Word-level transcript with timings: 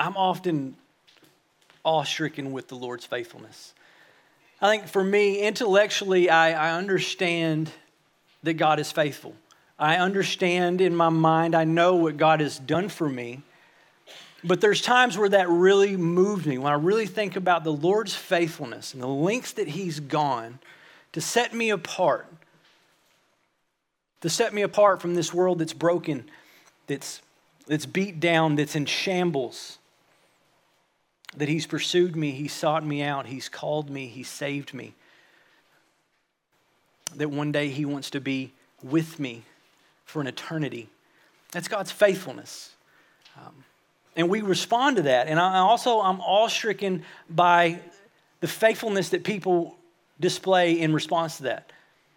I'm 0.00 0.16
often 0.16 0.76
awe 1.84 2.04
stricken 2.04 2.52
with 2.52 2.68
the 2.68 2.74
Lord's 2.74 3.04
faithfulness. 3.04 3.74
I 4.62 4.70
think 4.70 4.88
for 4.88 5.04
me, 5.04 5.40
intellectually, 5.40 6.30
I, 6.30 6.70
I 6.70 6.76
understand 6.78 7.70
that 8.42 8.54
God 8.54 8.80
is 8.80 8.90
faithful. 8.90 9.34
I 9.78 9.96
understand 9.96 10.80
in 10.80 10.96
my 10.96 11.10
mind, 11.10 11.54
I 11.54 11.64
know 11.64 11.96
what 11.96 12.16
God 12.16 12.40
has 12.40 12.58
done 12.58 12.88
for 12.88 13.08
me. 13.08 13.42
But 14.42 14.62
there's 14.62 14.80
times 14.80 15.18
where 15.18 15.28
that 15.28 15.50
really 15.50 15.98
moved 15.98 16.46
me, 16.46 16.56
when 16.56 16.72
I 16.72 16.76
really 16.76 17.06
think 17.06 17.36
about 17.36 17.62
the 17.62 17.72
Lord's 17.72 18.14
faithfulness 18.14 18.94
and 18.94 19.02
the 19.02 19.06
lengths 19.06 19.52
that 19.52 19.68
He's 19.68 20.00
gone 20.00 20.60
to 21.12 21.20
set 21.20 21.52
me 21.52 21.68
apart, 21.68 22.26
to 24.22 24.30
set 24.30 24.54
me 24.54 24.62
apart 24.62 25.02
from 25.02 25.14
this 25.14 25.34
world 25.34 25.58
that's 25.58 25.74
broken, 25.74 26.24
that's, 26.86 27.20
that's 27.66 27.84
beat 27.84 28.18
down, 28.18 28.56
that's 28.56 28.74
in 28.74 28.86
shambles 28.86 29.76
that 31.36 31.48
He's 31.48 31.66
pursued 31.66 32.16
me, 32.16 32.32
He 32.32 32.48
sought 32.48 32.84
me 32.84 33.02
out, 33.02 33.26
He's 33.26 33.48
called 33.48 33.90
me, 33.90 34.06
He 34.06 34.22
saved 34.22 34.74
me. 34.74 34.94
That 37.16 37.30
one 37.30 37.52
day 37.52 37.68
He 37.68 37.84
wants 37.84 38.10
to 38.10 38.20
be 38.20 38.52
with 38.82 39.18
me 39.18 39.42
for 40.04 40.20
an 40.20 40.26
eternity. 40.26 40.88
That's 41.52 41.68
God's 41.68 41.92
faithfulness. 41.92 42.74
Um, 43.36 43.64
and 44.16 44.28
we 44.28 44.40
respond 44.42 44.96
to 44.96 45.02
that. 45.02 45.28
And 45.28 45.38
I 45.38 45.58
also, 45.58 46.00
I'm 46.00 46.20
awe-stricken 46.20 47.04
by 47.28 47.80
the 48.40 48.48
faithfulness 48.48 49.10
that 49.10 49.24
people 49.24 49.76
display 50.18 50.80
in 50.80 50.92
response 50.92 51.38
to 51.38 51.44
that. 51.44 51.72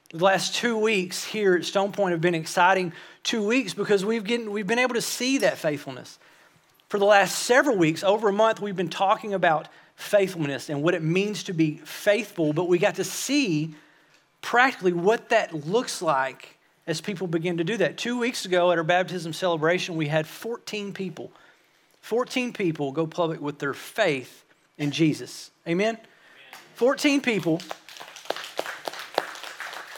The 0.09 0.23
last 0.23 0.55
two 0.55 0.77
weeks 0.77 1.23
here 1.23 1.55
at 1.55 1.65
Stone 1.65 1.91
Point 1.91 2.11
have 2.11 2.21
been 2.21 2.35
exciting 2.35 2.93
two 3.23 3.45
weeks 3.45 3.73
because 3.73 4.05
we've, 4.05 4.23
getting, 4.23 4.51
we've 4.51 4.67
been 4.67 4.79
able 4.79 4.95
to 4.95 5.01
see 5.01 5.39
that 5.39 5.57
faithfulness 5.57 6.19
for 6.93 6.99
the 6.99 7.05
last 7.05 7.39
several 7.39 7.75
weeks, 7.75 8.03
over 8.03 8.29
a 8.29 8.31
month, 8.31 8.61
we've 8.61 8.75
been 8.75 8.87
talking 8.87 9.33
about 9.33 9.67
faithfulness 9.95 10.69
and 10.69 10.83
what 10.83 10.93
it 10.93 11.01
means 11.01 11.45
to 11.45 11.51
be 11.51 11.77
faithful, 11.77 12.53
but 12.53 12.67
we 12.67 12.77
got 12.77 12.93
to 12.93 13.03
see 13.03 13.73
practically 14.43 14.93
what 14.93 15.29
that 15.29 15.65
looks 15.65 16.03
like 16.03 16.59
as 16.85 17.01
people 17.01 17.25
begin 17.25 17.57
to 17.57 17.63
do 17.63 17.77
that. 17.77 17.97
Two 17.97 18.19
weeks 18.19 18.45
ago 18.45 18.71
at 18.71 18.77
our 18.77 18.83
baptism 18.83 19.33
celebration, 19.33 19.95
we 19.95 20.05
had 20.05 20.27
14 20.27 20.93
people, 20.93 21.31
14 22.01 22.53
people 22.53 22.91
go 22.91 23.07
public 23.07 23.41
with 23.41 23.57
their 23.57 23.73
faith 23.73 24.45
in 24.77 24.91
Jesus. 24.91 25.49
Amen? 25.67 25.97
14 26.75 27.21
people 27.21 27.59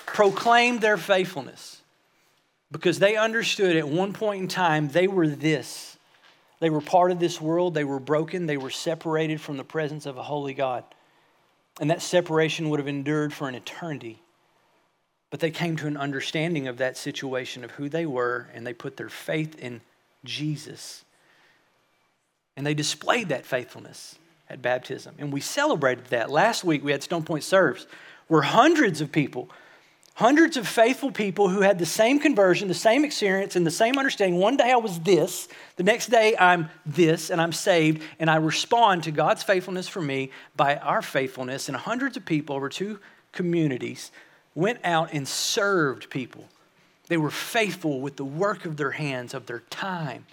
proclaimed 0.05 0.79
their 0.79 0.95
faithfulness 0.95 1.81
because 2.71 2.99
they 2.99 3.17
understood 3.17 3.75
at 3.75 3.85
one 3.85 4.13
point 4.13 4.43
in 4.43 4.47
time 4.47 4.87
they 4.87 5.09
were 5.09 5.27
this 5.27 5.94
they 6.59 6.69
were 6.69 6.81
part 6.81 7.11
of 7.11 7.19
this 7.19 7.41
world. 7.41 7.73
They 7.73 7.83
were 7.83 7.99
broken. 7.99 8.45
They 8.45 8.57
were 8.57 8.69
separated 8.69 9.41
from 9.41 9.57
the 9.57 9.63
presence 9.63 10.05
of 10.05 10.17
a 10.17 10.23
holy 10.23 10.53
God. 10.53 10.83
And 11.81 11.89
that 11.89 12.01
separation 12.01 12.69
would 12.69 12.79
have 12.79 12.87
endured 12.87 13.33
for 13.33 13.49
an 13.49 13.55
eternity. 13.55 14.21
But 15.29 15.41
they 15.41 15.51
came 15.51 15.75
to 15.77 15.87
an 15.87 15.97
understanding 15.97 16.67
of 16.67 16.77
that 16.77 16.97
situation, 16.97 17.63
of 17.63 17.71
who 17.71 17.89
they 17.89 18.05
were, 18.05 18.47
and 18.53 18.65
they 18.65 18.73
put 18.73 18.95
their 18.95 19.09
faith 19.09 19.59
in 19.59 19.81
Jesus. 20.23 21.03
And 22.55 22.65
they 22.65 22.73
displayed 22.73 23.29
that 23.29 23.45
faithfulness 23.45 24.17
at 24.49 24.61
baptism. 24.61 25.15
And 25.17 25.33
we 25.33 25.41
celebrated 25.41 26.05
that. 26.05 26.29
Last 26.29 26.63
week 26.63 26.83
we 26.83 26.93
had 26.93 27.03
Stone 27.03 27.23
Point 27.23 27.43
Serves, 27.43 27.85
where 28.27 28.43
hundreds 28.43 29.01
of 29.01 29.11
people 29.11 29.49
Hundreds 30.15 30.55
of 30.55 30.65
faithful 30.65 31.11
people 31.11 31.49
who 31.49 31.59
had 31.59 31.77
the 31.77 31.85
same 31.85 32.19
conversion, 32.19 32.69
the 32.69 32.73
same 32.73 33.03
experience, 33.03 33.57
and 33.57 33.67
the 33.67 33.71
same 33.71 33.97
understanding. 33.97 34.39
One 34.39 34.55
day 34.55 34.71
I 34.71 34.77
was 34.77 34.97
this, 35.01 35.49
the 35.75 35.83
next 35.83 36.07
day 36.07 36.37
I'm 36.39 36.69
this, 36.85 37.29
and 37.29 37.41
I'm 37.41 37.51
saved, 37.51 38.01
and 38.17 38.29
I 38.29 38.37
respond 38.37 39.03
to 39.03 39.11
God's 39.11 39.43
faithfulness 39.43 39.89
for 39.89 40.01
me 40.01 40.31
by 40.55 40.77
our 40.77 41.01
faithfulness. 41.01 41.67
And 41.67 41.75
hundreds 41.75 42.15
of 42.15 42.25
people 42.25 42.55
over 42.55 42.69
two 42.69 42.99
communities 43.33 44.09
went 44.55 44.79
out 44.85 45.11
and 45.11 45.27
served 45.27 46.09
people. 46.09 46.45
They 47.09 47.17
were 47.17 47.29
faithful 47.29 47.99
with 47.99 48.15
the 48.15 48.23
work 48.23 48.63
of 48.63 48.77
their 48.77 48.91
hands, 48.91 49.33
of 49.33 49.47
their 49.47 49.63
time. 49.69 50.25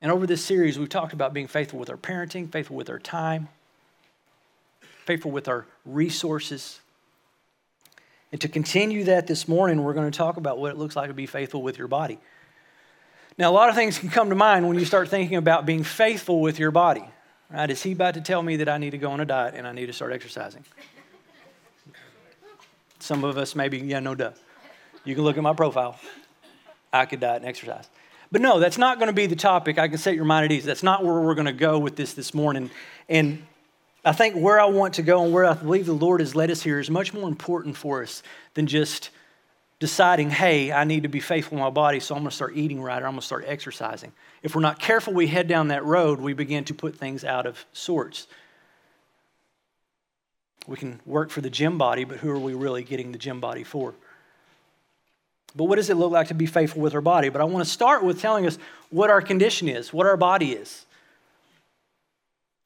And 0.00 0.10
over 0.10 0.26
this 0.26 0.42
series, 0.42 0.78
we've 0.78 0.88
talked 0.88 1.12
about 1.12 1.34
being 1.34 1.48
faithful 1.48 1.78
with 1.78 1.90
our 1.90 1.98
parenting, 1.98 2.50
faithful 2.50 2.76
with 2.76 2.88
our 2.88 2.98
time, 2.98 3.48
faithful 5.04 5.30
with 5.30 5.48
our 5.48 5.66
resources, 5.84 6.80
and 8.32 8.40
to 8.40 8.48
continue 8.48 9.04
that 9.04 9.26
this 9.26 9.46
morning, 9.46 9.84
we're 9.84 9.92
going 9.92 10.10
to 10.10 10.16
talk 10.16 10.38
about 10.38 10.58
what 10.58 10.70
it 10.70 10.78
looks 10.78 10.96
like 10.96 11.08
to 11.08 11.14
be 11.14 11.26
faithful 11.26 11.62
with 11.62 11.76
your 11.78 11.86
body. 11.86 12.18
Now, 13.38 13.50
a 13.50 13.54
lot 13.54 13.68
of 13.68 13.74
things 13.74 13.98
can 13.98 14.08
come 14.08 14.30
to 14.30 14.34
mind 14.34 14.66
when 14.66 14.78
you 14.78 14.86
start 14.86 15.08
thinking 15.08 15.36
about 15.36 15.66
being 15.66 15.84
faithful 15.84 16.40
with 16.40 16.58
your 16.58 16.70
body. 16.70 17.04
Right? 17.50 17.70
Is 17.70 17.82
he 17.82 17.92
about 17.92 18.14
to 18.14 18.22
tell 18.22 18.42
me 18.42 18.56
that 18.56 18.68
I 18.68 18.78
need 18.78 18.90
to 18.90 18.98
go 18.98 19.10
on 19.10 19.20
a 19.20 19.26
diet 19.26 19.54
and 19.54 19.66
I 19.66 19.72
need 19.72 19.86
to 19.86 19.92
start 19.92 20.12
exercising? 20.12 20.64
Some 22.98 23.24
of 23.24 23.36
us 23.36 23.54
maybe, 23.54 23.78
yeah, 23.78 24.00
no 24.00 24.14
duh. 24.14 24.32
You 25.04 25.14
can 25.14 25.24
look 25.24 25.36
at 25.36 25.42
my 25.42 25.52
profile. 25.52 25.98
I 26.92 27.04
could 27.04 27.20
diet 27.20 27.36
and 27.36 27.46
exercise. 27.46 27.88
But 28.30 28.40
no, 28.40 28.60
that's 28.60 28.78
not 28.78 28.98
going 28.98 29.08
to 29.08 29.12
be 29.12 29.26
the 29.26 29.36
topic. 29.36 29.78
I 29.78 29.88
can 29.88 29.98
set 29.98 30.14
your 30.14 30.24
mind 30.24 30.46
at 30.46 30.52
ease. 30.52 30.64
That's 30.64 30.82
not 30.82 31.04
where 31.04 31.20
we're 31.20 31.34
going 31.34 31.46
to 31.46 31.52
go 31.52 31.78
with 31.78 31.96
this 31.96 32.14
this 32.14 32.32
morning. 32.32 32.70
And 33.08 33.42
I 34.04 34.12
think 34.12 34.34
where 34.34 34.60
I 34.60 34.64
want 34.64 34.94
to 34.94 35.02
go 35.02 35.22
and 35.22 35.32
where 35.32 35.44
I 35.44 35.54
believe 35.54 35.86
the 35.86 35.92
Lord 35.92 36.20
has 36.20 36.34
led 36.34 36.50
us 36.50 36.62
here 36.62 36.80
is 36.80 36.90
much 36.90 37.14
more 37.14 37.28
important 37.28 37.76
for 37.76 38.02
us 38.02 38.22
than 38.54 38.66
just 38.66 39.10
deciding, 39.78 40.30
hey, 40.30 40.72
I 40.72 40.84
need 40.84 41.04
to 41.04 41.08
be 41.08 41.20
faithful 41.20 41.58
in 41.58 41.62
my 41.62 41.70
body, 41.70 42.00
so 42.00 42.14
I'm 42.14 42.22
going 42.22 42.30
to 42.30 42.34
start 42.34 42.56
eating 42.56 42.80
right 42.80 43.02
or 43.02 43.06
I'm 43.06 43.12
going 43.12 43.20
to 43.20 43.26
start 43.26 43.44
exercising. 43.46 44.12
If 44.42 44.54
we're 44.54 44.62
not 44.62 44.80
careful, 44.80 45.12
we 45.12 45.26
head 45.28 45.46
down 45.48 45.68
that 45.68 45.84
road, 45.84 46.20
we 46.20 46.32
begin 46.32 46.64
to 46.64 46.74
put 46.74 46.96
things 46.96 47.24
out 47.24 47.46
of 47.46 47.64
sorts. 47.72 48.26
We 50.66 50.76
can 50.76 51.00
work 51.04 51.30
for 51.30 51.40
the 51.40 51.50
gym 51.50 51.78
body, 51.78 52.04
but 52.04 52.18
who 52.18 52.30
are 52.30 52.38
we 52.38 52.54
really 52.54 52.84
getting 52.84 53.12
the 53.12 53.18
gym 53.18 53.40
body 53.40 53.64
for? 53.64 53.94
But 55.54 55.64
what 55.64 55.76
does 55.76 55.90
it 55.90 55.96
look 55.96 56.12
like 56.12 56.28
to 56.28 56.34
be 56.34 56.46
faithful 56.46 56.80
with 56.80 56.94
our 56.94 57.00
body? 57.00 57.28
But 57.28 57.40
I 57.40 57.44
want 57.44 57.64
to 57.64 57.70
start 57.70 58.02
with 58.02 58.20
telling 58.20 58.46
us 58.46 58.58
what 58.90 59.10
our 59.10 59.20
condition 59.20 59.68
is, 59.68 59.92
what 59.92 60.06
our 60.06 60.16
body 60.16 60.52
is. 60.52 60.86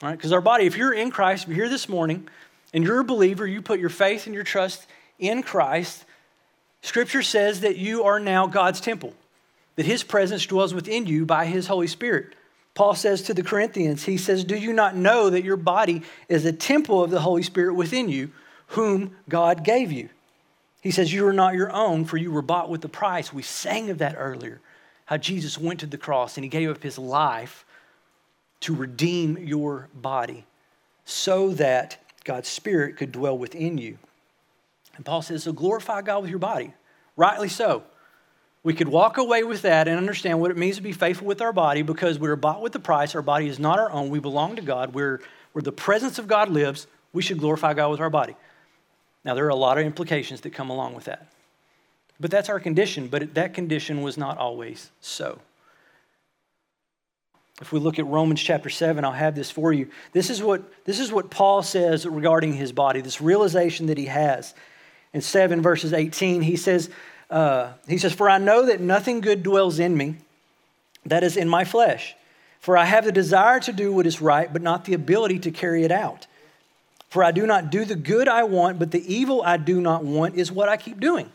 All 0.03 0.11
right, 0.11 0.17
because 0.17 0.33
our 0.33 0.43
body, 0.43 0.67
if 0.67 0.77
you're 0.77 0.93
in 0.93 1.11
Christ, 1.11 1.45
if 1.45 1.49
you're 1.49 1.65
here 1.65 1.69
this 1.71 1.89
morning 1.89 2.29
and 2.75 2.84
you're 2.84 3.01
a 3.01 3.05
believer, 3.05 3.47
you 3.47 3.62
put 3.62 3.81
your 3.81 3.89
faith 3.89 4.27
and 4.27 4.34
your 4.34 4.45
trust 4.45 4.87
in 5.19 5.43
Christ, 5.43 6.05
Scripture 6.83 7.23
says 7.23 7.61
that 7.61 7.77
you 7.77 8.05
are 8.05 8.21
now 8.21 8.47
God's 8.47 8.81
temple, 8.81 9.15
that 9.77 9.87
His 9.87 10.03
presence 10.03 10.45
dwells 10.45 10.75
within 10.75 11.07
you 11.07 11.25
by 11.25 11.47
His 11.47 11.67
Holy 11.67 11.87
Spirit. 11.87 12.34
Paul 12.75 12.95
says 12.95 13.23
to 13.23 13.34
the 13.34 13.43
Corinthians, 13.43 14.05
he 14.05 14.19
says, 14.19 14.45
Do 14.45 14.55
you 14.55 14.75
not 14.75 14.95
know 14.95 15.31
that 15.31 15.45
your 15.45 15.57
body 15.57 16.03
is 16.28 16.45
a 16.45 16.53
temple 16.53 17.03
of 17.03 17.11
the 17.11 17.21
Holy 17.21 17.43
Spirit 17.43 17.73
within 17.73 18.11
you, 18.11 18.31
whom 18.69 19.17
God 19.31 19.65
gave 19.65 19.91
you? 19.91 20.11
He 20.83 20.91
says, 20.91 21.11
You 21.11 21.27
are 21.27 21.33
not 21.33 21.55
your 21.55 21.73
own, 21.73 22.05
for 22.05 22.19
you 22.19 22.31
were 22.31 22.43
bought 22.43 22.69
with 22.69 22.84
a 22.84 22.89
price. 22.89 23.33
We 23.33 23.41
sang 23.41 23.89
of 23.89 23.97
that 23.99 24.15
earlier, 24.19 24.61
how 25.07 25.17
Jesus 25.17 25.57
went 25.57 25.81
to 25.81 25.87
the 25.87 25.97
cross 25.97 26.37
and 26.37 26.45
He 26.45 26.51
gave 26.51 26.69
up 26.69 26.83
His 26.83 26.99
life 26.99 27.65
to 28.66 28.75
redeem 28.75 29.38
your 29.38 29.88
body 29.94 30.44
so 31.04 31.50
that 31.53 31.99
God's 32.25 32.49
Spirit 32.49 32.97
could 32.97 33.12
dwell 33.12 33.38
within 33.38 33.78
you. 33.78 33.97
And 34.97 35.04
Paul 35.04 35.22
says, 35.22 35.44
so 35.44 35.53
glorify 35.53 36.03
God 36.03 36.22
with 36.22 36.31
your 36.31 36.41
body. 36.41 36.75
Rightly 37.16 37.49
so. 37.49 37.84
We 38.65 38.75
could 38.75 38.88
walk 38.88 39.19
away 39.19 39.44
with 39.44 39.62
that 39.62 39.87
and 39.87 39.97
understand 39.97 40.41
what 40.41 40.50
it 40.50 40.56
means 40.56 40.75
to 40.77 40.82
be 40.82 40.91
faithful 40.91 41.28
with 41.28 41.41
our 41.41 41.53
body 41.53 41.82
because 41.82 42.19
we 42.19 42.28
are 42.28 42.34
bought 42.34 42.60
with 42.60 42.72
the 42.72 42.81
price. 42.81 43.15
Our 43.15 43.22
body 43.22 43.47
is 43.47 43.60
not 43.60 43.78
our 43.78 43.93
own. 43.93 44.10
We 44.10 44.19
belong 44.19 44.56
to 44.56 44.62
God. 44.62 44.94
We're, 44.94 45.21
where 45.53 45.62
the 45.62 45.71
presence 45.71 46.19
of 46.19 46.27
God 46.27 46.48
lives, 46.48 46.88
we 47.12 47.22
should 47.22 47.38
glorify 47.38 47.72
God 47.72 47.93
with 47.93 48.00
our 48.00 48.10
body. 48.10 48.34
Now, 49.25 49.34
there 49.34 49.44
are 49.44 49.50
a 49.50 49.54
lot 49.54 49.78
of 49.78 49.87
implications 49.87 50.41
that 50.41 50.50
come 50.50 50.71
along 50.71 50.97
with 50.97 51.04
that. 51.04 51.28
But 52.19 52.33
that's 52.33 52.48
our 52.48 52.59
condition, 52.59 53.06
but 53.06 53.34
that 53.34 53.54
condition 53.54 54.03
was 54.03 54.19
not 54.19 54.38
always 54.38 54.91
so. 55.00 55.38
If 57.61 57.72
we 57.72 57.81
look 57.81 57.99
at 57.99 58.06
Romans 58.06 58.43
chapter 58.43 58.69
7, 58.69 59.04
I'll 59.04 59.13
have 59.13 59.34
this 59.34 59.51
for 59.51 59.72
you. 59.72 59.89
This 60.13 60.28
is 60.28 60.42
what, 60.42 60.63
this 60.84 61.01
is 61.01 61.10
what 61.10 61.30
Paul 61.30 61.63
says 61.63 62.04
regarding 62.04 62.53
his 62.53 62.72
body, 62.72 63.01
this 63.01 63.21
realization 63.21 63.86
that 63.86 63.97
he 63.97 64.07
has. 64.07 64.54
In 65.15 65.22
7 65.22 65.63
verses 65.63 65.95
18, 65.95 66.42
he 66.42 66.57
says, 66.57 66.91
uh, 67.30 67.72
he 67.89 67.97
says, 67.97 68.13
For 68.13 68.28
I 68.28 68.39
know 68.39 68.66
that 68.66 68.80
nothing 68.80 69.21
good 69.21 69.42
dwells 69.42 69.78
in 69.78 69.97
me, 69.97 70.16
that 71.07 71.25
is 71.25 71.36
in 71.36 71.48
my 71.48 71.65
flesh. 71.65 72.15
For 72.60 72.77
I 72.77 72.84
have 72.84 73.04
the 73.04 73.13
desire 73.13 73.60
to 73.60 73.72
do 73.72 73.92
what 73.92 74.07
is 74.07 74.21
right, 74.21 74.53
but 74.53 74.60
not 74.60 74.84
the 74.84 74.95
ability 74.95 75.39
to 75.41 75.51
carry 75.51 75.84
it 75.84 75.92
out. 75.92 76.27
For 77.09 77.25
I 77.25 77.30
do 77.30 77.47
not 77.47 77.71
do 77.71 77.84
the 77.84 77.95
good 77.95 78.28
I 78.28 78.45
want, 78.45 78.78
but 78.78 78.91
the 78.91 79.15
evil 79.15 79.42
I 79.42 79.57
do 79.57 79.80
not 79.80 80.04
want 80.04 80.34
is 80.34 80.53
what 80.53 80.69
I 80.69 80.77
keep 80.77 81.01
doing. 81.01 81.30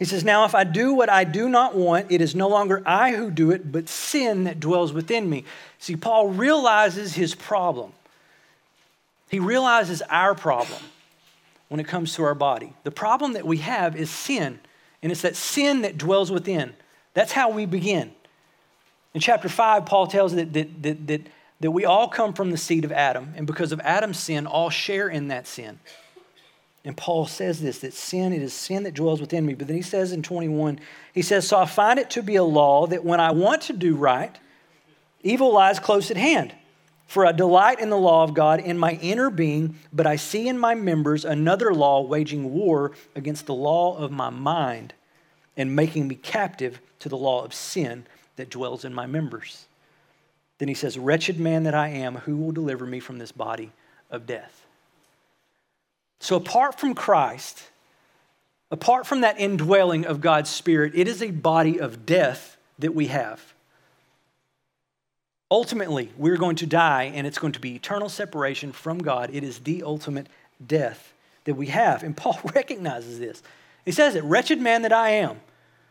He 0.00 0.06
says, 0.06 0.24
Now 0.24 0.46
if 0.46 0.54
I 0.54 0.64
do 0.64 0.94
what 0.94 1.10
I 1.10 1.24
do 1.24 1.46
not 1.46 1.76
want, 1.76 2.10
it 2.10 2.22
is 2.22 2.34
no 2.34 2.48
longer 2.48 2.82
I 2.86 3.12
who 3.12 3.30
do 3.30 3.50
it, 3.50 3.70
but 3.70 3.86
sin 3.86 4.44
that 4.44 4.58
dwells 4.58 4.94
within 4.94 5.28
me. 5.28 5.44
See, 5.78 5.94
Paul 5.94 6.28
realizes 6.28 7.14
his 7.14 7.34
problem. 7.34 7.92
He 9.28 9.38
realizes 9.38 10.00
our 10.08 10.34
problem 10.34 10.82
when 11.68 11.80
it 11.80 11.86
comes 11.86 12.14
to 12.14 12.24
our 12.24 12.34
body. 12.34 12.72
The 12.82 12.90
problem 12.90 13.34
that 13.34 13.46
we 13.46 13.58
have 13.58 13.94
is 13.94 14.10
sin, 14.10 14.58
and 15.02 15.12
it's 15.12 15.20
that 15.20 15.36
sin 15.36 15.82
that 15.82 15.98
dwells 15.98 16.30
within. 16.32 16.72
That's 17.12 17.32
how 17.32 17.50
we 17.50 17.66
begin. 17.66 18.10
In 19.12 19.20
chapter 19.20 19.50
5, 19.50 19.84
Paul 19.84 20.06
tells 20.06 20.34
that, 20.34 20.54
that, 20.54 20.82
that, 20.82 21.06
that, 21.08 21.26
that 21.60 21.70
we 21.72 21.84
all 21.84 22.08
come 22.08 22.32
from 22.32 22.50
the 22.50 22.56
seed 22.56 22.86
of 22.86 22.92
Adam, 22.92 23.34
and 23.36 23.46
because 23.46 23.70
of 23.70 23.80
Adam's 23.80 24.18
sin, 24.18 24.46
all 24.46 24.70
share 24.70 25.10
in 25.10 25.28
that 25.28 25.46
sin. 25.46 25.78
And 26.84 26.96
Paul 26.96 27.26
says 27.26 27.60
this 27.60 27.78
that 27.80 27.92
sin, 27.92 28.32
it 28.32 28.42
is 28.42 28.54
sin 28.54 28.84
that 28.84 28.94
dwells 28.94 29.20
within 29.20 29.44
me. 29.44 29.54
But 29.54 29.66
then 29.66 29.76
he 29.76 29.82
says 29.82 30.12
in 30.12 30.22
21, 30.22 30.80
he 31.12 31.22
says, 31.22 31.46
So 31.46 31.58
I 31.58 31.66
find 31.66 31.98
it 31.98 32.10
to 32.10 32.22
be 32.22 32.36
a 32.36 32.44
law 32.44 32.86
that 32.86 33.04
when 33.04 33.20
I 33.20 33.32
want 33.32 33.62
to 33.62 33.72
do 33.72 33.94
right, 33.94 34.36
evil 35.22 35.52
lies 35.52 35.78
close 35.78 36.10
at 36.10 36.16
hand. 36.16 36.54
For 37.06 37.26
I 37.26 37.32
delight 37.32 37.80
in 37.80 37.90
the 37.90 37.98
law 37.98 38.22
of 38.22 38.34
God 38.34 38.60
in 38.60 38.78
my 38.78 38.92
inner 38.92 39.30
being, 39.30 39.74
but 39.92 40.06
I 40.06 40.14
see 40.14 40.46
in 40.46 40.56
my 40.56 40.76
members 40.76 41.24
another 41.24 41.74
law 41.74 42.02
waging 42.02 42.54
war 42.54 42.92
against 43.16 43.46
the 43.46 43.54
law 43.54 43.96
of 43.96 44.12
my 44.12 44.30
mind 44.30 44.94
and 45.56 45.74
making 45.74 46.06
me 46.06 46.14
captive 46.14 46.80
to 47.00 47.08
the 47.08 47.16
law 47.16 47.44
of 47.44 47.52
sin 47.52 48.06
that 48.36 48.48
dwells 48.48 48.84
in 48.84 48.94
my 48.94 49.06
members. 49.06 49.66
Then 50.58 50.68
he 50.68 50.74
says, 50.74 50.96
Wretched 50.96 51.40
man 51.40 51.64
that 51.64 51.74
I 51.74 51.88
am, 51.88 52.14
who 52.14 52.36
will 52.36 52.52
deliver 52.52 52.86
me 52.86 53.00
from 53.00 53.18
this 53.18 53.32
body 53.32 53.72
of 54.08 54.24
death? 54.24 54.59
So, 56.20 56.36
apart 56.36 56.78
from 56.78 56.94
Christ, 56.94 57.62
apart 58.70 59.06
from 59.06 59.22
that 59.22 59.40
indwelling 59.40 60.04
of 60.04 60.20
God's 60.20 60.50
Spirit, 60.50 60.92
it 60.94 61.08
is 61.08 61.22
a 61.22 61.30
body 61.30 61.80
of 61.80 62.04
death 62.04 62.58
that 62.78 62.94
we 62.94 63.06
have. 63.06 63.54
Ultimately, 65.50 66.10
we're 66.16 66.36
going 66.36 66.56
to 66.56 66.66
die, 66.66 67.04
and 67.14 67.26
it's 67.26 67.38
going 67.38 67.54
to 67.54 67.60
be 67.60 67.74
eternal 67.74 68.10
separation 68.10 68.70
from 68.70 68.98
God. 68.98 69.30
It 69.32 69.42
is 69.42 69.60
the 69.60 69.82
ultimate 69.82 70.28
death 70.64 71.14
that 71.44 71.54
we 71.54 71.66
have. 71.66 72.02
And 72.02 72.14
Paul 72.14 72.38
recognizes 72.54 73.18
this. 73.18 73.42
He 73.86 73.90
says 73.90 74.14
it 74.14 74.22
Wretched 74.22 74.60
man 74.60 74.82
that 74.82 74.92
I 74.92 75.10
am, 75.10 75.40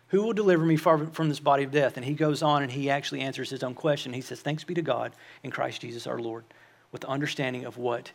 who 0.09 0.21
will 0.21 0.33
deliver 0.33 0.63
me 0.63 0.75
from 0.75 1.27
this 1.27 1.39
body 1.39 1.63
of 1.63 1.71
death? 1.71 1.97
And 1.97 2.05
he 2.05 2.13
goes 2.13 2.43
on 2.43 2.61
and 2.61 2.71
he 2.71 2.91
actually 2.91 3.21
answers 3.21 3.49
his 3.49 3.63
own 3.63 3.73
question. 3.73 4.13
He 4.13 4.21
says, 4.21 4.41
Thanks 4.41 4.63
be 4.63 4.75
to 4.75 4.83
God 4.83 5.11
in 5.43 5.49
Christ 5.49 5.81
Jesus 5.81 6.05
our 6.05 6.19
Lord, 6.19 6.43
with 6.91 7.01
the 7.01 7.09
understanding 7.09 7.65
of 7.65 7.77
what 7.77 8.11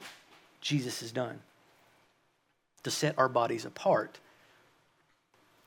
Jesus 0.61 1.01
has 1.01 1.11
done 1.11 1.41
to 2.85 2.91
set 2.91 3.19
our 3.19 3.29
bodies 3.29 3.65
apart, 3.65 4.19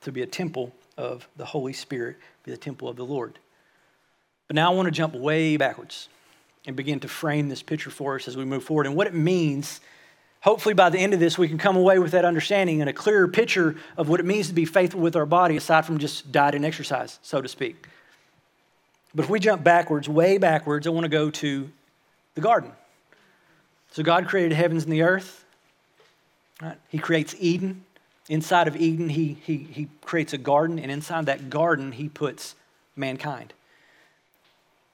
to 0.01 0.11
be 0.11 0.21
a 0.21 0.27
temple 0.27 0.73
of 0.97 1.27
the 1.35 1.45
Holy 1.45 1.73
Spirit, 1.73 2.17
be 2.43 2.51
the 2.51 2.57
temple 2.57 2.87
of 2.87 2.95
the 2.95 3.05
Lord. 3.05 3.37
But 4.47 4.55
now 4.55 4.71
I 4.71 4.75
want 4.75 4.87
to 4.87 4.91
jump 4.91 5.13
way 5.13 5.57
backwards 5.57 6.07
and 6.65 6.75
begin 6.75 6.99
to 7.01 7.07
frame 7.07 7.49
this 7.49 7.61
picture 7.61 7.89
for 7.89 8.15
us 8.15 8.27
as 8.27 8.37
we 8.37 8.45
move 8.45 8.63
forward 8.63 8.85
and 8.85 8.95
what 8.95 9.07
it 9.07 9.13
means. 9.13 9.81
Hopefully, 10.41 10.73
by 10.73 10.89
the 10.89 10.99
end 10.99 11.13
of 11.13 11.19
this, 11.19 11.37
we 11.37 11.47
can 11.47 11.57
come 11.57 11.75
away 11.75 11.99
with 11.99 12.11
that 12.11 12.25
understanding 12.25 12.81
and 12.81 12.89
a 12.89 12.93
clearer 12.93 13.27
picture 13.27 13.75
of 13.97 14.07
what 14.07 14.19
it 14.19 14.25
means 14.25 14.47
to 14.47 14.53
be 14.53 14.65
faithful 14.65 15.01
with 15.01 15.15
our 15.15 15.25
body, 15.25 15.57
aside 15.57 15.85
from 15.85 15.97
just 15.97 16.31
diet 16.31 16.55
and 16.55 16.65
exercise, 16.65 17.19
so 17.21 17.41
to 17.41 17.47
speak. 17.47 17.87
But 19.15 19.25
if 19.25 19.29
we 19.29 19.39
jump 19.39 19.63
backwards, 19.63 20.07
way 20.07 20.37
backwards, 20.37 20.85
I 20.85 20.91
want 20.91 21.05
to 21.05 21.09
go 21.09 21.31
to 21.31 21.69
the 22.35 22.41
garden. 22.41 22.71
So, 23.91 24.03
God 24.03 24.27
created 24.27 24.51
heavens 24.53 24.83
and 24.83 24.93
the 24.93 25.01
earth. 25.01 25.45
Right? 26.61 26.77
He 26.89 26.97
creates 26.97 27.35
Eden. 27.39 27.83
Inside 28.29 28.67
of 28.67 28.75
Eden, 28.75 29.09
he, 29.09 29.37
he, 29.45 29.57
he 29.57 29.87
creates 30.01 30.33
a 30.33 30.37
garden, 30.37 30.79
and 30.79 30.91
inside 30.91 31.27
that 31.27 31.49
garden, 31.49 31.93
he 31.93 32.09
puts 32.09 32.55
mankind. 32.95 33.53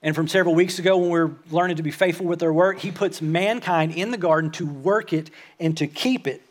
And 0.04 0.13
from 0.13 0.27
several 0.27 0.54
weeks 0.54 0.80
ago, 0.80 0.98
when 0.98 1.10
we 1.10 1.19
are 1.19 1.31
learning 1.50 1.77
to 1.77 1.83
be 1.83 1.89
faithful 1.89 2.25
with 2.25 2.44
our 2.44 2.51
work, 2.51 2.80
he 2.80 2.92
puts 2.92 3.21
mankind 3.21 3.94
in 3.94 4.12
the 4.12 4.18
garden 4.18 4.51
to 4.51 4.68
work 4.68 5.13
it 5.13 5.31
and 5.60 5.75
to 5.77 5.88
keep 5.88 6.27
it. 6.27 6.42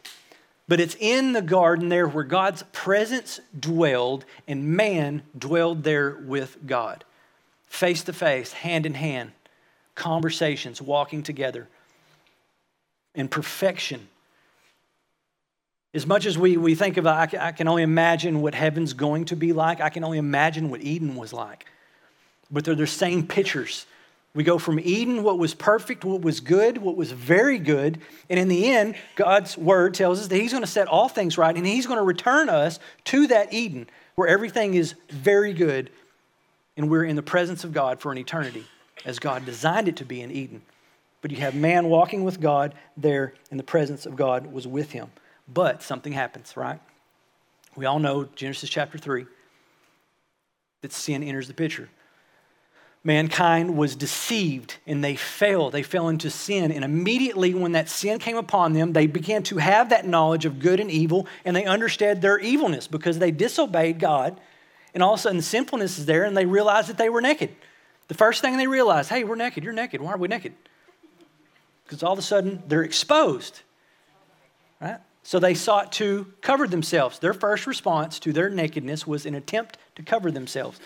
But 0.67 0.81
it's 0.81 0.97
in 0.99 1.33
the 1.33 1.43
garden 1.43 1.91
there 1.91 2.09
where 2.09 2.25
God's 2.25 2.65
presence 2.73 3.41
dwelled, 3.59 4.25
and 4.49 4.65
man 4.65 5.23
dwelled 5.39 5.85
there 5.85 6.17
with 6.25 6.67
God. 6.67 7.05
Face 7.67 8.03
to 8.05 8.13
face, 8.13 8.53
hand 8.53 8.87
in 8.87 8.95
hand, 8.95 9.33
conversations, 9.95 10.81
walking 10.81 11.23
together 11.23 11.69
in 13.15 13.29
perfection 13.29 14.09
as 15.95 16.07
much 16.07 16.27
as 16.27 16.39
we, 16.39 16.57
we 16.57 16.75
think 16.75 16.97
of, 16.97 17.07
I, 17.07 17.29
I 17.39 17.53
can 17.53 17.69
only 17.69 17.83
imagine 17.83 18.41
what 18.41 18.55
heaven's 18.55 18.95
going 18.95 19.27
to 19.27 19.37
be 19.37 19.53
like, 19.53 19.81
I 19.81 19.91
can 19.91 20.05
only 20.05 20.19
imagine 20.19 20.71
what 20.71 20.81
Eden 20.81 21.17
was 21.17 21.33
like. 21.33 21.67
But 22.51 22.65
they're 22.65 22.75
the 22.75 22.87
same 22.87 23.27
pictures. 23.27 23.87
We 24.35 24.45
go 24.45 24.59
from 24.59 24.81
Eden, 24.81 25.23
what 25.23 25.39
was 25.39 25.53
perfect, 25.53 26.05
what 26.05 26.23
was 26.23 26.41
good, 26.41 26.79
what 26.79 26.97
was 26.97 27.13
very 27.13 27.59
good. 27.59 28.01
And 28.31 28.39
in 28.41 28.49
the 28.49 28.71
end, 28.71 28.95
God's 29.15 29.59
word 29.59 29.93
tells 29.93 30.21
us 30.21 30.29
that 30.29 30.37
He's 30.37 30.53
going 30.53 30.63
to 30.63 30.71
set 30.71 30.89
all 30.89 31.09
things 31.09 31.37
right 31.37 31.55
and 31.55 31.67
He's 31.67 31.87
going 31.87 31.99
to 31.99 32.05
return 32.05 32.49
us 32.49 32.79
to 33.05 33.27
that 33.27 33.53
Eden 33.53 33.87
where 34.15 34.29
everything 34.29 34.75
is 34.75 34.95
very 35.11 35.53
good 35.53 35.91
and 36.77 36.91
we're 36.91 37.05
in 37.05 37.17
the 37.17 37.23
presence 37.23 37.65
of 37.65 37.73
God 37.73 38.01
for 38.01 38.13
an 38.13 38.19
eternity 38.19 38.65
as 39.05 39.19
God 39.19 39.45
designed 39.45 39.89
it 39.89 39.97
to 39.97 40.05
be 40.05 40.23
in 40.23 40.31
Eden. 40.31 40.63
But 41.21 41.31
you 41.31 41.37
have 41.39 41.55
man 41.55 41.89
walking 41.89 42.25
with 42.25 42.41
God 42.41 42.75
there, 42.97 43.35
and 43.51 43.59
the 43.59 43.65
presence 43.65 44.07
of 44.07 44.17
God 44.17 44.53
was 44.53 44.67
with 44.67 44.91
him. 44.91 45.11
But 45.49 45.83
something 45.83 46.13
happens, 46.13 46.57
right? 46.57 46.81
We 47.77 47.87
all 47.87 47.99
know 47.99 48.25
Genesis 48.25 48.71
chapter 48.71 48.99
3 48.99 49.27
that 50.83 50.93
sin 50.93 51.23
enters 51.23 51.49
the 51.49 51.55
picture. 51.55 51.89
Mankind 53.05 53.77
was 53.77 53.97
deceived 53.97 54.77
and 54.87 55.03
they 55.03 55.17
fell. 55.17 55.71
They 55.71 55.83
fell 55.83 56.09
into 56.09 56.31
sin. 56.31 56.71
And 56.71 56.85
immediately, 56.85 57.53
when 57.53 57.73
that 57.73 57.89
sin 57.89 58.21
came 58.21 58.37
upon 58.37 58.75
them, 58.75 58.93
they 58.93 59.07
began 59.07 59.43
to 59.45 59.57
have 59.57 59.89
that 59.89 60.07
knowledge 60.07 60.45
of 60.45 60.61
good 60.61 60.79
and 60.79 60.91
evil 60.91 61.27
and 61.45 61.57
they 61.57 61.65
understood 61.65 62.23
their 62.23 62.39
evilness 62.39 62.87
because 62.87 63.19
they 63.19 63.33
disobeyed 63.33 63.99
God. 63.99 64.41
And 64.95 65.03
all 65.03 65.15
of 65.15 65.21
a 65.21 65.23
sudden, 65.23 65.43
sinfulness 65.43 65.99
is 65.99 66.07
there 66.07 66.25
and 66.25 66.37
they 66.37 66.47
realized 66.47 66.89
that 66.89 66.99
they 66.99 67.09
were 67.09 67.21
naked. 67.21 67.55
The 68.07 68.15
first 68.15 68.41
thing 68.41 68.57
they 68.57 68.67
realized 68.67 69.09
hey, 69.09 69.25
we're 69.25 69.37
naked. 69.37 69.65
You're 69.65 69.73
naked. 69.73 70.01
Why 70.01 70.13
are 70.13 70.19
we 70.19 70.29
naked? 70.29 70.53
Because 71.85 72.05
all 72.05 72.13
of 72.13 72.19
a 72.19 72.23
sudden, 72.23 72.63
they're 72.69 72.85
exposed. 72.85 73.63
Right? 74.81 74.99
So 75.23 75.39
they 75.39 75.55
sought 75.55 75.93
to 75.93 76.33
cover 76.41 76.67
themselves. 76.67 77.19
Their 77.19 77.35
first 77.35 77.67
response 77.67 78.19
to 78.21 78.33
their 78.33 78.51
nakedness 78.51 79.07
was 79.07 79.25
an 79.25 79.35
attempt 79.35 79.79
to 79.95 80.03
cover 80.03 80.31
themselves. 80.31 80.81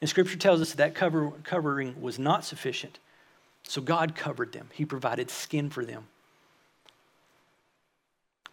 And 0.00 0.10
scripture 0.10 0.36
tells 0.36 0.60
us 0.60 0.74
that 0.74 0.94
cover, 0.94 1.30
covering 1.44 2.00
was 2.00 2.18
not 2.18 2.44
sufficient. 2.44 2.98
So 3.62 3.80
God 3.80 4.14
covered 4.14 4.52
them, 4.52 4.68
He 4.72 4.84
provided 4.84 5.30
skin 5.30 5.70
for 5.70 5.84
them. 5.84 6.08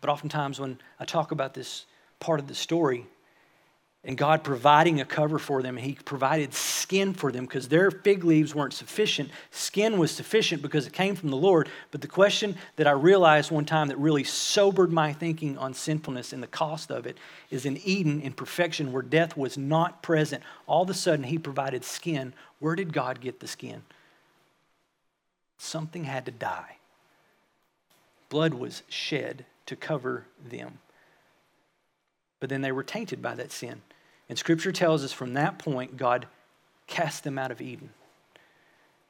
But 0.01 0.09
oftentimes, 0.09 0.59
when 0.59 0.79
I 0.99 1.05
talk 1.05 1.31
about 1.31 1.53
this 1.53 1.85
part 2.19 2.39
of 2.39 2.47
the 2.47 2.55
story, 2.55 3.05
and 4.05 4.17
God 4.17 4.43
providing 4.45 5.01
a 5.01 5.05
cover 5.05 5.37
for 5.37 5.61
them. 5.61 5.75
He 5.75 5.93
provided 5.93 6.53
skin 6.53 7.13
for 7.13 7.31
them 7.31 7.45
because 7.45 7.67
their 7.67 7.91
fig 7.91 8.23
leaves 8.23 8.55
weren't 8.55 8.73
sufficient. 8.73 9.29
Skin 9.51 9.97
was 9.97 10.09
sufficient 10.11 10.61
because 10.61 10.87
it 10.87 10.93
came 10.93 11.15
from 11.15 11.29
the 11.29 11.37
Lord. 11.37 11.67
But 11.91 11.99
the 11.99 12.07
question 12.07 12.55
that 12.77 12.87
I 12.87 12.91
realized 12.91 13.51
one 13.51 13.65
time 13.65 13.89
that 13.89 13.97
really 13.97 14.23
sobered 14.23 14.91
my 14.91 15.11
thinking 15.11 15.57
on 15.57 15.73
sinfulness 15.73 16.31
and 16.31 16.41
the 16.41 16.47
cost 16.47 16.91
of 16.91 17.05
it 17.05 17.17
is 17.49 17.65
in 17.65 17.77
Eden, 17.83 18.21
in 18.21 18.31
perfection, 18.31 18.93
where 18.93 19.01
death 19.01 19.35
was 19.35 19.57
not 19.57 20.01
present, 20.01 20.43
all 20.65 20.83
of 20.83 20.89
a 20.89 20.93
sudden 20.93 21.25
He 21.25 21.37
provided 21.37 21.83
skin. 21.83 22.33
Where 22.59 22.75
did 22.75 22.93
God 22.93 23.19
get 23.19 23.41
the 23.41 23.47
skin? 23.47 23.83
Something 25.57 26.05
had 26.05 26.25
to 26.25 26.31
die. 26.31 26.77
Blood 28.29 28.53
was 28.53 28.83
shed 28.87 29.45
to 29.65 29.75
cover 29.75 30.25
them. 30.43 30.79
But 32.39 32.49
then 32.49 32.61
they 32.61 32.71
were 32.71 32.83
tainted 32.83 33.21
by 33.21 33.35
that 33.35 33.51
sin. 33.51 33.81
And 34.27 34.37
scripture 34.37 34.71
tells 34.71 35.03
us 35.03 35.11
from 35.11 35.33
that 35.33 35.59
point, 35.59 35.97
God 35.97 36.27
cast 36.87 37.23
them 37.23 37.37
out 37.37 37.51
of 37.51 37.61
Eden. 37.61 37.89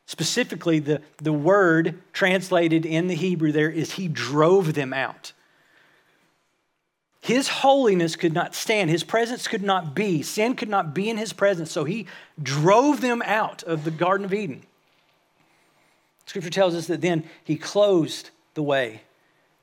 Specifically, 0.06 0.80
the, 0.80 1.02
the 1.18 1.34
word 1.34 2.02
translated 2.14 2.86
in 2.86 3.08
the 3.08 3.16
Hebrew 3.16 3.52
there 3.52 3.70
is 3.70 3.94
He 3.94 4.08
drove 4.08 4.74
them 4.74 4.94
out. 4.94 5.34
His 7.22 7.48
holiness 7.48 8.16
could 8.16 8.34
not 8.34 8.56
stand. 8.56 8.90
His 8.90 9.04
presence 9.04 9.48
could 9.48 9.62
not 9.62 9.94
be. 9.94 10.24
Sin 10.24 10.56
could 10.56 10.70
not 10.70 10.94
be 10.94 11.10
in 11.10 11.18
his 11.18 11.34
presence. 11.34 11.70
So 11.72 11.84
he 11.84 12.08
drove 12.42 13.02
them 13.02 13.22
out 13.24 13.62
of 13.64 13.84
the 13.84 13.92
Garden 13.92 14.26
of 14.26 14.34
Eden. 14.34 14.64
Scripture 16.26 16.50
tells 16.50 16.76
us 16.76 16.88
that 16.88 17.02
then 17.02 17.26
he 17.44 17.58
closed 17.58 18.30
the 18.54 18.64
way 18.64 19.02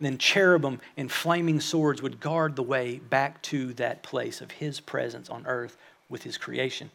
then 0.00 0.18
cherubim 0.18 0.80
and 0.96 1.10
flaming 1.10 1.60
swords 1.60 2.02
would 2.02 2.20
guard 2.20 2.56
the 2.56 2.62
way 2.62 2.98
back 2.98 3.40
to 3.42 3.72
that 3.74 4.02
place 4.02 4.40
of 4.40 4.50
his 4.50 4.80
presence 4.80 5.30
on 5.30 5.46
earth 5.46 5.76
with 6.08 6.22
his 6.22 6.36
creation. 6.36 6.90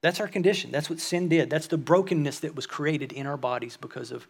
That's 0.00 0.20
our 0.20 0.28
condition. 0.28 0.70
That's 0.70 0.90
what 0.90 1.00
sin 1.00 1.28
did. 1.28 1.50
That's 1.50 1.66
the 1.66 1.78
brokenness 1.78 2.40
that 2.40 2.54
was 2.54 2.66
created 2.66 3.12
in 3.12 3.26
our 3.26 3.36
bodies 3.36 3.76
because 3.76 4.12
of 4.12 4.26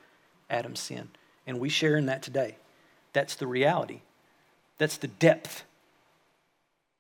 Adam's 0.49 0.81
sin. 0.81 1.09
And 1.47 1.61
we 1.61 1.69
share 1.69 1.97
in 1.97 2.07
that 2.07 2.23
today. 2.23 2.57
That's 3.13 3.35
the 3.35 3.47
reality. 3.47 4.01
That's 4.79 4.97
the 4.97 5.09
depth 5.09 5.65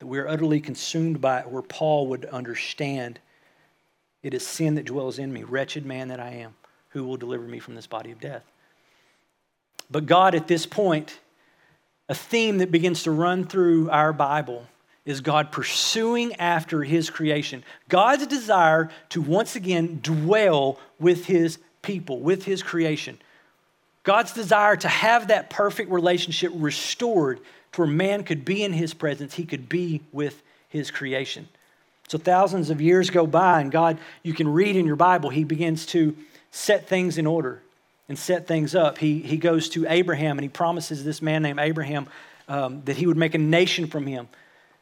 that 0.01 0.07
we 0.07 0.19
are 0.19 0.29
utterly 0.29 0.61
consumed 0.61 1.21
by, 1.21 1.43
where 1.43 1.63
Paul 1.63 2.09
would 2.09 2.25
understand 2.27 3.21
it 4.23 4.35
is 4.35 4.47
sin 4.47 4.75
that 4.75 4.85
dwells 4.85 5.19
in 5.19 5.33
me, 5.33 5.45
wretched 5.45 5.87
man 5.87 6.09
that 6.09 6.21
I 6.21 6.31
am, 6.31 6.55
who 6.91 7.05
will 7.05 7.17
deliver 7.17 7.45
me 7.45 7.59
from 7.59 7.75
this 7.75 7.87
body 7.87 8.11
of 8.11 8.21
death. 8.21 8.45
But 9.91 10.07
God, 10.07 10.35
at 10.35 10.49
this 10.49 10.67
point, 10.67 11.19
a 12.09 12.15
theme 12.15 12.59
that 12.59 12.71
begins 12.71 13.05
to 13.05 13.11
run 13.11 13.45
through 13.45 13.91
our 13.91 14.13
Bible 14.13 14.67
is 15.05 15.21
God 15.21 15.51
pursuing 15.51 16.35
after 16.37 16.83
his 16.83 17.09
creation. 17.09 17.65
God's 17.89 18.27
desire 18.27 18.91
to 19.11 19.23
once 19.23 19.57
again 19.57 20.01
dwell 20.03 20.79
with 21.01 21.25
his 21.27 21.59
people, 21.81 22.21
with 22.21 22.45
his 22.45 22.63
creation. 22.63 23.19
God's 24.03 24.33
desire 24.33 24.77
to 24.77 24.89
have 24.89 25.29
that 25.29 25.51
perfect 25.51 25.91
relationship 25.91 26.53
restored 26.55 27.41
to 27.73 27.83
where 27.83 27.89
man 27.89 28.25
could 28.25 28.45
be 28.45 28.63
in 28.63 28.73
his 28.73 28.95
presence, 28.95 29.35
he 29.35 29.45
could 29.45 29.69
be 29.69 30.03
with 30.13 30.43
his 30.69 30.91
creation. 30.91 31.49
So 32.09 32.19
thousands 32.19 32.71
of 32.71 32.81
years 32.81 33.11
go 33.11 33.27
by, 33.27 33.61
and 33.61 33.71
God, 33.71 33.99
you 34.23 34.33
can 34.33 34.49
read 34.49 34.77
in 34.77 34.87
your 34.87 34.97
Bible, 34.97 35.31
he 35.31 35.45
begins 35.45 35.85
to 35.87 36.17
set 36.51 36.89
things 36.89 37.19
in 37.19 37.27
order 37.27 37.63
and 38.09 38.19
set 38.19 38.47
things 38.47 38.75
up. 38.75 38.99
He, 38.99 39.21
he 39.21 39.37
goes 39.37 39.69
to 39.71 39.87
Abraham 39.89 40.39
and 40.39 40.43
he 40.43 40.49
promises 40.49 41.05
this 41.05 41.21
man 41.21 41.43
named 41.43 41.59
Abraham 41.59 42.09
um, 42.49 42.83
that 42.87 42.97
he 42.97 43.07
would 43.07 43.17
make 43.17 43.35
a 43.35 43.39
nation 43.39 43.87
from 43.87 44.07
him. 44.07 44.29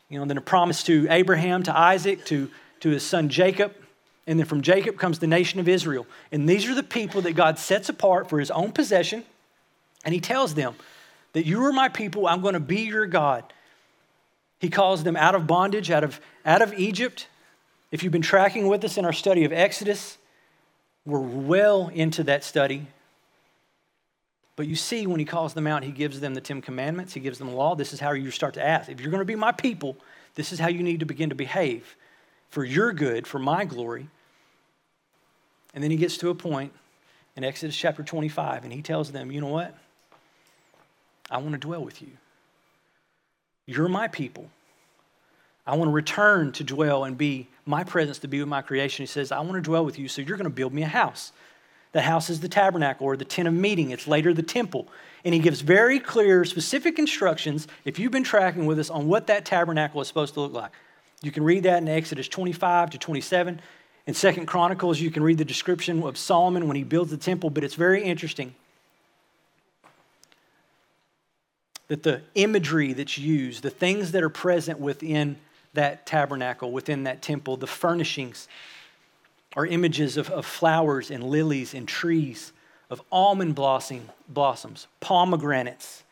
You 0.08 0.18
know, 0.18 0.22
and 0.22 0.30
then 0.30 0.38
a 0.38 0.42
promise 0.42 0.84
to 0.84 1.08
Abraham, 1.10 1.64
to 1.64 1.76
Isaac, 1.76 2.24
to, 2.26 2.48
to 2.80 2.90
his 2.90 3.02
son 3.02 3.28
Jacob. 3.28 3.74
And 4.28 4.38
then 4.38 4.46
from 4.46 4.60
Jacob 4.60 4.98
comes 4.98 5.18
the 5.18 5.26
nation 5.26 5.58
of 5.60 5.68
Israel. 5.68 6.06
And 6.30 6.48
these 6.48 6.68
are 6.68 6.74
the 6.74 6.82
people 6.82 7.22
that 7.22 7.32
God 7.32 7.58
sets 7.58 7.88
apart 7.88 8.28
for 8.28 8.38
his 8.38 8.50
own 8.50 8.72
possession. 8.72 9.24
And 10.04 10.14
he 10.14 10.20
tells 10.20 10.54
them 10.54 10.74
that 11.32 11.44
you 11.44 11.64
are 11.64 11.72
my 11.72 11.88
people, 11.88 12.26
I'm 12.26 12.40
going 12.40 12.54
to 12.54 12.60
be 12.60 12.82
your 12.82 13.06
God. 13.06 13.44
He 14.60 14.70
calls 14.70 15.04
them 15.04 15.16
out 15.16 15.34
of 15.34 15.46
bondage, 15.46 15.90
out 15.90 16.04
of, 16.04 16.20
out 16.44 16.62
of 16.62 16.72
Egypt. 16.74 17.26
If 17.90 18.02
you've 18.02 18.12
been 18.12 18.22
tracking 18.22 18.68
with 18.68 18.84
us 18.84 18.96
in 18.96 19.04
our 19.04 19.12
study 19.12 19.44
of 19.44 19.52
Exodus, 19.52 20.18
we're 21.04 21.20
well 21.20 21.88
into 21.88 22.24
that 22.24 22.42
study. 22.42 22.86
But 24.56 24.66
you 24.66 24.74
see, 24.74 25.06
when 25.06 25.20
he 25.20 25.26
calls 25.26 25.52
them 25.52 25.66
out, 25.66 25.84
he 25.84 25.92
gives 25.92 26.18
them 26.18 26.34
the 26.34 26.40
Ten 26.40 26.62
Commandments, 26.62 27.12
he 27.12 27.20
gives 27.20 27.38
them 27.38 27.48
the 27.48 27.54
law. 27.54 27.74
This 27.74 27.92
is 27.92 28.00
how 28.00 28.12
you 28.12 28.30
start 28.30 28.54
to 28.54 28.66
ask. 28.66 28.88
If 28.88 29.00
you're 29.00 29.10
going 29.10 29.20
to 29.20 29.26
be 29.26 29.36
my 29.36 29.52
people, 29.52 29.96
this 30.34 30.50
is 30.52 30.58
how 30.58 30.68
you 30.68 30.82
need 30.82 31.00
to 31.00 31.06
begin 31.06 31.28
to 31.28 31.34
behave 31.34 31.96
for 32.48 32.64
your 32.64 32.92
good, 32.92 33.26
for 33.26 33.38
my 33.38 33.66
glory. 33.66 34.08
And 35.74 35.84
then 35.84 35.90
he 35.90 35.98
gets 35.98 36.16
to 36.18 36.30
a 36.30 36.34
point 36.34 36.72
in 37.36 37.44
Exodus 37.44 37.76
chapter 37.76 38.02
25, 38.02 38.64
and 38.64 38.72
he 38.72 38.80
tells 38.80 39.12
them, 39.12 39.30
You 39.30 39.42
know 39.42 39.48
what? 39.48 39.76
I 41.30 41.38
want 41.38 41.52
to 41.52 41.58
dwell 41.58 41.84
with 41.84 42.00
you. 42.00 42.08
You're 43.66 43.88
my 43.88 44.08
people. 44.08 44.48
I 45.66 45.76
want 45.76 45.88
to 45.88 45.92
return 45.92 46.52
to 46.52 46.64
dwell 46.64 47.04
and 47.04 47.18
be 47.18 47.48
my 47.66 47.82
presence 47.82 48.20
to 48.20 48.28
be 48.28 48.38
with 48.38 48.48
my 48.48 48.62
creation. 48.62 49.02
He 49.02 49.06
says, 49.06 49.32
I 49.32 49.40
want 49.40 49.54
to 49.54 49.60
dwell 49.60 49.84
with 49.84 49.98
you, 49.98 50.08
so 50.08 50.22
you're 50.22 50.36
going 50.36 50.44
to 50.44 50.50
build 50.50 50.72
me 50.72 50.82
a 50.82 50.88
house. 50.88 51.32
The 51.96 52.02
house 52.02 52.28
is 52.28 52.40
the 52.40 52.48
tabernacle 52.50 53.06
or 53.06 53.16
the 53.16 53.24
tent 53.24 53.48
of 53.48 53.54
meeting. 53.54 53.90
It's 53.90 54.06
later 54.06 54.34
the 54.34 54.42
temple. 54.42 54.86
And 55.24 55.32
he 55.32 55.40
gives 55.40 55.62
very 55.62 55.98
clear, 55.98 56.44
specific 56.44 56.98
instructions, 56.98 57.66
if 57.86 57.98
you've 57.98 58.12
been 58.12 58.22
tracking 58.22 58.66
with 58.66 58.78
us, 58.78 58.90
on 58.90 59.08
what 59.08 59.28
that 59.28 59.46
tabernacle 59.46 60.02
is 60.02 60.06
supposed 60.06 60.34
to 60.34 60.42
look 60.42 60.52
like. 60.52 60.72
You 61.22 61.30
can 61.30 61.42
read 61.42 61.62
that 61.62 61.78
in 61.78 61.88
Exodus 61.88 62.28
25 62.28 62.90
to 62.90 62.98
27. 62.98 63.62
In 64.06 64.12
Second 64.12 64.44
Chronicles, 64.44 65.00
you 65.00 65.10
can 65.10 65.22
read 65.22 65.38
the 65.38 65.44
description 65.46 66.02
of 66.02 66.18
Solomon 66.18 66.68
when 66.68 66.76
he 66.76 66.84
builds 66.84 67.12
the 67.12 67.16
temple, 67.16 67.48
but 67.48 67.64
it's 67.64 67.76
very 67.76 68.02
interesting 68.02 68.54
that 71.88 72.02
the 72.02 72.20
imagery 72.34 72.92
that's 72.92 73.16
used, 73.16 73.62
the 73.62 73.70
things 73.70 74.12
that 74.12 74.22
are 74.22 74.28
present 74.28 74.80
within 74.80 75.38
that 75.72 76.04
tabernacle, 76.04 76.72
within 76.72 77.04
that 77.04 77.22
temple, 77.22 77.56
the 77.56 77.66
furnishings, 77.66 78.48
are 79.56 79.66
images 79.66 80.18
of, 80.18 80.30
of 80.30 80.44
flowers 80.44 81.10
and 81.10 81.24
lilies 81.24 81.74
and 81.74 81.88
trees, 81.88 82.52
of 82.90 83.02
almond 83.10 83.54
blossom, 83.54 84.10
blossoms, 84.28 84.86
pomegranates. 85.00 86.04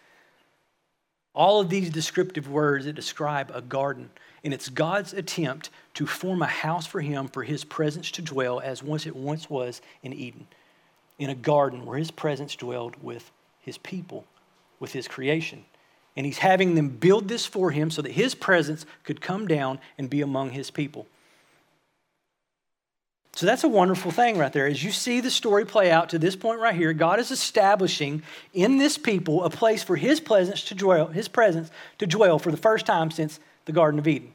All 1.34 1.60
of 1.60 1.68
these 1.68 1.90
descriptive 1.90 2.48
words 2.48 2.86
that 2.86 2.94
describe 2.94 3.50
a 3.54 3.60
garden. 3.60 4.10
And 4.42 4.54
it's 4.54 4.68
God's 4.68 5.12
attempt 5.12 5.70
to 5.94 6.06
form 6.06 6.42
a 6.42 6.46
house 6.46 6.86
for 6.86 7.00
him, 7.00 7.28
for 7.28 7.42
his 7.42 7.64
presence 7.64 8.10
to 8.12 8.22
dwell, 8.22 8.60
as 8.60 8.82
once 8.82 9.06
it 9.06 9.14
once 9.14 9.50
was 9.50 9.82
in 10.02 10.12
Eden, 10.12 10.46
in 11.18 11.30
a 11.30 11.34
garden 11.34 11.84
where 11.84 11.98
his 11.98 12.10
presence 12.10 12.56
dwelled 12.56 12.96
with 13.02 13.30
his 13.60 13.78
people, 13.78 14.24
with 14.80 14.92
his 14.92 15.08
creation. 15.08 15.64
And 16.16 16.24
he's 16.24 16.38
having 16.38 16.74
them 16.74 16.88
build 16.88 17.28
this 17.28 17.44
for 17.44 17.70
him 17.70 17.90
so 17.90 18.00
that 18.02 18.12
his 18.12 18.34
presence 18.34 18.86
could 19.02 19.20
come 19.20 19.48
down 19.48 19.80
and 19.98 20.08
be 20.08 20.22
among 20.22 20.50
his 20.50 20.70
people. 20.70 21.06
So 23.36 23.46
that's 23.46 23.64
a 23.64 23.68
wonderful 23.68 24.12
thing 24.12 24.38
right 24.38 24.52
there. 24.52 24.66
As 24.66 24.84
you 24.84 24.92
see 24.92 25.20
the 25.20 25.30
story 25.30 25.64
play 25.64 25.90
out 25.90 26.10
to 26.10 26.18
this 26.20 26.36
point 26.36 26.60
right 26.60 26.74
here, 26.74 26.92
God 26.92 27.18
is 27.18 27.32
establishing 27.32 28.22
in 28.52 28.78
this 28.78 28.96
people 28.96 29.42
a 29.42 29.50
place 29.50 29.82
for 29.82 29.96
his 29.96 30.20
presence 30.20 30.62
to 30.64 30.74
dwell, 30.74 31.08
his 31.08 31.26
presence 31.26 31.70
to 31.98 32.06
dwell 32.06 32.38
for 32.38 32.52
the 32.52 32.56
first 32.56 32.86
time 32.86 33.10
since 33.10 33.40
the 33.64 33.72
Garden 33.72 33.98
of 33.98 34.06
Eden. 34.06 34.32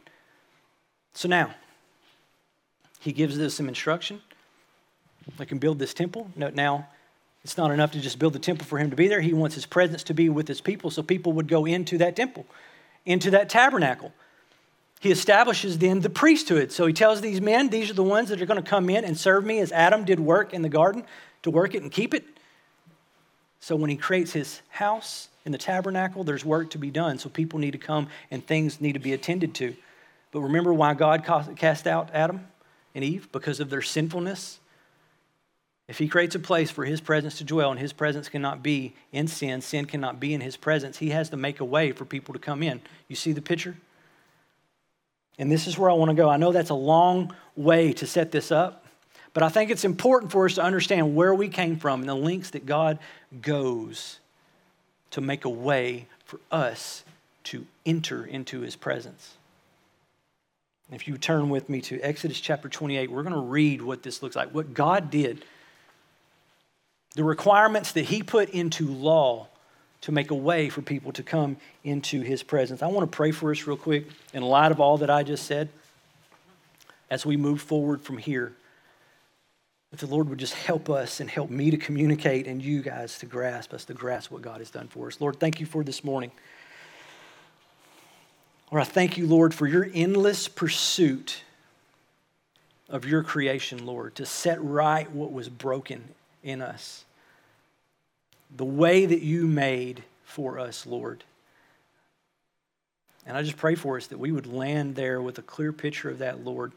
So 1.13 1.29
now, 1.29 1.53
he 2.99 3.13
gives 3.13 3.39
us 3.39 3.53
some 3.53 3.69
instruction. 3.69 4.21
They 5.37 5.45
can 5.45 5.59
build 5.59 5.79
this 5.79 5.93
temple. 5.93 6.29
Note 6.35 6.53
now, 6.53 6.89
it's 7.43 7.57
not 7.57 7.71
enough 7.71 7.91
to 7.93 8.01
just 8.01 8.19
build 8.19 8.33
the 8.33 8.39
temple 8.39 8.67
for 8.67 8.79
him 8.79 8.89
to 8.89 8.97
be 8.97 9.07
there. 9.07 9.21
He 9.21 9.33
wants 9.33 9.55
his 9.55 9.65
presence 9.65 10.03
to 10.03 10.13
be 10.13 10.27
with 10.27 10.47
his 10.47 10.59
people 10.59 10.91
so 10.91 11.03
people 11.03 11.31
would 11.33 11.47
go 11.47 11.65
into 11.65 11.97
that 11.99 12.17
temple, 12.17 12.45
into 13.05 13.31
that 13.31 13.47
tabernacle 13.47 14.11
he 14.99 15.11
establishes 15.11 15.77
then 15.77 16.01
the 16.01 16.09
priesthood. 16.09 16.71
So 16.71 16.85
he 16.85 16.93
tells 16.93 17.21
these 17.21 17.39
men, 17.39 17.69
these 17.69 17.89
are 17.89 17.93
the 17.93 18.03
ones 18.03 18.29
that 18.29 18.41
are 18.41 18.45
going 18.45 18.61
to 18.61 18.69
come 18.69 18.89
in 18.89 19.05
and 19.05 19.17
serve 19.17 19.45
me 19.45 19.59
as 19.59 19.71
Adam 19.71 20.03
did 20.03 20.19
work 20.19 20.53
in 20.53 20.61
the 20.61 20.69
garden 20.69 21.05
to 21.43 21.49
work 21.49 21.73
it 21.73 21.81
and 21.81 21.91
keep 21.91 22.13
it. 22.13 22.25
So 23.61 23.75
when 23.77 23.89
he 23.89 23.95
creates 23.95 24.33
his 24.33 24.61
house 24.69 25.29
in 25.45 25.53
the 25.53 25.57
tabernacle, 25.57 26.25
there's 26.25 26.43
work 26.43 26.69
to 26.71 26.77
be 26.77 26.91
done. 26.91 27.17
So 27.17 27.29
people 27.29 27.59
need 27.59 27.71
to 27.71 27.77
come 27.77 28.09
and 28.29 28.45
things 28.45 28.81
need 28.81 28.93
to 28.93 28.99
be 28.99 29.13
attended 29.13 29.55
to. 29.55 29.73
But 30.31 30.41
remember 30.41 30.73
why 30.73 30.93
God 30.93 31.23
cast 31.55 31.87
out 31.87 32.09
Adam 32.13 32.47
and 32.93 33.03
Eve? 33.03 33.31
Because 33.31 33.61
of 33.61 33.69
their 33.69 33.81
sinfulness. 33.81 34.59
If 35.87 35.97
he 35.97 36.07
creates 36.07 36.35
a 36.35 36.39
place 36.39 36.69
for 36.69 36.85
his 36.85 37.01
presence 37.01 37.37
to 37.39 37.43
dwell 37.43 37.71
and 37.71 37.79
his 37.79 37.93
presence 37.93 38.29
cannot 38.29 38.61
be 38.61 38.95
in 39.11 39.27
sin, 39.27 39.61
sin 39.61 39.85
cannot 39.85 40.19
be 40.19 40.33
in 40.33 40.41
his 40.41 40.55
presence, 40.55 40.97
he 40.97 41.09
has 41.09 41.29
to 41.29 41.37
make 41.37 41.61
a 41.61 41.65
way 41.65 41.93
for 41.93 42.05
people 42.05 42.33
to 42.33 42.39
come 42.39 42.61
in. 42.61 42.81
You 43.07 43.15
see 43.15 43.31
the 43.31 43.41
picture? 43.41 43.75
And 45.39 45.49
this 45.49 45.65
is 45.65 45.77
where 45.77 45.89
I 45.89 45.93
want 45.93 46.09
to 46.09 46.15
go. 46.15 46.29
I 46.29 46.37
know 46.37 46.51
that's 46.51 46.69
a 46.69 46.75
long 46.75 47.33
way 47.55 47.93
to 47.93 48.05
set 48.05 48.31
this 48.31 48.51
up, 48.51 48.85
but 49.33 49.41
I 49.41 49.49
think 49.49 49.71
it's 49.71 49.85
important 49.85 50.31
for 50.31 50.45
us 50.45 50.55
to 50.55 50.61
understand 50.61 51.15
where 51.15 51.33
we 51.33 51.47
came 51.47 51.77
from 51.77 52.01
and 52.01 52.09
the 52.09 52.15
links 52.15 52.51
that 52.51 52.65
God 52.65 52.99
goes 53.41 54.19
to 55.11 55.21
make 55.21 55.45
a 55.45 55.49
way 55.49 56.07
for 56.25 56.39
us 56.51 57.03
to 57.45 57.65
enter 57.85 58.25
into 58.25 58.59
his 58.59 58.75
presence. 58.75 59.35
If 60.91 61.07
you 61.07 61.17
turn 61.17 61.49
with 61.49 61.69
me 61.69 61.81
to 61.81 62.01
Exodus 62.01 62.39
chapter 62.39 62.67
28, 62.67 63.11
we're 63.11 63.23
going 63.23 63.33
to 63.33 63.39
read 63.39 63.81
what 63.81 64.03
this 64.03 64.21
looks 64.21 64.35
like, 64.35 64.53
what 64.53 64.73
God 64.73 65.09
did, 65.09 65.45
the 67.15 67.23
requirements 67.23 67.91
that 67.93 68.05
he 68.05 68.23
put 68.23 68.49
into 68.49 68.87
law 68.87 69.47
to 70.01 70.11
make 70.11 70.31
a 70.31 70.35
way 70.35 70.69
for 70.69 70.81
people 70.81 71.11
to 71.13 71.23
come 71.23 71.57
into 71.83 72.21
his 72.21 72.43
presence. 72.43 72.81
I 72.81 72.87
want 72.87 73.09
to 73.09 73.15
pray 73.15 73.31
for 73.31 73.51
us 73.51 73.67
real 73.67 73.77
quick 73.77 74.07
in 74.33 74.43
light 74.43 74.71
of 74.71 74.79
all 74.79 74.97
that 74.99 75.09
I 75.09 75.23
just 75.23 75.45
said 75.45 75.69
as 77.09 77.25
we 77.25 77.37
move 77.37 77.61
forward 77.61 78.01
from 78.01 78.17
here. 78.17 78.53
That 79.91 79.99
the 79.99 80.07
Lord 80.07 80.29
would 80.29 80.37
just 80.37 80.53
help 80.53 80.89
us 80.89 81.19
and 81.19 81.29
help 81.29 81.49
me 81.49 81.71
to 81.71 81.77
communicate 81.77 82.47
and 82.47 82.61
you 82.61 82.81
guys 82.81 83.17
to 83.19 83.25
grasp 83.25 83.73
us 83.73 83.85
to 83.85 83.93
grasp 83.93 84.31
what 84.31 84.41
God 84.41 84.59
has 84.59 84.69
done 84.69 84.87
for 84.87 85.07
us. 85.07 85.19
Lord, 85.19 85.39
thank 85.39 85.59
you 85.59 85.65
for 85.65 85.83
this 85.83 86.03
morning. 86.03 86.31
Lord, 88.71 88.83
I 88.83 88.85
thank 88.85 89.17
you, 89.17 89.25
Lord, 89.25 89.53
for 89.53 89.65
your 89.65 89.89
endless 89.93 90.47
pursuit 90.47 91.43
of 92.87 93.05
your 93.05 93.23
creation, 93.23 93.85
Lord, 93.85 94.15
to 94.15 94.25
set 94.27 94.63
right 94.63 95.11
what 95.11 95.31
was 95.31 95.49
broken 95.49 96.03
in 96.43 96.61
us 96.61 97.03
the 98.55 98.65
way 98.65 99.05
that 99.05 99.21
you 99.21 99.45
made 99.45 100.03
for 100.23 100.59
us, 100.59 100.85
Lord. 100.85 101.23
And 103.25 103.37
I 103.37 103.43
just 103.43 103.57
pray 103.57 103.75
for 103.75 103.97
us 103.97 104.07
that 104.07 104.17
we 104.17 104.31
would 104.31 104.47
land 104.47 104.95
there 104.95 105.21
with 105.21 105.37
a 105.37 105.43
clear 105.43 105.71
picture 105.71 106.09
of 106.09 106.19
that, 106.19 106.43
Lord, 106.43 106.71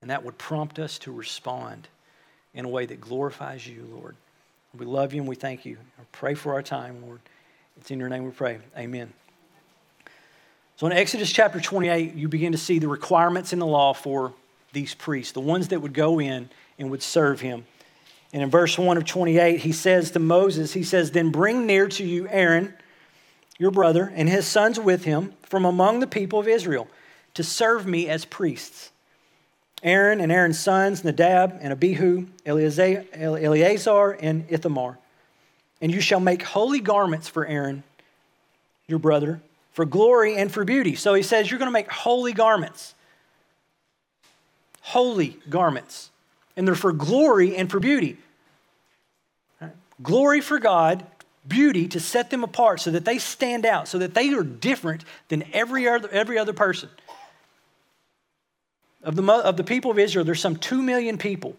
and 0.00 0.10
that 0.10 0.24
would 0.24 0.38
prompt 0.38 0.78
us 0.78 0.98
to 1.00 1.12
respond 1.12 1.88
in 2.52 2.64
a 2.64 2.68
way 2.68 2.86
that 2.86 3.00
glorifies 3.00 3.66
you, 3.66 3.88
Lord. 3.92 4.16
We 4.76 4.86
love 4.86 5.12
you 5.12 5.20
and 5.20 5.28
we 5.28 5.36
thank 5.36 5.64
you. 5.64 5.78
I 5.98 6.02
pray 6.12 6.34
for 6.34 6.52
our 6.52 6.62
time, 6.62 7.02
Lord. 7.06 7.20
It's 7.76 7.90
in 7.90 7.98
your 7.98 8.08
name 8.08 8.24
we 8.24 8.30
pray. 8.30 8.58
Amen. 8.76 9.12
So 10.76 10.86
in 10.86 10.92
Exodus 10.92 11.30
chapter 11.30 11.60
28, 11.60 12.14
you 12.14 12.28
begin 12.28 12.52
to 12.52 12.58
see 12.58 12.80
the 12.80 12.88
requirements 12.88 13.52
in 13.52 13.60
the 13.60 13.66
law 13.66 13.94
for 13.94 14.32
these 14.72 14.94
priests, 14.94 15.32
the 15.32 15.40
ones 15.40 15.68
that 15.68 15.80
would 15.80 15.94
go 15.94 16.20
in 16.20 16.50
and 16.78 16.90
would 16.90 17.02
serve 17.02 17.40
him. 17.40 17.64
And 18.34 18.42
in 18.42 18.50
verse 18.50 18.76
1 18.76 18.96
of 18.96 19.04
28, 19.04 19.60
he 19.60 19.70
says 19.70 20.10
to 20.10 20.18
Moses, 20.18 20.72
he 20.72 20.82
says, 20.82 21.12
Then 21.12 21.30
bring 21.30 21.66
near 21.66 21.86
to 21.86 22.04
you 22.04 22.26
Aaron, 22.28 22.74
your 23.58 23.70
brother, 23.70 24.12
and 24.12 24.28
his 24.28 24.44
sons 24.44 24.78
with 24.78 25.04
him 25.04 25.34
from 25.42 25.64
among 25.64 26.00
the 26.00 26.08
people 26.08 26.40
of 26.40 26.48
Israel 26.48 26.88
to 27.34 27.44
serve 27.44 27.86
me 27.86 28.08
as 28.08 28.24
priests. 28.24 28.90
Aaron 29.84 30.20
and 30.20 30.32
Aaron's 30.32 30.58
sons, 30.58 31.04
Nadab 31.04 31.58
and 31.60 31.72
Abihu, 31.72 32.26
Eleazar 32.44 34.10
and 34.20 34.46
Ithamar. 34.48 34.98
And 35.80 35.92
you 35.92 36.00
shall 36.00 36.18
make 36.18 36.42
holy 36.42 36.80
garments 36.80 37.28
for 37.28 37.46
Aaron, 37.46 37.84
your 38.88 38.98
brother, 38.98 39.42
for 39.70 39.84
glory 39.84 40.34
and 40.34 40.50
for 40.50 40.64
beauty. 40.64 40.96
So 40.96 41.14
he 41.14 41.22
says, 41.22 41.52
You're 41.52 41.60
going 41.60 41.68
to 41.68 41.72
make 41.72 41.88
holy 41.88 42.32
garments. 42.32 42.96
Holy 44.80 45.38
garments. 45.48 46.10
And 46.56 46.66
they're 46.66 46.74
for 46.74 46.92
glory 46.92 47.56
and 47.56 47.70
for 47.70 47.80
beauty. 47.80 48.16
Glory 50.02 50.40
for 50.40 50.58
God, 50.58 51.06
beauty 51.46 51.88
to 51.88 52.00
set 52.00 52.30
them 52.30 52.42
apart 52.42 52.80
so 52.80 52.90
that 52.90 53.04
they 53.04 53.18
stand 53.18 53.64
out, 53.64 53.86
so 53.86 53.98
that 53.98 54.14
they 54.14 54.32
are 54.34 54.42
different 54.42 55.04
than 55.28 55.44
every 55.52 55.88
other, 55.88 56.08
every 56.10 56.38
other 56.38 56.52
person. 56.52 56.88
Of 59.02 59.16
the, 59.16 59.22
of 59.22 59.56
the 59.56 59.64
people 59.64 59.90
of 59.90 59.98
Israel, 59.98 60.24
there's 60.24 60.40
some 60.40 60.56
2 60.56 60.82
million 60.82 61.18
people 61.18 61.56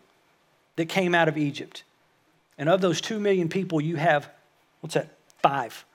that 0.76 0.88
came 0.88 1.16
out 1.16 1.28
of 1.28 1.38
Egypt. 1.38 1.84
And 2.58 2.68
of 2.68 2.82
those 2.82 3.02
2 3.02 3.20
million 3.20 3.50
people, 3.50 3.80
you 3.80 3.96
have, 3.96 4.30
what's 4.82 4.96
that? 4.96 5.10
Five 5.42 5.86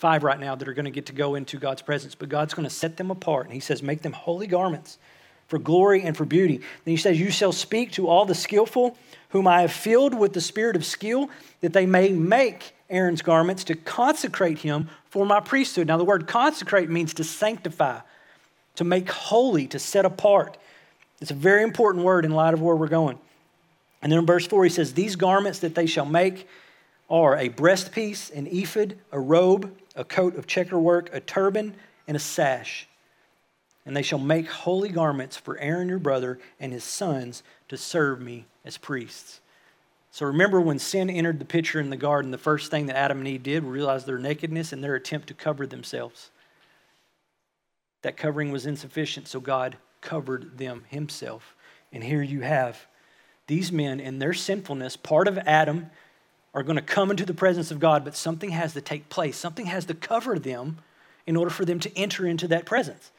five 0.00 0.24
right 0.24 0.40
now 0.40 0.54
that 0.54 0.66
are 0.66 0.72
going 0.72 0.86
to 0.86 0.90
get 0.90 1.06
to 1.06 1.12
go 1.12 1.34
into 1.34 1.58
God's 1.58 1.82
presence, 1.82 2.14
but 2.14 2.30
God's 2.30 2.54
going 2.54 2.66
to 2.66 2.74
set 2.74 2.96
them 2.96 3.10
apart. 3.10 3.44
And 3.44 3.52
He 3.52 3.60
says, 3.60 3.82
make 3.82 4.00
them 4.00 4.12
holy 4.12 4.46
garments 4.46 4.98
for 5.50 5.58
glory 5.58 6.02
and 6.02 6.16
for 6.16 6.24
beauty. 6.24 6.58
Then 6.84 6.92
He 6.92 6.96
says, 6.96 7.18
You 7.18 7.30
shall 7.30 7.52
speak 7.52 7.90
to 7.92 8.08
all 8.08 8.24
the 8.24 8.34
skillful, 8.34 8.96
whom 9.30 9.48
I 9.48 9.62
have 9.62 9.72
filled 9.72 10.14
with 10.14 10.32
the 10.32 10.40
spirit 10.40 10.76
of 10.76 10.84
skill, 10.84 11.28
that 11.60 11.72
they 11.72 11.86
may 11.86 12.10
make 12.10 12.72
Aaron's 12.88 13.20
garments 13.20 13.64
to 13.64 13.74
consecrate 13.74 14.58
him 14.58 14.88
for 15.10 15.26
my 15.26 15.40
priesthood. 15.40 15.88
Now, 15.88 15.96
the 15.96 16.04
word 16.04 16.26
consecrate 16.28 16.88
means 16.88 17.14
to 17.14 17.24
sanctify, 17.24 18.00
to 18.76 18.84
make 18.84 19.10
holy, 19.10 19.66
to 19.68 19.78
set 19.78 20.04
apart. 20.04 20.56
It's 21.20 21.32
a 21.32 21.34
very 21.34 21.64
important 21.64 22.04
word 22.04 22.24
in 22.24 22.30
light 22.30 22.54
of 22.54 22.62
where 22.62 22.76
we're 22.76 22.88
going. 22.88 23.18
And 24.02 24.10
then 24.10 24.20
in 24.20 24.26
verse 24.26 24.46
4, 24.46 24.64
he 24.64 24.70
says, 24.70 24.94
These 24.94 25.16
garments 25.16 25.58
that 25.58 25.74
they 25.74 25.86
shall 25.86 26.06
make 26.06 26.48
are 27.10 27.36
a 27.36 27.48
breastpiece, 27.48 28.32
an 28.32 28.46
ephod, 28.46 28.96
a 29.10 29.18
robe, 29.18 29.76
a 29.96 30.04
coat 30.04 30.36
of 30.36 30.46
checkerwork, 30.46 31.12
a 31.12 31.20
turban, 31.20 31.74
and 32.06 32.16
a 32.16 32.20
sash. 32.20 32.86
And 33.90 33.96
they 33.96 34.02
shall 34.02 34.20
make 34.20 34.48
holy 34.48 34.88
garments 34.88 35.36
for 35.36 35.58
Aaron 35.58 35.88
your 35.88 35.98
brother 35.98 36.38
and 36.60 36.72
his 36.72 36.84
sons 36.84 37.42
to 37.66 37.76
serve 37.76 38.20
me 38.20 38.46
as 38.64 38.78
priests. 38.78 39.40
So 40.12 40.26
remember 40.26 40.60
when 40.60 40.78
sin 40.78 41.10
entered 41.10 41.40
the 41.40 41.44
picture 41.44 41.80
in 41.80 41.90
the 41.90 41.96
garden, 41.96 42.30
the 42.30 42.38
first 42.38 42.70
thing 42.70 42.86
that 42.86 42.96
Adam 42.96 43.18
and 43.18 43.26
Eve 43.26 43.42
did 43.42 43.64
was 43.64 43.72
realize 43.72 44.04
their 44.04 44.16
nakedness 44.16 44.72
and 44.72 44.84
their 44.84 44.94
attempt 44.94 45.26
to 45.26 45.34
cover 45.34 45.66
themselves. 45.66 46.30
That 48.02 48.16
covering 48.16 48.52
was 48.52 48.64
insufficient, 48.64 49.26
so 49.26 49.40
God 49.40 49.76
covered 50.00 50.56
them 50.56 50.84
himself. 50.86 51.56
And 51.92 52.04
here 52.04 52.22
you 52.22 52.42
have 52.42 52.86
these 53.48 53.72
men 53.72 53.98
in 53.98 54.20
their 54.20 54.34
sinfulness, 54.34 54.96
part 54.96 55.26
of 55.26 55.36
Adam 55.38 55.90
are 56.54 56.62
going 56.62 56.76
to 56.76 56.82
come 56.82 57.10
into 57.10 57.26
the 57.26 57.34
presence 57.34 57.72
of 57.72 57.80
God, 57.80 58.04
but 58.04 58.14
something 58.14 58.50
has 58.50 58.72
to 58.74 58.80
take 58.80 59.08
place. 59.08 59.36
Something 59.36 59.66
has 59.66 59.84
to 59.86 59.94
cover 59.94 60.38
them 60.38 60.78
in 61.26 61.34
order 61.34 61.50
for 61.50 61.64
them 61.64 61.80
to 61.80 61.98
enter 61.98 62.24
into 62.24 62.46
that 62.46 62.66
presence. 62.66 63.10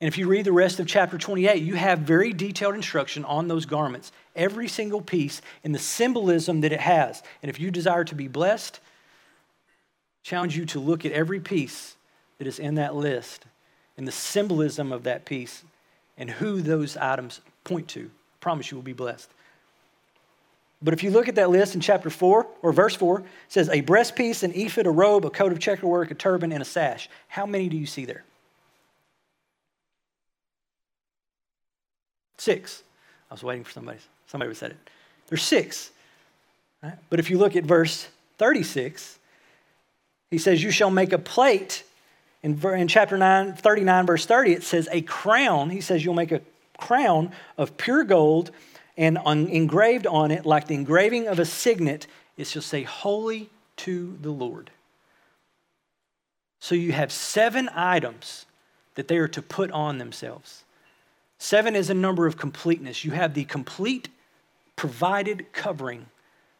And 0.00 0.08
if 0.08 0.18
you 0.18 0.28
read 0.28 0.44
the 0.44 0.52
rest 0.52 0.78
of 0.78 0.86
chapter 0.86 1.16
28, 1.16 1.62
you 1.62 1.74
have 1.74 2.00
very 2.00 2.32
detailed 2.32 2.74
instruction 2.74 3.24
on 3.24 3.48
those 3.48 3.64
garments, 3.64 4.12
every 4.34 4.68
single 4.68 5.00
piece, 5.00 5.40
and 5.64 5.74
the 5.74 5.78
symbolism 5.78 6.60
that 6.60 6.72
it 6.72 6.80
has. 6.80 7.22
And 7.42 7.48
if 7.48 7.58
you 7.58 7.70
desire 7.70 8.04
to 8.04 8.14
be 8.14 8.28
blessed, 8.28 8.78
challenge 10.22 10.56
you 10.56 10.66
to 10.66 10.80
look 10.80 11.06
at 11.06 11.12
every 11.12 11.40
piece 11.40 11.96
that 12.38 12.46
is 12.46 12.58
in 12.58 12.74
that 12.74 12.94
list 12.94 13.44
and 13.96 14.06
the 14.06 14.12
symbolism 14.12 14.92
of 14.92 15.04
that 15.04 15.24
piece 15.24 15.64
and 16.18 16.28
who 16.28 16.60
those 16.60 16.96
items 16.98 17.40
point 17.64 17.88
to. 17.88 18.02
I 18.02 18.38
promise 18.40 18.70
you 18.70 18.76
will 18.76 18.82
be 18.82 18.92
blessed. 18.92 19.30
But 20.82 20.92
if 20.92 21.02
you 21.02 21.10
look 21.10 21.28
at 21.28 21.36
that 21.36 21.48
list 21.48 21.74
in 21.74 21.80
chapter 21.80 22.10
4 22.10 22.46
or 22.60 22.72
verse 22.72 22.94
4, 22.94 23.20
it 23.20 23.26
says 23.48 23.70
a 23.70 23.80
breastpiece, 23.80 24.42
an 24.42 24.52
ephod, 24.52 24.86
a 24.86 24.90
robe, 24.90 25.24
a 25.24 25.30
coat 25.30 25.52
of 25.52 25.58
checkerwork, 25.58 26.10
a 26.10 26.14
turban, 26.14 26.52
and 26.52 26.60
a 26.60 26.66
sash. 26.66 27.08
How 27.28 27.46
many 27.46 27.70
do 27.70 27.78
you 27.78 27.86
see 27.86 28.04
there? 28.04 28.24
Six. 32.38 32.82
I 33.30 33.34
was 33.34 33.42
waiting 33.42 33.64
for 33.64 33.72
somebody. 33.72 33.98
Somebody 34.26 34.54
said 34.54 34.72
it. 34.72 34.90
There's 35.28 35.42
six. 35.42 35.90
Right? 36.82 36.94
But 37.10 37.18
if 37.18 37.30
you 37.30 37.38
look 37.38 37.56
at 37.56 37.64
verse 37.64 38.06
36, 38.38 39.18
he 40.30 40.38
says, 40.38 40.62
You 40.62 40.70
shall 40.70 40.90
make 40.90 41.12
a 41.12 41.18
plate. 41.18 41.82
In, 42.42 42.60
in 42.64 42.86
chapter 42.86 43.16
9, 43.16 43.54
39, 43.54 44.06
verse 44.06 44.26
30, 44.26 44.52
it 44.52 44.62
says, 44.62 44.88
A 44.92 45.02
crown. 45.02 45.70
He 45.70 45.80
says, 45.80 46.04
You'll 46.04 46.14
make 46.14 46.32
a 46.32 46.42
crown 46.78 47.32
of 47.56 47.76
pure 47.76 48.04
gold 48.04 48.50
and 48.96 49.18
on, 49.18 49.48
engraved 49.48 50.06
on 50.06 50.30
it, 50.30 50.46
like 50.46 50.68
the 50.68 50.74
engraving 50.74 51.28
of 51.28 51.38
a 51.38 51.44
signet, 51.44 52.06
it 52.36 52.46
shall 52.46 52.62
say, 52.62 52.82
Holy 52.82 53.50
to 53.78 54.16
the 54.20 54.30
Lord. 54.30 54.70
So 56.60 56.74
you 56.74 56.92
have 56.92 57.12
seven 57.12 57.68
items 57.74 58.46
that 58.94 59.08
they 59.08 59.18
are 59.18 59.28
to 59.28 59.42
put 59.42 59.70
on 59.70 59.98
themselves. 59.98 60.64
Seven 61.38 61.76
is 61.76 61.90
a 61.90 61.94
number 61.94 62.26
of 62.26 62.36
completeness. 62.36 63.04
You 63.04 63.12
have 63.12 63.34
the 63.34 63.44
complete 63.44 64.08
provided 64.74 65.52
covering 65.52 66.06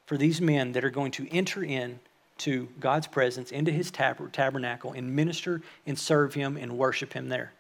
for 0.06 0.16
these 0.16 0.40
men 0.40 0.72
that 0.72 0.84
are 0.84 0.90
going 0.90 1.10
to 1.12 1.28
enter 1.30 1.62
in 1.62 1.98
to 2.38 2.68
God's 2.80 3.06
presence, 3.06 3.50
into 3.50 3.70
his 3.70 3.90
tab- 3.90 4.32
tabernacle, 4.32 4.92
and 4.92 5.14
minister 5.14 5.62
and 5.86 5.98
serve 5.98 6.34
him 6.34 6.56
and 6.56 6.76
worship 6.76 7.12
him 7.12 7.28
there. 7.28 7.52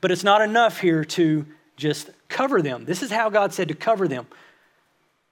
But 0.00 0.10
it's 0.10 0.24
not 0.24 0.40
enough 0.40 0.80
here 0.80 1.04
to 1.04 1.46
just 1.76 2.10
cover 2.28 2.62
them. 2.62 2.84
This 2.84 3.02
is 3.02 3.10
how 3.10 3.30
God 3.30 3.52
said 3.52 3.68
to 3.68 3.74
cover 3.74 4.06
them. 4.06 4.26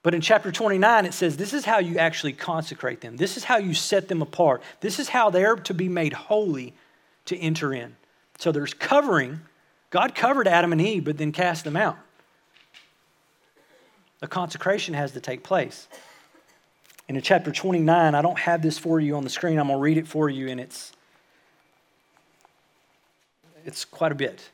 But 0.03 0.15
in 0.15 0.21
chapter 0.21 0.51
29, 0.51 1.05
it 1.05 1.13
says 1.13 1.37
this 1.37 1.53
is 1.53 1.65
how 1.65 1.79
you 1.79 1.97
actually 1.97 2.33
consecrate 2.33 3.01
them. 3.01 3.17
This 3.17 3.37
is 3.37 3.43
how 3.43 3.57
you 3.57 3.73
set 3.73 4.07
them 4.07 4.21
apart. 4.21 4.63
This 4.79 4.99
is 4.99 5.09
how 5.09 5.29
they're 5.29 5.55
to 5.55 5.73
be 5.73 5.87
made 5.87 6.13
holy 6.13 6.73
to 7.25 7.37
enter 7.37 7.73
in. 7.73 7.95
So 8.39 8.51
there's 8.51 8.73
covering. 8.73 9.41
God 9.91 10.15
covered 10.15 10.47
Adam 10.47 10.71
and 10.71 10.81
Eve, 10.81 11.05
but 11.05 11.17
then 11.17 11.31
cast 11.31 11.63
them 11.63 11.77
out. 11.77 11.97
A 14.23 14.27
consecration 14.27 14.95
has 14.95 15.11
to 15.11 15.21
take 15.21 15.43
place. 15.43 15.87
And 17.07 17.17
in 17.17 17.23
chapter 17.23 17.51
29, 17.51 18.15
I 18.15 18.21
don't 18.21 18.39
have 18.39 18.61
this 18.61 18.79
for 18.79 18.99
you 18.99 19.15
on 19.15 19.23
the 19.23 19.29
screen. 19.29 19.59
I'm 19.59 19.67
going 19.67 19.77
to 19.77 19.81
read 19.81 19.97
it 19.97 20.07
for 20.07 20.29
you, 20.29 20.47
and 20.47 20.59
it's, 20.59 20.91
it's 23.65 23.85
quite 23.85 24.11
a 24.11 24.15
bit 24.15 24.49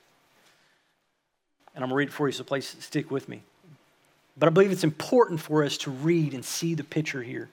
and 1.78 1.84
I'm 1.84 1.90
going 1.90 1.98
to 1.98 1.98
read 2.00 2.08
it 2.10 2.14
for 2.14 2.28
you, 2.28 2.32
so 2.32 2.44
please 2.44 2.76
stick 2.80 3.12
with 3.12 3.30
me. 3.30 3.44
But 4.36 4.48
I 4.48 4.50
believe 4.50 4.72
it's 4.72 4.84
important 4.84 5.40
for 5.40 5.64
us 5.64 5.78
to 5.80 5.92
read 5.92 6.34
and 6.34 6.44
see 6.44 6.74
the 6.74 6.84
picture 6.84 7.22
here 7.22 7.50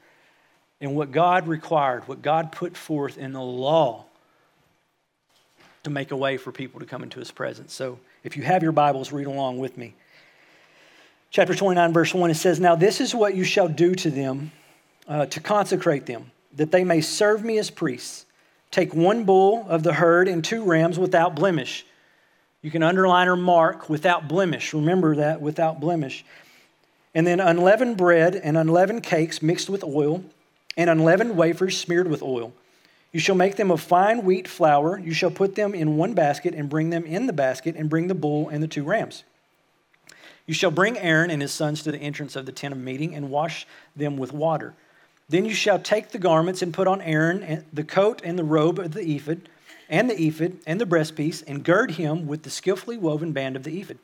and 0.81 0.97
what 0.97 1.13
God 1.13 1.47
required, 1.47 2.09
what 2.09 2.23
God 2.23 2.51
put 2.51 2.75
forth 2.75 3.19
in 3.19 3.35
the 3.35 3.43
law 3.43 4.07
to 5.85 5.91
make 5.91 6.11
a 6.11 6.17
way 6.17 6.37
for 6.37 6.53
people 6.53 6.81
to 6.81 6.87
come 6.87 7.03
into 7.03 7.19
his 7.19 7.31
presence. 7.31 7.73
So 7.73 7.99
if 8.23 8.37
you 8.37 8.43
have 8.43 8.63
your 8.63 8.73
Bibles, 8.73 9.13
read 9.13 9.27
along 9.27 9.59
with 9.59 9.79
me. 9.79 9.95
Chapter 11.31 11.55
29, 11.55 11.93
verse 11.93 12.15
1, 12.15 12.31
it 12.31 12.35
says, 12.35 12.61
Now 12.61 12.75
this 12.75 13.01
is 13.01 13.15
what 13.15 13.35
you 13.35 13.45
shall 13.45 13.69
do 13.69 13.95
to 13.95 14.11
them 14.11 14.53
uh, 15.09 15.27
to 15.27 15.41
consecrate 15.41 16.07
them, 16.07 16.31
that 16.57 16.71
they 16.73 16.85
may 16.85 17.01
serve 17.01 17.45
me 17.45 17.59
as 17.59 17.71
priests. 17.71 18.27
Take 18.71 18.95
one 18.95 19.25
bull 19.25 19.67
of 19.69 19.83
the 19.83 19.95
herd 19.95 20.27
and 20.27 20.45
two 20.45 20.65
rams 20.65 20.99
without 20.99 21.35
blemish 21.35 21.85
you 22.65 22.71
can 22.71 22.83
underline 22.83 23.29
or 23.29 23.37
mark 23.37 23.91
without 23.91 24.27
blemish. 24.27 24.73
Remember 24.73 25.17
that 25.17 25.43
without 25.43 25.81
blemish. 25.81 26.25
And 27.15 27.27
then 27.27 27.39
unleavened 27.39 27.99
bread 27.99 28.35
and 28.35 28.57
unleavened 28.57 29.03
cakes 29.03 29.43
mixed 29.43 29.69
with 29.69 29.85
oil, 29.85 30.25
and 30.75 30.89
unleavened 30.89 31.37
wafers 31.37 31.77
smeared 31.77 32.09
with 32.09 32.23
oil. 32.23 32.55
You 33.15 33.21
shall 33.21 33.37
make 33.37 33.55
them 33.55 33.71
of 33.71 33.81
fine 33.81 34.25
wheat 34.25 34.49
flour. 34.49 34.99
You 34.99 35.15
shall 35.15 35.31
put 35.31 35.55
them 35.55 35.73
in 35.73 35.97
one 35.97 36.15
basket 36.15 36.53
and 36.53 36.69
bring 36.69 36.91
them 36.91 37.05
in 37.05 37.29
the 37.29 37.33
basket 37.33 37.77
and 37.77 37.89
bring 37.89 38.09
the 38.09 38.15
bull 38.15 38.49
and 38.49 38.61
the 38.61 38.67
two 38.67 38.83
rams. 38.83 39.23
You 40.47 40.53
shall 40.53 40.73
bring 40.73 40.99
Aaron 40.99 41.31
and 41.31 41.41
his 41.41 41.53
sons 41.53 41.85
to 41.85 41.93
the 41.93 41.99
entrance 41.99 42.35
of 42.35 42.45
the 42.45 42.51
tent 42.51 42.73
of 42.75 42.81
meeting 42.81 43.15
and 43.15 43.31
wash 43.31 43.69
them 43.95 44.17
with 44.17 44.33
water. 44.33 44.75
Then 45.29 45.45
you 45.45 45.55
shall 45.55 45.79
take 45.79 46.09
the 46.09 46.19
garments 46.19 46.61
and 46.61 46.75
put 46.75 46.89
on 46.89 47.01
Aaron 47.03 47.65
the 47.73 47.85
coat 47.85 48.21
and 48.25 48.37
the 48.37 48.43
robe 48.43 48.81
of 48.81 48.95
the 48.95 49.15
ephod 49.15 49.49
and 49.89 50.11
the 50.11 50.21
ephod 50.21 50.57
and 50.67 50.81
the 50.81 50.85
breastpiece, 50.85 51.45
and 51.47 51.63
gird 51.63 51.93
him 51.93 52.27
with 52.27 52.43
the 52.43 52.51
skillfully 52.51 52.99
woven 52.99 53.31
band 53.31 53.55
of 53.55 53.63
the 53.63 53.81
ephod. 53.81 53.99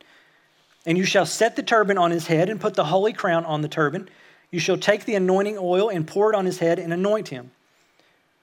And 0.87 0.97
you 0.97 1.05
shall 1.05 1.27
set 1.27 1.57
the 1.57 1.65
turban 1.65 1.99
on 1.99 2.13
his 2.13 2.29
head 2.29 2.49
and 2.49 2.61
put 2.61 2.75
the 2.75 2.85
holy 2.85 3.13
crown 3.13 3.45
on 3.45 3.63
the 3.63 3.69
turban. 3.69 4.09
You 4.53 4.61
shall 4.61 4.79
take 4.79 5.05
the 5.05 5.17
anointing 5.17 5.59
oil 5.59 5.91
and 5.91 6.07
pour 6.07 6.33
it 6.33 6.37
on 6.37 6.47
his 6.47 6.61
head 6.61 6.79
and 6.79 6.93
anoint 6.93 7.27
him. 7.29 7.51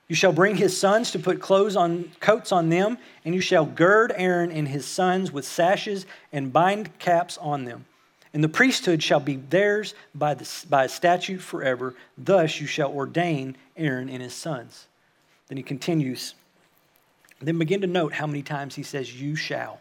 You 0.07 0.15
shall 0.15 0.31
bring 0.31 0.55
his 0.55 0.77
sons 0.79 1.11
to 1.11 1.19
put 1.19 1.41
clothes 1.41 1.75
on 1.75 2.11
coats 2.19 2.51
on 2.51 2.69
them, 2.69 2.97
and 3.25 3.35
you 3.35 3.41
shall 3.41 3.65
gird 3.65 4.13
Aaron 4.15 4.51
and 4.51 4.67
his 4.67 4.85
sons 4.85 5.31
with 5.31 5.45
sashes 5.45 6.05
and 6.31 6.53
bind 6.53 6.97
caps 6.97 7.37
on 7.37 7.65
them. 7.65 7.85
And 8.33 8.43
the 8.43 8.49
priesthood 8.49 9.03
shall 9.03 9.19
be 9.19 9.35
theirs 9.35 9.95
by, 10.15 10.33
the, 10.33 10.49
by 10.69 10.87
statute 10.87 11.41
forever. 11.41 11.93
Thus 12.17 12.61
you 12.61 12.67
shall 12.67 12.91
ordain 12.91 13.57
Aaron 13.75 14.09
and 14.09 14.21
his 14.21 14.33
sons. 14.33 14.87
Then 15.47 15.57
he 15.57 15.63
continues 15.63 16.35
then 17.39 17.59
begin 17.59 17.81
to 17.81 17.87
note 17.87 18.13
how 18.13 18.27
many 18.27 18.41
times 18.41 18.75
he 18.75 18.83
says, 18.83 19.21
You 19.21 19.35
shall. 19.35 19.79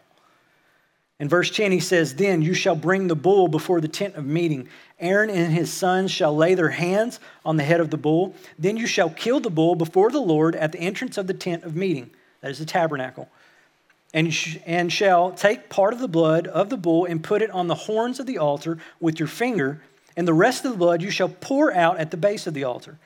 In 1.19 1.29
verse 1.29 1.49
10, 1.49 1.71
he 1.71 1.79
says, 1.79 2.15
Then 2.15 2.41
you 2.41 2.53
shall 2.53 2.75
bring 2.75 3.07
the 3.07 3.15
bull 3.15 3.47
before 3.47 3.81
the 3.81 3.87
tent 3.87 4.15
of 4.15 4.25
meeting. 4.25 4.69
Aaron 4.99 5.29
and 5.29 5.51
his 5.51 5.73
sons 5.73 6.11
shall 6.11 6.35
lay 6.35 6.53
their 6.53 6.69
hands 6.69 7.19
on 7.43 7.57
the 7.57 7.63
head 7.63 7.79
of 7.79 7.89
the 7.89 7.97
bull. 7.97 8.35
Then 8.59 8.77
you 8.77 8.85
shall 8.85 9.09
kill 9.09 9.39
the 9.39 9.49
bull 9.49 9.73
before 9.75 10.11
the 10.11 10.19
Lord 10.19 10.55
at 10.55 10.71
the 10.71 10.79
entrance 10.79 11.17
of 11.17 11.25
the 11.25 11.33
tent 11.33 11.63
of 11.63 11.75
meeting. 11.75 12.11
That 12.41 12.51
is 12.51 12.59
the 12.59 12.65
tabernacle. 12.65 13.29
And, 14.13 14.31
sh- 14.31 14.57
and 14.65 14.93
shall 14.93 15.31
take 15.31 15.69
part 15.69 15.93
of 15.93 15.99
the 15.99 16.07
blood 16.07 16.47
of 16.47 16.69
the 16.69 16.77
bull 16.77 17.05
and 17.05 17.23
put 17.23 17.41
it 17.41 17.49
on 17.49 17.67
the 17.67 17.75
horns 17.75 18.19
of 18.19 18.27
the 18.27 18.37
altar 18.37 18.77
with 18.99 19.19
your 19.19 19.27
finger, 19.27 19.81
and 20.15 20.27
the 20.27 20.33
rest 20.33 20.65
of 20.65 20.71
the 20.71 20.77
blood 20.77 21.01
you 21.01 21.09
shall 21.09 21.29
pour 21.29 21.73
out 21.73 21.97
at 21.97 22.11
the 22.11 22.17
base 22.17 22.47
of 22.47 22.53
the 22.53 22.63
altar. 22.63 22.99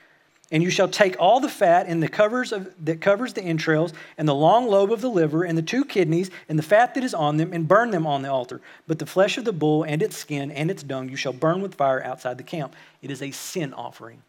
And 0.52 0.62
you 0.62 0.70
shall 0.70 0.90
take 0.90 1.16
all 1.18 1.40
the 1.40 1.50
fat 1.50 1.88
and 1.88 2.04
the 2.04 2.10
covers 2.10 2.52
of, 2.52 2.74
that 2.86 3.00
covers 3.00 3.34
the 3.34 3.42
entrails, 3.42 3.94
and 4.18 4.28
the 4.28 4.36
long 4.36 4.68
lobe 4.68 4.92
of 4.92 5.02
the 5.02 5.10
liver, 5.10 5.44
and 5.44 5.58
the 5.58 5.62
two 5.62 5.86
kidneys, 5.86 6.30
and 6.50 6.60
the 6.60 6.64
fat 6.64 6.94
that 6.96 7.04
is 7.04 7.14
on 7.14 7.38
them, 7.38 7.54
and 7.54 7.68
burn 7.68 7.92
them 7.92 8.06
on 8.06 8.22
the 8.22 8.30
altar. 8.30 8.60
But 8.86 9.00
the 9.00 9.06
flesh 9.06 9.38
of 9.38 9.46
the 9.46 9.54
bull, 9.54 9.84
and 9.84 10.04
its 10.04 10.18
skin, 10.18 10.52
and 10.52 10.70
its 10.70 10.84
dung, 10.84 11.10
you 11.10 11.16
shall 11.16 11.34
burn 11.34 11.62
with 11.62 11.76
fire 11.76 12.04
outside 12.04 12.38
the 12.38 12.44
camp. 12.44 12.76
It 13.02 13.12
is 13.12 13.22
a 13.22 13.32
sin 13.32 13.74
offering. 13.74 14.24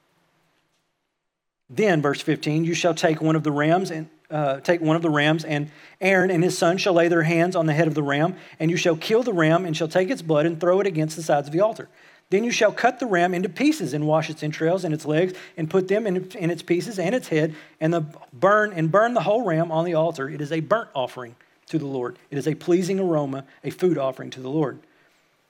Then, 1.69 2.03
verse 2.03 2.21
15, 2.21 2.65
you 2.65 2.75
shall 2.75 2.95
take 2.95 3.21
one 3.21 3.35
of 3.35 3.43
the 3.43 3.51
rams 3.51 3.91
and 3.91 4.09
uh, 4.31 4.61
take 4.61 4.81
one 4.81 4.97
of 4.97 5.03
the 5.03 5.11
rams, 5.11 5.45
and 5.45 5.71
Aaron 6.01 6.31
and 6.31 6.43
his 6.43 6.57
son 6.57 6.79
shall 6.79 6.95
lay 6.95 7.09
their 7.09 7.23
hands 7.23 7.55
on 7.55 7.67
the 7.67 7.73
head 7.75 7.87
of 7.87 7.95
the 7.95 8.03
ram, 8.03 8.37
and 8.59 8.71
you 8.71 8.77
shall 8.77 8.97
kill 8.97 9.23
the 9.23 9.33
ram, 9.33 9.67
and 9.67 9.77
shall 9.77 9.89
take 9.89 10.09
its 10.09 10.23
blood 10.23 10.47
and 10.47 10.59
throw 10.59 10.81
it 10.81 10.87
against 10.87 11.17
the 11.17 11.23
sides 11.23 11.49
of 11.49 11.53
the 11.53 11.61
altar. 11.61 11.89
Then 12.33 12.45
you 12.45 12.51
shall 12.51 12.73
cut 12.73 12.99
the 12.99 13.05
ram 13.05 13.35
into 13.35 13.51
pieces 13.51 13.93
and 13.93 14.07
wash 14.07 14.31
its 14.31 14.43
entrails 14.43 14.85
and 14.85 14.95
its 14.95 15.05
legs 15.05 15.35
and 15.59 15.69
put 15.69 15.89
them 15.89 16.07
in, 16.07 16.31
in 16.31 16.51
its 16.51 16.63
pieces 16.63 16.99
and 16.99 17.15
its 17.15 17.29
head 17.29 17.55
and 17.79 17.93
the 17.93 18.07
burn 18.33 18.73
and 18.73 18.91
burn 18.91 19.13
the 19.13 19.21
whole 19.21 19.45
ram 19.45 19.71
on 19.71 19.85
the 19.85 19.93
altar. 19.93 20.31
It 20.31 20.41
is 20.41 20.51
a 20.51 20.61
burnt 20.61 20.89
offering 20.95 21.37
to 21.67 21.79
the 21.79 21.85
Lord. 21.85 22.17
It 22.31 22.39
is 22.39 22.49
a 22.49 22.55
pleasing 22.55 22.99
aroma, 22.99 23.45
a 23.63 23.69
food 23.69 23.99
offering 23.99 24.31
to 24.31 24.41
the 24.41 24.49
Lord. 24.49 24.79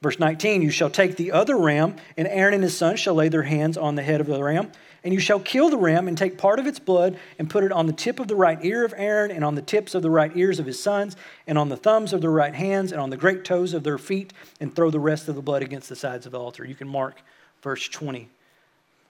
Verse 0.03 0.19
19, 0.19 0.61
you 0.61 0.73
shall 0.73 0.91
take 0.91 1.15
the 1.15 1.31
other 1.31 1.57
ram, 1.57 1.95
and 2.17 2.27
Aaron 2.27 2.55
and 2.55 2.65
his 2.65 2.77
sons 2.77 2.99
shall 2.99 3.15
lay 3.15 3.29
their 3.29 3.45
hands 3.45 3.77
on 3.77 3.95
the 3.95 4.03
head 4.03 4.21
of 4.21 4.27
the 4.27 4.43
ram, 4.43 4.73
and 5.05 5.13
you 5.13 5.21
shall 5.21 5.41
kill 5.41 5.71
the 5.71 5.77
ram 5.77 6.09
and 6.09 6.17
take 6.17 6.39
part 6.39 6.59
of 6.59 6.67
its 6.67 6.79
blood 6.79 7.19
and 7.39 7.51
put 7.51 7.65
it 7.65 7.73
on 7.73 7.87
the 7.87 7.93
tip 7.93 8.21
of 8.21 8.29
the 8.29 8.37
right 8.37 8.59
ear 8.63 8.85
of 8.85 8.95
Aaron 8.97 9.31
and 9.31 9.45
on 9.45 9.55
the 9.55 9.63
tips 9.63 9.95
of 9.95 10.03
the 10.03 10.11
right 10.11 10.31
ears 10.37 10.59
of 10.59 10.67
his 10.67 10.83
sons 10.83 11.17
and 11.47 11.59
on 11.59 11.69
the 11.69 11.77
thumbs 11.77 12.13
of 12.13 12.21
their 12.21 12.31
right 12.31 12.55
hands 12.55 12.93
and 12.93 13.01
on 13.01 13.11
the 13.11 13.17
great 13.17 13.45
toes 13.45 13.75
of 13.75 13.83
their 13.83 13.99
feet 13.99 14.33
and 14.61 14.75
throw 14.75 14.91
the 14.91 15.01
rest 15.01 15.29
of 15.29 15.35
the 15.35 15.43
blood 15.43 15.63
against 15.63 15.89
the 15.89 15.97
sides 15.97 16.27
of 16.27 16.33
the 16.33 16.39
altar. 16.39 16.65
You 16.65 16.75
can 16.75 16.89
mark 16.89 17.21
verse 17.63 17.89
20. 17.89 18.29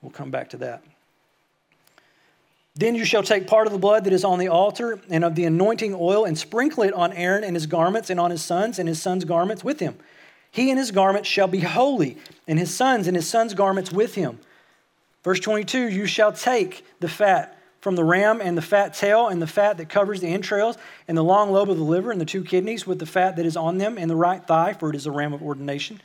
We'll 0.00 0.10
come 0.10 0.30
back 0.30 0.50
to 0.50 0.56
that. 0.58 0.82
Then 2.74 2.94
you 2.94 3.04
shall 3.04 3.22
take 3.22 3.46
part 3.46 3.66
of 3.66 3.72
the 3.72 3.78
blood 3.78 4.04
that 4.04 4.14
is 4.14 4.24
on 4.24 4.38
the 4.38 4.48
altar 4.48 4.98
and 5.10 5.24
of 5.24 5.34
the 5.34 5.44
anointing 5.44 5.94
oil 5.94 6.24
and 6.24 6.38
sprinkle 6.38 6.84
it 6.84 6.94
on 6.94 7.12
Aaron 7.12 7.44
and 7.44 7.54
his 7.54 7.66
garments 7.66 8.08
and 8.08 8.18
on 8.18 8.30
his 8.30 8.42
sons 8.42 8.78
and 8.78 8.88
his 8.88 9.00
sons' 9.00 9.26
garments 9.26 9.62
with 9.62 9.80
him. 9.80 9.98
He 10.50 10.70
and 10.70 10.78
his 10.78 10.90
garments 10.90 11.28
shall 11.28 11.48
be 11.48 11.60
holy, 11.60 12.18
and 12.46 12.58
his 12.58 12.74
sons 12.74 13.06
and 13.06 13.16
his 13.16 13.26
sons' 13.26 13.54
garments 13.54 13.90
with 13.90 14.14
him. 14.14 14.38
Verse 15.22 15.40
22 15.40 15.88
You 15.88 16.06
shall 16.06 16.32
take 16.32 16.84
the 17.00 17.08
fat 17.08 17.58
from 17.80 17.96
the 17.96 18.04
ram 18.04 18.40
and 18.40 18.56
the 18.56 18.62
fat 18.62 18.94
tail 18.94 19.28
and 19.28 19.42
the 19.42 19.46
fat 19.46 19.78
that 19.78 19.88
covers 19.88 20.20
the 20.20 20.28
entrails 20.28 20.78
and 21.08 21.18
the 21.18 21.24
long 21.24 21.50
lobe 21.50 21.68
of 21.68 21.76
the 21.76 21.82
liver 21.82 22.12
and 22.12 22.20
the 22.20 22.24
two 22.24 22.44
kidneys 22.44 22.86
with 22.86 22.98
the 22.98 23.06
fat 23.06 23.36
that 23.36 23.46
is 23.46 23.56
on 23.56 23.78
them 23.78 23.98
and 23.98 24.08
the 24.08 24.16
right 24.16 24.46
thigh, 24.46 24.72
for 24.72 24.90
it 24.90 24.96
is 24.96 25.06
a 25.06 25.10
ram 25.10 25.32
of 25.32 25.42
ordination. 25.42 26.00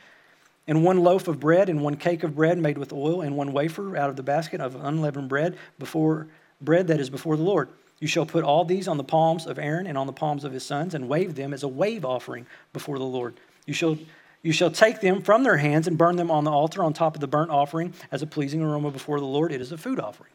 And 0.66 0.84
one 0.84 1.02
loaf 1.02 1.28
of 1.28 1.40
bread 1.40 1.68
and 1.68 1.82
one 1.82 1.96
cake 1.96 2.24
of 2.24 2.36
bread 2.36 2.58
made 2.58 2.76
with 2.76 2.92
oil 2.92 3.22
and 3.22 3.36
one 3.36 3.52
wafer 3.52 3.96
out 3.96 4.10
of 4.10 4.16
the 4.16 4.22
basket 4.22 4.60
of 4.60 4.74
unleavened 4.74 5.28
bread 5.28 5.56
before 5.78 6.26
bread 6.60 6.88
that 6.88 7.00
is 7.00 7.08
before 7.08 7.36
the 7.36 7.42
Lord. 7.42 7.68
You 8.00 8.08
shall 8.08 8.26
put 8.26 8.44
all 8.44 8.64
these 8.64 8.86
on 8.86 8.96
the 8.96 9.04
palms 9.04 9.46
of 9.46 9.58
Aaron 9.58 9.86
and 9.86 9.96
on 9.96 10.06
the 10.06 10.12
palms 10.12 10.44
of 10.44 10.52
his 10.52 10.64
sons 10.64 10.94
and 10.94 11.08
wave 11.08 11.34
them 11.36 11.54
as 11.54 11.62
a 11.62 11.68
wave 11.68 12.04
offering 12.04 12.46
before 12.72 12.98
the 12.98 13.04
Lord. 13.04 13.34
You 13.66 13.74
shall 13.74 13.98
you 14.42 14.52
shall 14.52 14.70
take 14.70 15.00
them 15.00 15.22
from 15.22 15.42
their 15.42 15.56
hands 15.56 15.86
and 15.86 15.98
burn 15.98 16.16
them 16.16 16.30
on 16.30 16.44
the 16.44 16.50
altar 16.50 16.82
on 16.82 16.92
top 16.92 17.14
of 17.14 17.20
the 17.20 17.26
burnt 17.26 17.50
offering 17.50 17.92
as 18.10 18.22
a 18.22 18.26
pleasing 18.26 18.62
aroma 18.62 18.90
before 18.90 19.18
the 19.18 19.26
Lord. 19.26 19.52
It 19.52 19.60
is 19.60 19.72
a 19.72 19.78
food 19.78 19.98
offering 19.98 20.30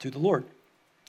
to 0.00 0.10
the 0.10 0.18
Lord. 0.18 0.44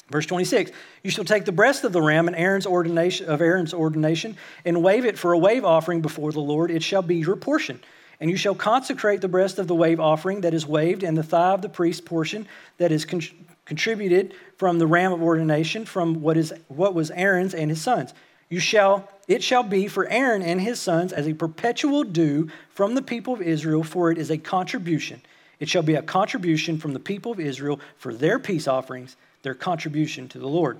Verse 0.09 0.27
26, 0.27 0.71
you 1.03 1.09
shall 1.09 1.25
take 1.25 1.45
the 1.45 1.51
breast 1.51 1.83
of 1.83 1.91
the 1.91 2.01
ram 2.01 2.27
and 2.27 2.35
Aaron's 2.35 2.67
ordination, 2.67 3.27
of 3.27 3.41
Aaron's 3.41 3.73
ordination 3.73 4.37
and 4.63 4.83
wave 4.83 5.03
it 5.03 5.17
for 5.17 5.33
a 5.33 5.37
wave 5.37 5.65
offering 5.65 6.01
before 6.01 6.31
the 6.31 6.39
Lord. 6.39 6.69
It 6.69 6.83
shall 6.83 7.01
be 7.01 7.15
your 7.15 7.35
portion. 7.35 7.79
And 8.19 8.29
you 8.29 8.37
shall 8.37 8.55
consecrate 8.55 9.21
the 9.21 9.27
breast 9.27 9.57
of 9.57 9.67
the 9.67 9.75
wave 9.75 9.99
offering 9.99 10.41
that 10.41 10.53
is 10.53 10.67
waved 10.67 11.03
and 11.03 11.17
the 11.17 11.23
thigh 11.23 11.53
of 11.53 11.61
the 11.61 11.69
priest's 11.69 12.01
portion 12.01 12.47
that 12.77 12.91
is 12.91 13.03
con- 13.03 13.21
contributed 13.65 14.35
from 14.57 14.77
the 14.77 14.87
ram 14.87 15.11
of 15.11 15.21
ordination 15.21 15.85
from 15.85 16.21
what, 16.21 16.37
is, 16.37 16.53
what 16.67 16.93
was 16.93 17.09
Aaron's 17.11 17.53
and 17.53 17.71
his 17.71 17.81
sons. 17.81 18.13
You 18.49 18.59
shall 18.59 19.09
it 19.27 19.41
shall 19.41 19.63
be 19.63 19.87
for 19.87 20.07
Aaron 20.07 20.43
and 20.43 20.61
his 20.61 20.79
sons 20.79 21.11
as 21.11 21.27
a 21.27 21.33
perpetual 21.33 22.03
due 22.03 22.49
from 22.69 22.93
the 22.93 23.01
people 23.01 23.33
of 23.33 23.41
Israel, 23.41 23.83
for 23.83 24.11
it 24.11 24.17
is 24.17 24.29
a 24.29 24.37
contribution. 24.37 25.21
It 25.59 25.69
shall 25.69 25.81
be 25.81 25.95
a 25.95 26.01
contribution 26.01 26.77
from 26.77 26.93
the 26.93 26.99
people 26.99 27.31
of 27.31 27.39
Israel 27.39 27.79
for 27.97 28.13
their 28.13 28.37
peace 28.37 28.67
offerings, 28.67 29.15
their 29.41 29.55
contribution 29.55 30.27
to 30.29 30.39
the 30.39 30.47
Lord. 30.47 30.77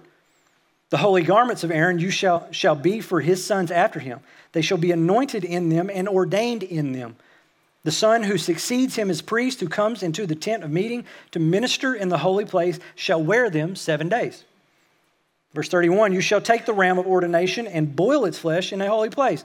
The 0.92 0.98
holy 0.98 1.24
garments 1.24 1.64
of 1.64 1.72
Aaron 1.72 1.98
you 1.98 2.12
shall, 2.12 2.48
shall 2.52 2.76
be 2.76 3.02
for 3.02 3.22
his 3.22 3.44
sons 3.44 3.72
after 3.72 4.00
him. 4.00 4.20
They 4.52 4.62
shall 4.62 4.78
be 4.78 4.92
anointed 4.92 5.44
in 5.44 5.70
them 5.70 5.90
and 5.92 6.08
ordained 6.08 6.62
in 6.62 6.92
them. 6.92 7.16
The 7.84 7.92
son 7.92 8.24
who 8.24 8.38
succeeds 8.38 8.96
him 8.96 9.10
as 9.10 9.22
priest, 9.22 9.60
who 9.60 9.68
comes 9.68 10.04
into 10.04 10.26
the 10.26 10.36
tent 10.36 10.64
of 10.64 10.72
meeting 10.72 11.06
to 11.32 11.40
minister 11.40 11.96
in 11.96 12.10
the 12.10 12.20
holy 12.20 12.46
place, 12.46 12.80
shall 12.96 13.22
wear 13.22 13.50
them 13.50 13.76
seven 13.76 14.10
days. 14.10 14.44
Verse 15.56 15.70
31 15.70 16.14
You 16.14 16.22
shall 16.22 16.42
take 16.42 16.66
the 16.66 16.74
ram 16.74 17.00
of 17.00 17.08
ordination 17.08 17.66
and 17.66 17.96
boil 17.96 18.26
its 18.26 18.38
flesh 18.38 18.74
in 18.74 18.82
a 18.82 18.88
holy 18.88 19.10
place. 19.10 19.44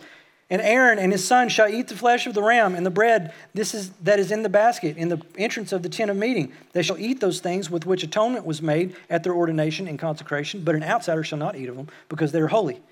And 0.53 0.61
Aaron 0.61 0.99
and 0.99 1.13
his 1.13 1.25
son 1.25 1.49
shall 1.49 1.69
eat 1.69 1.87
the 1.87 1.97
flesh 1.97 2.27
of 2.27 2.35
the 2.35 2.43
ram 2.43 2.75
and 2.75 2.85
the 2.85 2.91
bread 2.91 3.33
this 3.55 3.73
is, 3.73 3.91
that 4.03 4.19
is 4.19 4.33
in 4.33 4.43
the 4.43 4.49
basket 4.49 4.97
in 4.97 5.09
the 5.09 5.23
entrance 5.39 5.73
of 5.73 5.85
the 5.85 5.89
tent 5.89 6.11
of 6.11 6.17
meeting. 6.17 6.53
They 6.73 6.83
shall 6.83 6.99
eat 6.99 7.21
those 7.21 7.39
things 7.39 7.71
with 7.71 7.87
which 7.87 8.03
atonement 8.03 8.45
was 8.45 8.61
made 8.61 8.97
at 9.09 9.23
their 9.23 9.33
ordination 9.33 9.87
and 9.87 9.97
consecration, 9.97 10.65
but 10.65 10.75
an 10.75 10.83
outsider 10.83 11.23
shall 11.23 11.39
not 11.39 11.55
eat 11.55 11.69
of 11.69 11.77
them 11.77 11.87
because 12.09 12.33
they 12.33 12.41
are 12.41 12.49
holy. 12.49 12.83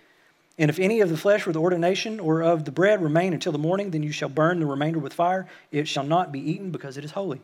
And 0.56 0.70
if 0.70 0.78
any 0.78 1.00
of 1.00 1.08
the 1.08 1.16
flesh 1.16 1.46
with 1.46 1.56
ordination 1.56 2.20
or 2.20 2.42
of 2.42 2.64
the 2.64 2.70
bread 2.70 3.02
remain 3.02 3.32
until 3.32 3.50
the 3.50 3.58
morning, 3.58 3.90
then 3.90 4.04
you 4.04 4.12
shall 4.12 4.28
burn 4.28 4.60
the 4.60 4.66
remainder 4.66 5.00
with 5.00 5.12
fire. 5.12 5.48
It 5.72 5.88
shall 5.88 6.04
not 6.04 6.30
be 6.30 6.38
eaten 6.38 6.70
because 6.70 6.96
it 6.96 7.04
is 7.04 7.10
holy. 7.10 7.40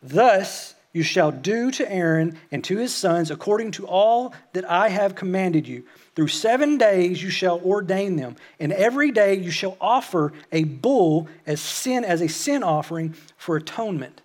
Thus, 0.00 0.75
you 0.96 1.02
shall 1.02 1.30
do 1.30 1.70
to 1.70 1.92
Aaron 1.92 2.38
and 2.50 2.64
to 2.64 2.78
his 2.78 2.94
sons 2.94 3.30
according 3.30 3.70
to 3.72 3.86
all 3.86 4.32
that 4.54 4.68
I 4.68 4.88
have 4.88 5.14
commanded 5.14 5.68
you. 5.68 5.84
Through 6.14 6.28
seven 6.28 6.78
days 6.78 7.22
you 7.22 7.28
shall 7.28 7.60
ordain 7.60 8.16
them, 8.16 8.36
and 8.58 8.72
every 8.72 9.10
day 9.10 9.34
you 9.34 9.50
shall 9.50 9.76
offer 9.78 10.32
a 10.50 10.64
bull 10.64 11.28
as 11.46 11.60
sin 11.60 12.02
as 12.02 12.22
a 12.22 12.28
sin 12.28 12.62
offering 12.62 13.14
for 13.36 13.56
atonement. 13.56 14.22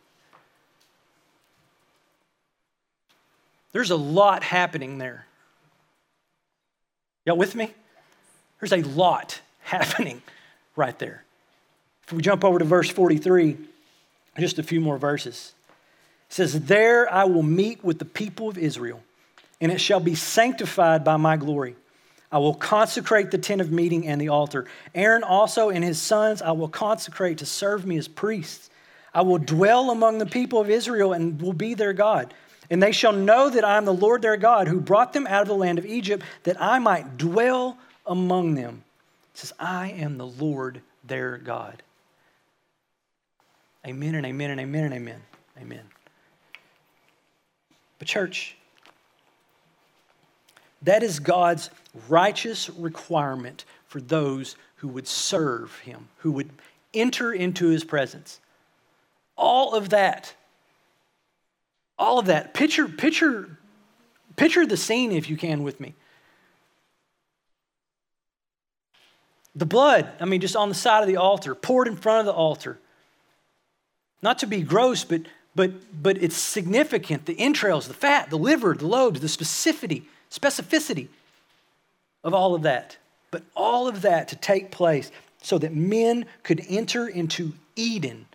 There's 3.73 3.91
a 3.91 3.97
lot 3.97 4.41
happening 4.41 4.97
there. 4.97 5.25
Y'all 7.25 7.35
with 7.35 7.53
me? 7.53 7.73
There's 8.61 8.71
a 8.71 8.81
lot 8.87 9.41
happening 9.63 10.21
right 10.77 10.97
there. 10.99 11.25
If 12.05 12.13
we 12.13 12.21
jump 12.21 12.45
over 12.45 12.59
to 12.59 12.65
verse 12.65 12.89
43, 12.89 13.57
just 14.39 14.57
a 14.57 14.63
few 14.63 14.79
more 14.79 14.97
verses 14.97 15.53
says, 16.33 16.61
There 16.61 17.11
I 17.11 17.25
will 17.25 17.43
meet 17.43 17.83
with 17.83 17.99
the 17.99 18.05
people 18.05 18.49
of 18.49 18.57
Israel, 18.57 19.01
and 19.59 19.71
it 19.71 19.79
shall 19.79 19.99
be 19.99 20.15
sanctified 20.15 21.03
by 21.03 21.17
my 21.17 21.37
glory. 21.37 21.75
I 22.31 22.37
will 22.37 22.53
consecrate 22.53 23.31
the 23.31 23.37
tent 23.37 23.59
of 23.59 23.71
meeting 23.71 24.07
and 24.07 24.19
the 24.19 24.29
altar. 24.29 24.65
Aaron 24.95 25.23
also 25.23 25.69
and 25.69 25.83
his 25.83 26.01
sons 26.01 26.41
I 26.41 26.51
will 26.51 26.69
consecrate 26.69 27.39
to 27.39 27.45
serve 27.45 27.85
me 27.85 27.97
as 27.97 28.07
priests. 28.07 28.69
I 29.13 29.23
will 29.23 29.37
dwell 29.37 29.91
among 29.91 30.19
the 30.19 30.25
people 30.25 30.59
of 30.59 30.69
Israel 30.69 31.11
and 31.11 31.41
will 31.41 31.53
be 31.53 31.73
their 31.73 31.91
God. 31.91 32.33
And 32.69 32.81
they 32.81 32.93
shall 32.93 33.11
know 33.11 33.49
that 33.49 33.65
I 33.65 33.75
am 33.75 33.83
the 33.83 33.93
Lord 33.93 34.21
their 34.21 34.37
God 34.37 34.69
who 34.69 34.79
brought 34.79 35.11
them 35.11 35.27
out 35.27 35.41
of 35.41 35.49
the 35.49 35.55
land 35.55 35.77
of 35.77 35.85
Egypt, 35.85 36.23
that 36.43 36.61
I 36.61 36.79
might 36.79 37.17
dwell 37.17 37.77
among 38.05 38.55
them. 38.55 38.85
It 39.33 39.39
says, 39.39 39.53
I 39.59 39.89
am 39.91 40.17
the 40.17 40.27
Lord 40.27 40.81
their 41.03 41.37
God. 41.37 41.83
Amen 43.85 44.15
and 44.15 44.25
amen 44.25 44.51
and 44.51 44.61
amen 44.61 44.85
and 44.85 44.93
amen. 44.93 45.21
Amen. 45.59 45.90
But, 48.01 48.07
church, 48.07 48.55
that 50.81 51.03
is 51.03 51.19
God's 51.19 51.69
righteous 52.09 52.67
requirement 52.67 53.63
for 53.85 54.01
those 54.01 54.55
who 54.77 54.87
would 54.87 55.07
serve 55.07 55.77
Him, 55.81 56.07
who 56.17 56.31
would 56.31 56.49
enter 56.95 57.31
into 57.31 57.67
His 57.67 57.83
presence. 57.83 58.39
All 59.37 59.75
of 59.75 59.89
that, 59.89 60.33
all 61.99 62.17
of 62.17 62.25
that. 62.25 62.55
Picture, 62.55 62.87
picture, 62.87 63.59
picture 64.35 64.65
the 64.65 64.77
scene 64.77 65.11
if 65.11 65.29
you 65.29 65.37
can 65.37 65.61
with 65.61 65.79
me. 65.79 65.93
The 69.53 69.67
blood, 69.67 70.09
I 70.19 70.25
mean, 70.25 70.41
just 70.41 70.55
on 70.55 70.69
the 70.69 70.75
side 70.75 71.01
of 71.01 71.07
the 71.07 71.17
altar, 71.17 71.53
poured 71.53 71.87
in 71.87 71.97
front 71.97 72.21
of 72.21 72.25
the 72.25 72.33
altar. 72.33 72.79
Not 74.23 74.39
to 74.39 74.47
be 74.47 74.63
gross, 74.63 75.03
but 75.03 75.21
but, 75.55 76.01
but 76.01 76.21
it's 76.21 76.37
significant 76.37 77.25
the 77.25 77.39
entrails, 77.39 77.87
the 77.87 77.93
fat, 77.93 78.29
the 78.29 78.37
liver, 78.37 78.73
the 78.73 78.87
lobes, 78.87 79.19
the 79.19 79.27
specificity, 79.27 80.03
specificity 80.29 81.07
of 82.23 82.33
all 82.33 82.55
of 82.55 82.61
that. 82.63 82.97
But 83.31 83.43
all 83.55 83.87
of 83.87 84.01
that 84.01 84.27
to 84.29 84.35
take 84.35 84.71
place 84.71 85.11
so 85.41 85.57
that 85.57 85.73
men 85.73 86.25
could 86.43 86.63
enter 86.69 87.07
into 87.07 87.53
Eden, 87.75 88.27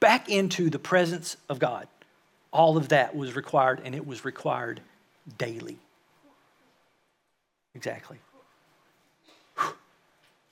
back 0.00 0.28
into 0.28 0.70
the 0.70 0.78
presence 0.78 1.36
of 1.48 1.58
God. 1.58 1.86
All 2.52 2.76
of 2.76 2.88
that 2.88 3.14
was 3.14 3.36
required, 3.36 3.80
and 3.84 3.94
it 3.94 4.06
was 4.06 4.24
required 4.24 4.80
daily. 5.38 5.78
Exactly. 7.74 8.18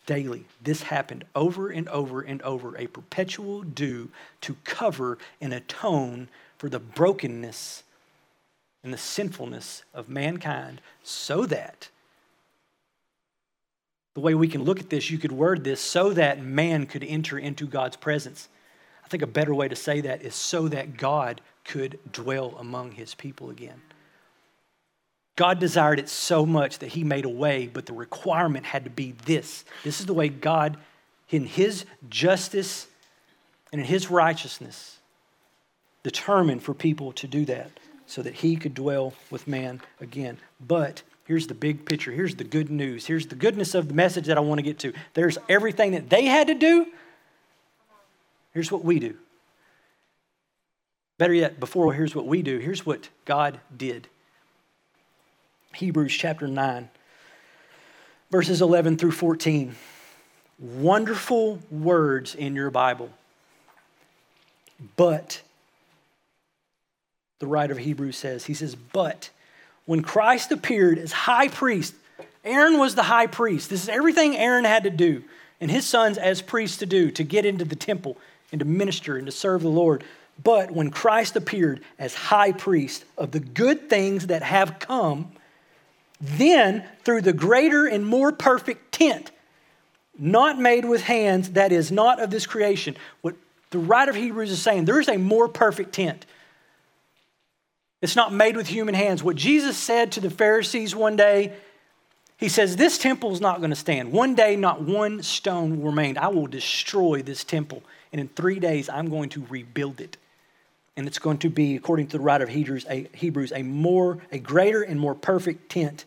Daily. 0.09 0.47
This 0.63 0.85
happened 0.85 1.27
over 1.35 1.69
and 1.69 1.87
over 1.91 2.23
and 2.23 2.41
over, 2.41 2.75
a 2.79 2.87
perpetual 2.87 3.61
due 3.61 4.09
to 4.41 4.57
cover 4.65 5.19
and 5.39 5.53
atone 5.53 6.31
for 6.57 6.71
the 6.71 6.81
brokenness 6.81 7.83
and 8.83 8.91
the 8.91 8.97
sinfulness 8.97 9.85
of 9.93 10.09
mankind 10.09 10.81
so 11.03 11.45
that 11.45 11.91
the 14.15 14.21
way 14.21 14.35
we 14.35 14.49
can 14.49 14.65
look 14.65 14.81
at 14.81 14.89
this, 14.89 15.11
you 15.11 15.19
could 15.19 15.31
word 15.31 15.63
this 15.63 15.79
so 15.79 16.15
that 16.15 16.43
man 16.43 16.87
could 16.87 17.05
enter 17.05 17.39
into 17.39 17.67
God's 17.67 17.97
presence. 17.97 18.49
I 19.05 19.09
think 19.09 19.23
a 19.23 19.27
better 19.27 19.55
way 19.55 19.69
to 19.69 19.77
say 19.77 20.01
that 20.01 20.23
is 20.23 20.35
so 20.35 20.69
that 20.69 20.97
God 20.97 21.43
could 21.65 21.99
dwell 22.11 22.57
among 22.59 22.93
his 22.93 23.15
people 23.15 23.51
again. 23.51 23.83
God 25.39 25.61
desired 25.61 26.01
it 26.01 26.09
so 26.09 26.45
much 26.45 26.81
that 26.81 26.89
he 26.89 27.05
made 27.05 27.25
a 27.25 27.29
way, 27.29 27.69
but 27.69 27.87
the 27.87 27.93
requirement 27.93 28.67
had 28.67 28.83
to 28.83 28.91
be 28.91 29.13
this. 29.25 29.65
This 29.85 30.01
is 30.01 30.07
the 30.07 30.13
way 30.13 30.29
God, 30.29 30.77
in 31.31 31.45
his 31.45 31.85
justice 32.11 32.89
and 33.71 33.81
in 33.81 33.87
his 33.87 34.11
righteousness, 34.11 34.99
determined 36.03 36.65
for 36.65 36.75
people 36.75 37.13
to 37.13 37.29
do 37.29 37.45
that 37.45 37.71
so 38.05 38.21
that 38.21 38.35
he 38.35 38.57
could 38.57 38.75
dwell 38.75 39.15
with 39.31 39.47
man 39.47 39.81
again. 40.01 40.39
But 40.59 41.03
here's 41.25 41.47
the 41.47 41.55
big 41.55 41.87
picture. 41.87 42.11
Here's 42.11 42.35
the 42.35 42.43
good 42.43 42.69
news. 42.69 43.07
Here's 43.07 43.29
the 43.29 43.37
goodness 43.37 43.77
of 43.77 43.87
the 43.87 43.95
message 43.95 44.27
that 44.27 44.39
I 44.39 44.41
want 44.41 44.59
to 44.59 44.65
get 44.65 44.81
to. 44.81 44.93
There's 45.15 45.39
everything 45.49 45.93
that 45.93 46.11
they 46.11 46.25
had 46.25 46.49
to 46.49 46.55
do. 46.55 46.85
Here's 48.53 48.73
what 48.73 48.85
we 48.85 48.99
do. 48.99 49.15
Better 51.17 51.35
yet, 51.35 51.61
before 51.61 51.93
here's 51.93 52.17
what 52.17 52.27
we 52.27 52.43
do, 52.43 52.59
here's 52.59 52.85
what 52.85 53.09
God 53.25 53.61
did. 53.77 54.09
Hebrews 55.75 56.13
chapter 56.13 56.49
9, 56.49 56.89
verses 58.31 58.61
11 58.63 58.97
through 58.97 59.13
14. 59.13 59.75
Wonderful 60.59 61.61
words 61.71 62.35
in 62.35 62.57
your 62.57 62.71
Bible. 62.71 63.11
But 64.97 65.43
the 67.39 67.47
writer 67.47 67.73
of 67.73 67.79
Hebrews 67.79 68.17
says. 68.17 68.45
He 68.45 68.55
says, 68.55 68.75
But 68.75 69.31
when 69.87 70.03
Christ 70.03 70.51
appeared 70.53 70.99
as 70.99 71.13
high 71.13 71.49
priest, 71.49 71.95
Aaron 72.45 72.79
was 72.79 72.95
the 72.95 73.05
high 73.05 73.27
priest. 73.27 73.71
This 73.71 73.83
is 73.83 73.89
everything 73.89 74.37
Aaron 74.37 74.65
had 74.65 74.85
to 74.85 74.91
do, 74.91 75.23
and 75.61 75.71
his 75.71 75.87
sons 75.87 76.19
as 76.19 76.43
priests 76.43 76.79
to 76.79 76.87
do 76.87 77.11
to 77.13 77.23
get 77.23 77.45
into 77.45 77.65
the 77.65 77.77
temple 77.77 78.17
and 78.51 78.59
to 78.59 78.65
minister 78.65 79.17
and 79.17 79.27
to 79.27 79.33
serve 79.33 79.63
the 79.63 79.69
Lord. 79.69 80.05
But 80.43 80.71
when 80.71 80.91
Christ 80.91 81.37
appeared 81.37 81.83
as 81.99 82.15
high 82.15 82.53
priest 82.53 83.05
of 83.17 83.33
the 83.33 83.41
good 83.41 83.91
things 83.91 84.29
that 84.29 84.43
have 84.43 84.79
come, 84.79 85.33
then 86.21 86.85
through 87.05 87.23
the 87.23 87.33
greater 87.33 87.87
and 87.87 88.05
more 88.05 88.33
perfect 88.33 88.93
tent, 88.93 89.31
not 90.19 90.59
made 90.59 90.85
with 90.85 91.03
hands, 91.03 91.51
that 91.51 91.71
is 91.73 91.93
not 91.93 92.21
of 92.21 92.31
this 92.31 92.47
creation. 92.47 92.97
What 93.21 93.37
the 93.71 93.79
writer 93.79 94.11
of 94.11 94.17
Hebrews 94.17 94.51
is 94.51 94.61
saying, 94.61 94.85
there 94.85 95.01
is 95.01 95.09
a 95.09 95.17
more 95.17 95.49
perfect 95.49 95.93
tent. 95.93 96.27
It's 98.01 98.17
not 98.17 98.33
made 98.33 98.57
with 98.57 98.69
human 98.69 98.95
hands. 98.95 99.23
What 99.23 99.37
Jesus 99.37 99.77
said 99.77 100.13
to 100.13 100.21
the 100.21 100.31
Pharisees 100.31 100.95
one 100.95 101.17
day, 101.17 101.53
he 102.37 102.49
says, 102.49 102.77
This 102.77 102.97
temple 102.97 103.33
is 103.33 103.41
not 103.41 103.59
going 103.59 103.71
to 103.71 103.77
stand. 103.77 104.13
One 104.13 104.35
day, 104.35 104.55
not 104.55 104.81
one 104.81 105.23
stone 105.23 105.79
will 105.79 105.91
remain. 105.91 106.17
I 106.17 106.29
will 106.29 106.47
destroy 106.47 107.23
this 107.23 107.43
temple. 107.43 107.83
And 108.13 108.21
in 108.21 108.29
three 108.29 108.61
days, 108.61 108.89
I'm 108.89 109.11
going 109.11 109.29
to 109.31 109.45
rebuild 109.51 110.01
it. 110.01 110.17
And 110.97 111.07
it's 111.07 111.19
going 111.19 111.39
to 111.39 111.51
be, 111.51 111.77
according 111.77 112.09
to 112.09 112.19
the 112.19 112.23
writer 112.23 112.45
of 112.45 112.51
Hebrews, 112.51 112.87
a, 112.89 113.09
Hebrews, 113.13 113.53
a 113.53 113.63
more, 113.63 114.19
a 114.31 114.39
greater 114.39 114.83
and 114.83 114.99
more 114.99 115.15
perfect 115.15 115.69
tent. 115.71 116.05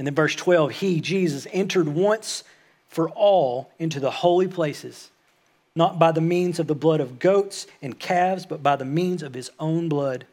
And 0.00 0.06
then 0.06 0.14
verse 0.14 0.34
12, 0.34 0.70
he, 0.70 1.02
Jesus, 1.02 1.46
entered 1.52 1.86
once 1.86 2.42
for 2.88 3.10
all 3.10 3.70
into 3.78 4.00
the 4.00 4.10
holy 4.10 4.48
places 4.48 5.10
not 5.76 5.98
by 5.98 6.10
the 6.10 6.22
means 6.22 6.58
of 6.58 6.66
the 6.66 6.74
blood 6.74 7.00
of 7.00 7.18
goats 7.18 7.66
and 7.82 7.98
calves, 7.98 8.46
but 8.46 8.62
by 8.62 8.76
the 8.76 8.84
means 8.86 9.22
of 9.22 9.34
his 9.34 9.50
own 9.60 9.90
blood, 9.90 10.24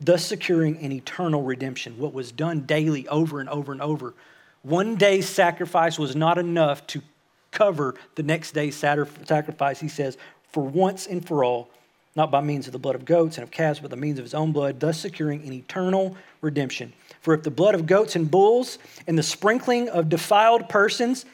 thus 0.00 0.24
securing 0.24 0.78
an 0.78 0.90
eternal 0.90 1.42
redemption. 1.42 1.98
What 1.98 2.14
was 2.14 2.32
done 2.32 2.60
daily 2.62 3.06
over 3.08 3.40
and 3.40 3.48
over 3.50 3.72
and 3.72 3.82
over. 3.82 4.14
One 4.62 4.96
day's 4.96 5.28
sacrifice 5.28 5.98
was 5.98 6.16
not 6.16 6.38
enough 6.38 6.86
to 6.88 7.02
cover 7.50 7.96
the 8.14 8.22
next 8.22 8.52
day's 8.52 8.74
sacrifice, 8.74 9.80
he 9.80 9.88
says, 9.88 10.16
for 10.50 10.64
once 10.64 11.06
and 11.06 11.22
for 11.22 11.44
all, 11.44 11.68
not 12.16 12.30
by 12.30 12.40
means 12.40 12.66
of 12.66 12.72
the 12.72 12.78
blood 12.78 12.94
of 12.94 13.04
goats 13.04 13.36
and 13.36 13.42
of 13.42 13.50
calves, 13.50 13.80
but 13.80 13.90
the 13.90 13.96
means 13.96 14.18
of 14.18 14.24
his 14.24 14.34
own 14.34 14.52
blood, 14.52 14.80
thus 14.80 15.00
securing 15.00 15.46
an 15.46 15.52
eternal 15.52 16.16
redemption. 16.40 16.92
For 17.20 17.34
if 17.34 17.42
the 17.42 17.50
blood 17.50 17.74
of 17.74 17.86
goats 17.86 18.14
and 18.14 18.30
bulls 18.30 18.78
and 19.06 19.18
the 19.18 19.22
sprinkling 19.22 19.88
of 19.88 20.08
defiled 20.08 20.68
persons 20.68 21.24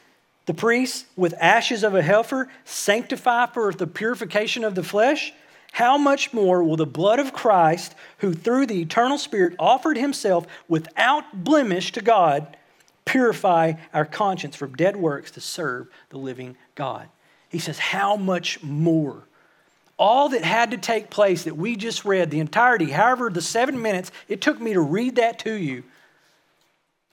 the 0.51 0.55
priests, 0.55 1.05
with 1.15 1.35
ashes 1.39 1.85
of 1.85 1.95
a 1.95 2.03
heifer, 2.03 2.49
sanctify 2.65 3.47
for 3.47 3.73
the 3.73 3.87
purification 3.87 4.65
of 4.65 4.75
the 4.75 4.83
flesh. 4.83 5.33
How 5.71 5.97
much 5.97 6.33
more 6.33 6.65
will 6.65 6.77
the 6.77 6.87
blood 6.87 7.21
of 7.21 7.33
Christ, 7.33 7.95
who 8.19 8.35
through 8.35 8.67
the 8.67 8.83
eternal 8.83 9.17
Spirit 9.17 9.55
offered 9.61 9.97
himself 9.97 10.49
without 10.67 11.45
blemish 11.45 11.93
to 11.93 12.01
God, 12.01 12.57
purify 13.05 13.75
our 13.95 14.05
conscience 14.05 14.57
from 14.57 14.75
dead 14.75 14.97
works 14.97 15.31
to 15.33 15.41
serve 15.41 15.89
the 16.09 16.19
living 16.19 16.57
God? 16.75 17.09
He 17.49 17.61
says, 17.61 17.79
How 17.79 18.17
much 18.17 18.61
more? 18.61 19.29
All 20.01 20.31
that 20.31 20.43
had 20.43 20.71
to 20.71 20.79
take 20.79 21.11
place 21.11 21.45
that 21.45 21.59
we 21.59 21.77
just 21.77 22.07
read, 22.07 22.31
the 22.31 22.41
entirety, 22.41 22.87
however, 22.87 23.29
the 23.29 23.43
seven 23.43 23.83
minutes 23.83 24.11
it 24.29 24.41
took 24.41 24.59
me 24.59 24.73
to 24.73 24.81
read 24.81 25.17
that 25.17 25.41
to 25.41 25.53
you, 25.53 25.85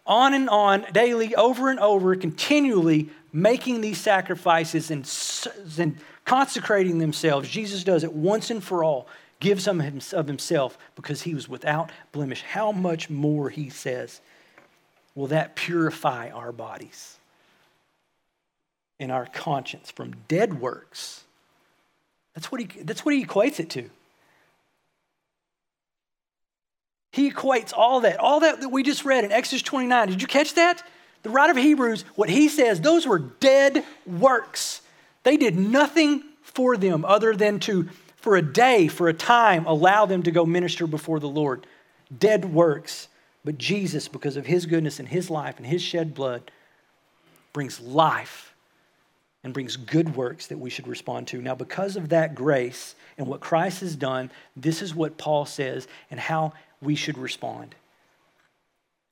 on 0.06 0.34
and 0.34 0.47
on, 0.50 0.86
daily, 0.93 1.36
over 1.36 1.69
and 1.69 1.82
over, 1.82 2.15
continually 2.15 3.10
making 3.34 3.82
these 3.82 3.97
sacrifices 3.97 4.89
and, 4.89 5.06
and 5.78 5.97
consecrating 6.23 7.00
themselves. 7.00 7.50
Jesus 7.50 7.84
does 7.84 8.06
it 8.06 8.13
once 8.13 8.50
and 8.52 8.63
for 8.63 8.86
all, 8.86 9.10
gives 9.41 9.65
them 9.65 9.82
of 10.13 10.28
himself 10.28 10.78
because 10.95 11.23
he 11.23 11.34
was 11.34 11.50
without 11.50 11.91
blemish. 12.13 12.41
How 12.41 12.71
much 12.71 13.10
more, 13.10 13.50
he 13.50 13.69
says, 13.69 14.21
will 15.13 15.28
that 15.28 15.58
purify 15.58 16.30
our 16.30 16.54
bodies 16.54 17.17
and 18.97 19.12
our 19.12 19.26
conscience 19.26 19.91
from 19.91 20.15
dead 20.30 20.62
works? 20.62 21.26
That's 22.38 22.52
what 22.52 22.62
he, 22.62 22.67
that's 22.84 23.04
what 23.04 23.15
he 23.15 23.26
equates 23.26 23.60
it 23.60 23.67
to. 23.71 23.89
He 27.12 27.32
equates 27.32 27.73
all 27.76 28.02
that, 28.02 28.19
all 28.19 28.41
that 28.41 28.62
that 28.62 28.69
we 28.69 28.84
just 28.84 29.06
read 29.06 29.23
in 29.23 29.32
Exodus 29.32 29.63
29. 29.63 30.10
Did 30.10 30.21
you 30.21 30.28
catch 30.28 30.54
that? 30.54 30.84
The 31.23 31.32
writer 31.32 31.50
of 31.50 31.58
Hebrews, 31.58 32.06
what 32.13 32.30
he 32.30 32.47
says, 32.47 32.80
those 32.80 33.08
were 33.08 33.17
dead 33.17 33.84
works. 34.06 34.84
They 35.23 35.36
did 35.36 35.58
nothing 35.58 36.21
for 36.43 36.78
them 36.78 37.06
other 37.06 37.36
than 37.36 37.60
to, 37.62 37.89
for 38.17 38.36
a 38.36 38.43
day, 38.43 38.88
for 38.88 39.08
a 39.08 39.15
time, 39.15 39.65
allow 39.65 40.06
them 40.06 40.21
to 40.21 40.30
go 40.30 40.45
minister 40.45 40.86
before 40.86 41.19
the 41.19 41.28
Lord. 41.28 41.65
Dead 42.15 42.54
works. 42.54 43.08
But 43.43 43.58
Jesus, 43.58 44.08
because 44.08 44.38
of 44.38 44.45
his 44.45 44.67
goodness 44.67 45.00
and 45.00 45.08
his 45.08 45.32
life 45.32 45.58
and 45.58 45.65
his 45.65 45.82
shed 45.82 46.13
blood, 46.13 46.52
brings 47.52 47.80
life 47.80 48.54
and 49.48 49.54
brings 49.54 49.78
good 49.78 50.14
works 50.18 50.48
that 50.48 50.60
we 50.60 50.70
should 50.70 50.90
respond 50.90 51.26
to. 51.26 51.42
Now, 51.42 51.56
because 51.56 51.96
of 51.96 52.10
that 52.10 52.36
grace 52.36 52.96
and 53.18 53.28
what 53.28 53.40
Christ 53.40 53.80
has 53.80 53.96
done, 53.96 54.30
this 54.58 54.82
is 54.82 54.94
what 54.94 55.18
Paul 55.18 55.46
says 55.46 55.88
and 56.12 56.20
how 56.20 56.52
we 56.82 56.96
should 56.96 57.18
respond. 57.18 57.74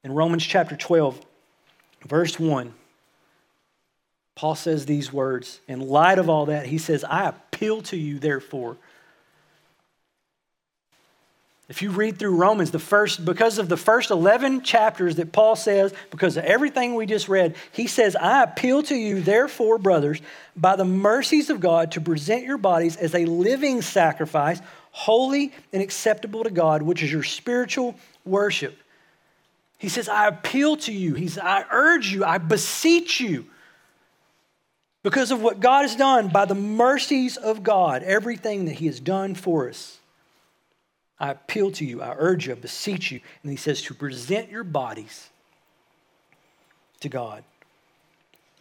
In 0.03 0.11
Romans 0.11 0.45
chapter 0.45 0.75
12, 0.75 1.25
verse 2.05 2.37
1, 2.37 2.73
Paul 4.35 4.55
says 4.55 4.85
these 4.85 5.13
words. 5.13 5.61
In 5.69 5.79
light 5.79 6.19
of 6.19 6.29
all 6.29 6.47
that, 6.47 6.65
he 6.65 6.79
says, 6.79 7.05
I 7.05 7.29
appeal 7.29 7.81
to 7.83 7.95
you, 7.95 8.19
therefore. 8.19 8.75
If 11.67 11.81
you 11.81 11.89
read 11.89 12.19
through 12.19 12.35
Romans, 12.35 12.69
the 12.69 12.77
first, 12.77 13.25
because 13.25 13.57
of 13.57 13.69
the 13.69 13.77
first 13.77 14.11
11 14.11 14.61
chapters 14.61 15.15
that 15.15 15.31
Paul 15.31 15.55
says, 15.55 15.93
because 16.11 16.37
of 16.37 16.45
everything 16.45 16.93
we 16.93 17.07
just 17.07 17.27
read, 17.27 17.55
he 17.71 17.87
says, 17.87 18.15
I 18.15 18.43
appeal 18.43 18.83
to 18.83 18.95
you, 18.95 19.21
therefore, 19.21 19.79
brothers, 19.79 20.21
by 20.55 20.75
the 20.75 20.85
mercies 20.85 21.49
of 21.49 21.59
God, 21.59 21.93
to 21.93 22.01
present 22.01 22.45
your 22.45 22.59
bodies 22.59 22.97
as 22.97 23.15
a 23.15 23.25
living 23.25 23.81
sacrifice, 23.81 24.61
holy 24.91 25.53
and 25.73 25.81
acceptable 25.81 26.43
to 26.43 26.51
God, 26.51 26.83
which 26.83 27.01
is 27.01 27.11
your 27.11 27.23
spiritual 27.23 27.95
worship. 28.25 28.77
He 29.79 29.89
says, 29.89 30.07
I 30.07 30.27
appeal 30.27 30.77
to 30.77 30.93
you. 30.93 31.15
He 31.15 31.27
says, 31.27 31.43
I 31.43 31.65
urge 31.71 32.13
you, 32.13 32.23
I 32.23 32.37
beseech 32.37 33.19
you. 33.19 33.45
Because 35.01 35.31
of 35.31 35.41
what 35.41 35.59
God 35.59 35.81
has 35.81 35.95
done 35.95 36.29
by 36.29 36.45
the 36.45 36.55
mercies 36.55 37.37
of 37.37 37.63
God, 37.63 38.03
everything 38.03 38.65
that 38.65 38.73
He 38.73 38.85
has 38.85 38.99
done 38.99 39.35
for 39.35 39.69
us. 39.69 39.99
I 41.19 41.31
appeal 41.31 41.71
to 41.71 41.85
you, 41.85 42.01
I 42.01 42.13
urge 42.17 42.47
you, 42.47 42.53
I 42.53 42.55
beseech 42.55 43.11
you. 43.11 43.21
And 43.41 43.51
He 43.51 43.57
says, 43.57 43.81
to 43.83 43.93
present 43.93 44.49
your 44.49 44.63
bodies 44.63 45.29
to 47.01 47.09
God. 47.09 47.43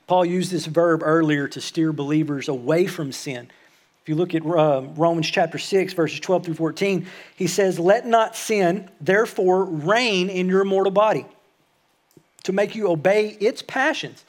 Paul 0.06 0.24
used 0.24 0.50
this 0.50 0.66
verb 0.66 1.00
earlier 1.02 1.48
to 1.48 1.60
steer 1.60 1.92
believers 1.92 2.48
away 2.48 2.86
from 2.86 3.10
sin. 3.10 3.48
If 4.02 4.08
you 4.10 4.16
look 4.16 4.34
at 4.34 4.44
uh, 4.44 4.82
Romans 4.96 5.30
chapter 5.30 5.56
6, 5.56 5.94
verses 5.94 6.20
12 6.20 6.44
through 6.44 6.54
14, 6.54 7.06
he 7.36 7.46
says, 7.46 7.78
Let 7.78 8.06
not 8.06 8.36
sin, 8.36 8.90
therefore, 9.00 9.64
reign 9.64 10.28
in 10.28 10.46
your 10.48 10.64
mortal 10.64 10.92
body 10.92 11.24
to 12.42 12.52
make 12.52 12.74
you 12.74 12.88
obey 12.88 13.28
its 13.40 13.62
passions. 13.62 14.24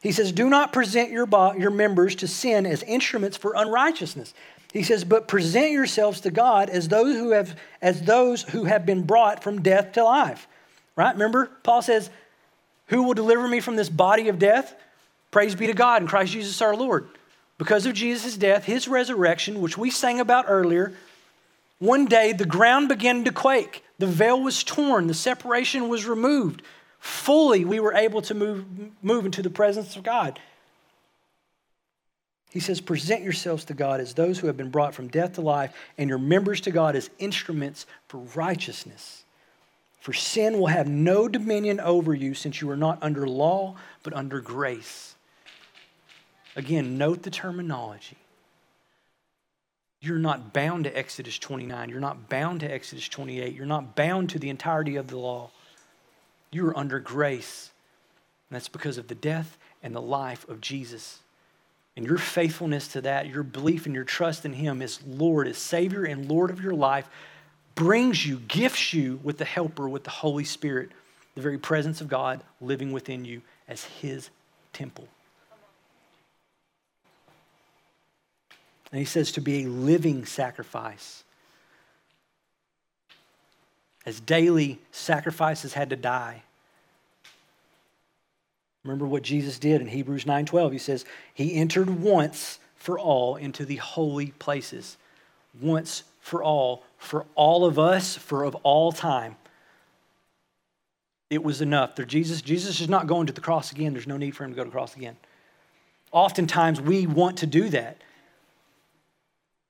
He 0.00 0.12
says, 0.12 0.30
Do 0.30 0.48
not 0.48 0.72
present 0.72 1.10
your, 1.10 1.26
bo- 1.26 1.54
your 1.54 1.72
members 1.72 2.14
to 2.16 2.28
sin 2.28 2.66
as 2.66 2.84
instruments 2.84 3.36
for 3.36 3.54
unrighteousness. 3.56 4.32
He 4.72 4.82
says, 4.82 5.04
But 5.04 5.28
present 5.28 5.72
yourselves 5.72 6.20
to 6.22 6.30
God 6.30 6.70
as 6.70 6.88
those 6.88 7.16
who 7.16 7.30
have, 7.30 7.56
as 7.82 8.02
those 8.02 8.42
who 8.42 8.64
have 8.64 8.86
been 8.86 9.02
brought 9.02 9.42
from 9.42 9.62
death 9.62 9.92
to 9.92 10.04
life. 10.04 10.46
Right? 10.96 11.12
Remember, 11.12 11.50
Paul 11.62 11.82
says, 11.82 12.10
Who 12.86 13.02
will 13.02 13.14
deliver 13.14 13.46
me 13.48 13.60
from 13.60 13.76
this 13.76 13.88
body 13.88 14.28
of 14.28 14.38
death? 14.38 14.74
Praise 15.30 15.54
be 15.54 15.66
to 15.66 15.74
God 15.74 16.02
in 16.02 16.08
Christ 16.08 16.32
Jesus 16.32 16.60
our 16.62 16.76
Lord. 16.76 17.08
Because 17.58 17.86
of 17.86 17.94
Jesus' 17.94 18.36
death, 18.36 18.64
his 18.64 18.88
resurrection, 18.88 19.60
which 19.60 19.76
we 19.76 19.90
sang 19.90 20.18
about 20.18 20.46
earlier, 20.48 20.94
one 21.78 22.06
day 22.06 22.32
the 22.32 22.46
ground 22.46 22.88
began 22.88 23.24
to 23.24 23.32
quake. 23.32 23.84
The 23.98 24.06
veil 24.06 24.40
was 24.40 24.64
torn, 24.64 25.06
the 25.06 25.14
separation 25.14 25.88
was 25.88 26.06
removed. 26.06 26.62
Fully, 26.98 27.64
we 27.64 27.80
were 27.80 27.94
able 27.94 28.22
to 28.22 28.34
move, 28.34 28.64
move 29.02 29.24
into 29.24 29.42
the 29.42 29.50
presence 29.50 29.96
of 29.96 30.02
God. 30.02 30.38
He 32.50 32.60
says, 32.60 32.80
Present 32.80 33.22
yourselves 33.22 33.64
to 33.66 33.74
God 33.74 34.00
as 34.00 34.14
those 34.14 34.38
who 34.38 34.46
have 34.48 34.56
been 34.56 34.70
brought 34.70 34.94
from 34.94 35.08
death 35.08 35.34
to 35.34 35.40
life, 35.40 35.72
and 35.96 36.08
your 36.08 36.18
members 36.18 36.60
to 36.62 36.70
God 36.70 36.96
as 36.96 37.10
instruments 37.18 37.86
for 38.08 38.18
righteousness. 38.34 39.24
For 40.00 40.12
sin 40.12 40.58
will 40.58 40.66
have 40.66 40.88
no 40.88 41.28
dominion 41.28 41.78
over 41.78 42.14
you, 42.14 42.34
since 42.34 42.60
you 42.60 42.70
are 42.70 42.76
not 42.76 42.98
under 43.02 43.26
law, 43.26 43.76
but 44.02 44.14
under 44.14 44.40
grace. 44.40 45.14
Again, 46.56 46.98
note 46.98 47.22
the 47.22 47.30
terminology. 47.30 48.16
You're 50.00 50.18
not 50.18 50.52
bound 50.52 50.84
to 50.84 50.98
Exodus 50.98 51.38
29. 51.38 51.90
You're 51.90 52.00
not 52.00 52.28
bound 52.30 52.60
to 52.60 52.72
Exodus 52.72 53.08
28. 53.08 53.54
You're 53.54 53.66
not 53.66 53.94
bound 53.94 54.30
to 54.30 54.38
the 54.38 54.48
entirety 54.48 54.96
of 54.96 55.08
the 55.08 55.18
law. 55.18 55.50
You 56.50 56.66
are 56.66 56.76
under 56.76 56.98
grace. 56.98 57.70
And 58.48 58.56
that's 58.56 58.68
because 58.68 58.96
of 58.96 59.08
the 59.08 59.14
death 59.14 59.58
and 59.82 59.94
the 59.94 60.00
life 60.00 60.48
of 60.48 60.60
Jesus. 60.62 61.20
And 62.00 62.08
your 62.08 62.16
faithfulness 62.16 62.88
to 62.88 63.02
that, 63.02 63.28
your 63.28 63.42
belief 63.42 63.84
and 63.84 63.94
your 63.94 64.04
trust 64.04 64.46
in 64.46 64.54
Him 64.54 64.80
as 64.80 65.02
Lord, 65.06 65.46
as 65.46 65.58
Savior 65.58 66.04
and 66.04 66.30
Lord 66.30 66.48
of 66.48 66.62
your 66.62 66.72
life, 66.72 67.06
brings 67.74 68.24
you, 68.24 68.38
gifts 68.38 68.94
you 68.94 69.20
with 69.22 69.36
the 69.36 69.44
Helper, 69.44 69.86
with 69.86 70.04
the 70.04 70.10
Holy 70.10 70.44
Spirit, 70.44 70.92
the 71.34 71.42
very 71.42 71.58
presence 71.58 72.00
of 72.00 72.08
God 72.08 72.42
living 72.58 72.90
within 72.90 73.26
you 73.26 73.42
as 73.68 73.84
His 73.84 74.30
temple. 74.72 75.08
And 78.90 78.98
he 78.98 79.04
says 79.04 79.32
to 79.32 79.42
be 79.42 79.64
a 79.64 79.68
living 79.68 80.24
sacrifice. 80.24 81.22
As 84.06 84.20
daily 84.20 84.80
sacrifices 84.90 85.74
had 85.74 85.90
to 85.90 85.96
die. 85.96 86.44
Remember 88.84 89.06
what 89.06 89.22
Jesus 89.22 89.58
did 89.58 89.80
in 89.80 89.88
Hebrews 89.88 90.24
9:12. 90.24 90.72
He 90.72 90.78
says, 90.78 91.04
"He 91.34 91.54
entered 91.54 92.00
once 92.00 92.58
for 92.76 92.98
all 92.98 93.36
into 93.36 93.64
the 93.64 93.76
holy 93.76 94.28
places, 94.32 94.96
once 95.60 96.04
for 96.18 96.42
all, 96.42 96.82
for 96.96 97.26
all 97.34 97.64
of 97.64 97.78
us, 97.78 98.16
for 98.16 98.44
of 98.44 98.54
all 98.56 98.92
time." 98.92 99.36
It 101.28 101.44
was 101.44 101.60
enough. 101.60 101.94
There, 101.94 102.04
Jesus, 102.04 102.42
Jesus 102.42 102.80
is 102.80 102.88
not 102.88 103.06
going 103.06 103.26
to 103.26 103.32
the 103.32 103.40
cross 103.40 103.70
again. 103.70 103.92
There's 103.92 104.06
no 104.06 104.16
need 104.16 104.34
for 104.34 104.44
him 104.44 104.50
to 104.50 104.56
go 104.56 104.64
to 104.64 104.70
the 104.70 104.74
cross 104.74 104.96
again. 104.96 105.16
Oftentimes 106.10 106.80
we 106.80 107.06
want 107.06 107.38
to 107.38 107.46
do 107.46 107.68
that. 107.68 107.98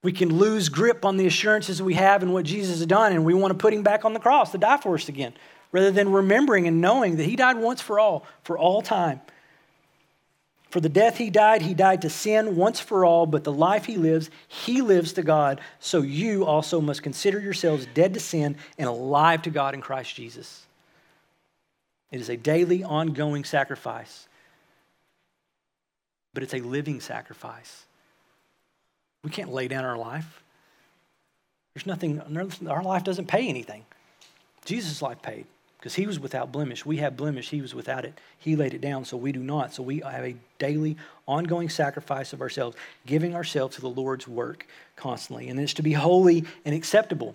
We 0.03 0.11
can 0.11 0.39
lose 0.39 0.69
grip 0.69 1.05
on 1.05 1.17
the 1.17 1.27
assurances 1.27 1.79
we 1.79 1.93
have 1.93 2.23
and 2.23 2.33
what 2.33 2.45
Jesus 2.45 2.79
has 2.79 2.87
done, 2.87 3.11
and 3.11 3.23
we 3.23 3.35
want 3.35 3.51
to 3.51 3.57
put 3.57 3.73
him 3.73 3.83
back 3.83 4.03
on 4.03 4.13
the 4.13 4.19
cross 4.19 4.51
to 4.53 4.57
die 4.57 4.77
for 4.77 4.95
us 4.95 5.07
again, 5.07 5.33
rather 5.71 5.91
than 5.91 6.11
remembering 6.11 6.67
and 6.67 6.81
knowing 6.81 7.17
that 7.17 7.25
he 7.25 7.35
died 7.35 7.57
once 7.57 7.81
for 7.81 7.99
all, 7.99 8.25
for 8.43 8.57
all 8.57 8.81
time. 8.81 9.21
For 10.69 10.79
the 10.79 10.89
death 10.89 11.17
he 11.17 11.29
died, 11.29 11.61
he 11.61 11.73
died 11.73 12.01
to 12.03 12.09
sin 12.09 12.55
once 12.55 12.79
for 12.79 13.03
all, 13.03 13.25
but 13.25 13.43
the 13.43 13.51
life 13.51 13.85
he 13.85 13.97
lives, 13.97 14.29
he 14.47 14.81
lives 14.81 15.13
to 15.13 15.21
God. 15.21 15.59
So 15.79 16.01
you 16.01 16.45
also 16.45 16.79
must 16.79 17.03
consider 17.03 17.39
yourselves 17.39 17.85
dead 17.93 18.13
to 18.13 18.21
sin 18.21 18.55
and 18.77 18.87
alive 18.87 19.41
to 19.43 19.49
God 19.49 19.73
in 19.73 19.81
Christ 19.81 20.15
Jesus. 20.15 20.65
It 22.09 22.21
is 22.21 22.29
a 22.29 22.37
daily, 22.37 22.83
ongoing 22.83 23.43
sacrifice, 23.43 24.27
but 26.33 26.41
it's 26.41 26.53
a 26.53 26.59
living 26.59 27.01
sacrifice. 27.01 27.85
We 29.25 29.29
can't 29.29 29.51
lay 29.51 29.67
down 29.67 29.83
our 29.83 29.97
life. 29.97 30.41
There's 31.73 31.85
nothing, 31.85 32.21
our 32.67 32.83
life 32.83 33.03
doesn't 33.03 33.27
pay 33.27 33.47
anything. 33.47 33.85
Jesus' 34.63 35.01
life 35.01 35.21
paid 35.21 35.45
because 35.81 35.95
he 35.95 36.05
was 36.05 36.19
without 36.19 36.51
blemish. 36.51 36.85
We 36.85 36.97
have 36.97 37.17
blemish, 37.17 37.49
he 37.49 37.59
was 37.59 37.73
without 37.73 38.05
it. 38.05 38.13
He 38.37 38.55
laid 38.55 38.75
it 38.75 38.81
down, 38.81 39.03
so 39.03 39.17
we 39.17 39.31
do 39.31 39.39
not. 39.39 39.73
So 39.73 39.81
we 39.81 40.01
have 40.01 40.23
a 40.23 40.35
daily, 40.59 40.95
ongoing 41.27 41.69
sacrifice 41.69 42.33
of 42.33 42.41
ourselves, 42.41 42.77
giving 43.07 43.33
ourselves 43.33 43.75
to 43.75 43.81
the 43.81 43.89
Lord's 43.89 44.27
work 44.27 44.67
constantly. 44.95 45.49
And 45.49 45.59
it's 45.59 45.73
to 45.73 45.81
be 45.81 45.93
holy 45.93 46.45
and 46.65 46.75
acceptable. 46.75 47.33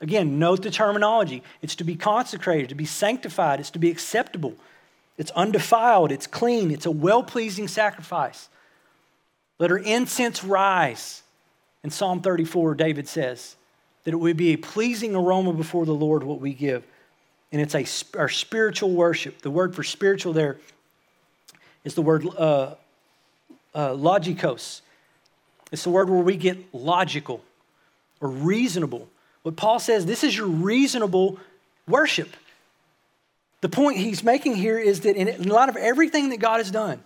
Again, 0.00 0.38
note 0.38 0.62
the 0.62 0.70
terminology. 0.70 1.42
It's 1.60 1.74
to 1.76 1.84
be 1.84 1.94
consecrated, 1.94 2.70
to 2.70 2.74
be 2.74 2.86
sanctified, 2.86 3.60
it's 3.60 3.70
to 3.72 3.78
be 3.78 3.90
acceptable. 3.90 4.54
It's 5.18 5.30
undefiled, 5.32 6.12
it's 6.12 6.26
clean, 6.26 6.70
it's 6.70 6.86
a 6.86 6.90
well 6.90 7.22
pleasing 7.22 7.68
sacrifice. 7.68 8.48
Let 9.58 9.70
our 9.70 9.76
incense 9.76 10.42
rise. 10.42 11.22
In 11.84 11.90
Psalm 11.90 12.22
34, 12.22 12.74
David 12.74 13.06
says 13.06 13.56
that 14.04 14.14
it 14.14 14.16
would 14.16 14.38
be 14.38 14.54
a 14.54 14.56
pleasing 14.56 15.14
aroma 15.14 15.52
before 15.52 15.84
the 15.84 15.92
Lord 15.92 16.22
what 16.22 16.40
we 16.40 16.54
give. 16.54 16.84
And 17.52 17.60
it's 17.60 17.74
a, 17.74 18.18
our 18.18 18.30
spiritual 18.30 18.92
worship. 18.92 19.42
The 19.42 19.50
word 19.50 19.74
for 19.74 19.82
spiritual 19.82 20.32
there 20.32 20.56
is 21.84 21.94
the 21.94 22.02
word 22.02 22.26
uh, 22.26 22.74
uh, 23.74 23.90
logikos. 23.90 24.80
It's 25.70 25.84
the 25.84 25.90
word 25.90 26.08
where 26.08 26.20
we 26.20 26.36
get 26.36 26.74
logical 26.74 27.42
or 28.20 28.28
reasonable. 28.28 29.08
What 29.42 29.56
Paul 29.56 29.78
says, 29.78 30.06
this 30.06 30.24
is 30.24 30.36
your 30.36 30.46
reasonable 30.46 31.38
worship. 31.86 32.30
The 33.60 33.68
point 33.68 33.98
he's 33.98 34.24
making 34.24 34.56
here 34.56 34.78
is 34.78 35.00
that 35.00 35.16
in 35.16 35.28
a 35.28 35.52
lot 35.52 35.68
of 35.68 35.76
everything 35.76 36.30
that 36.30 36.40
God 36.40 36.58
has 36.58 36.70
done, 36.70 37.02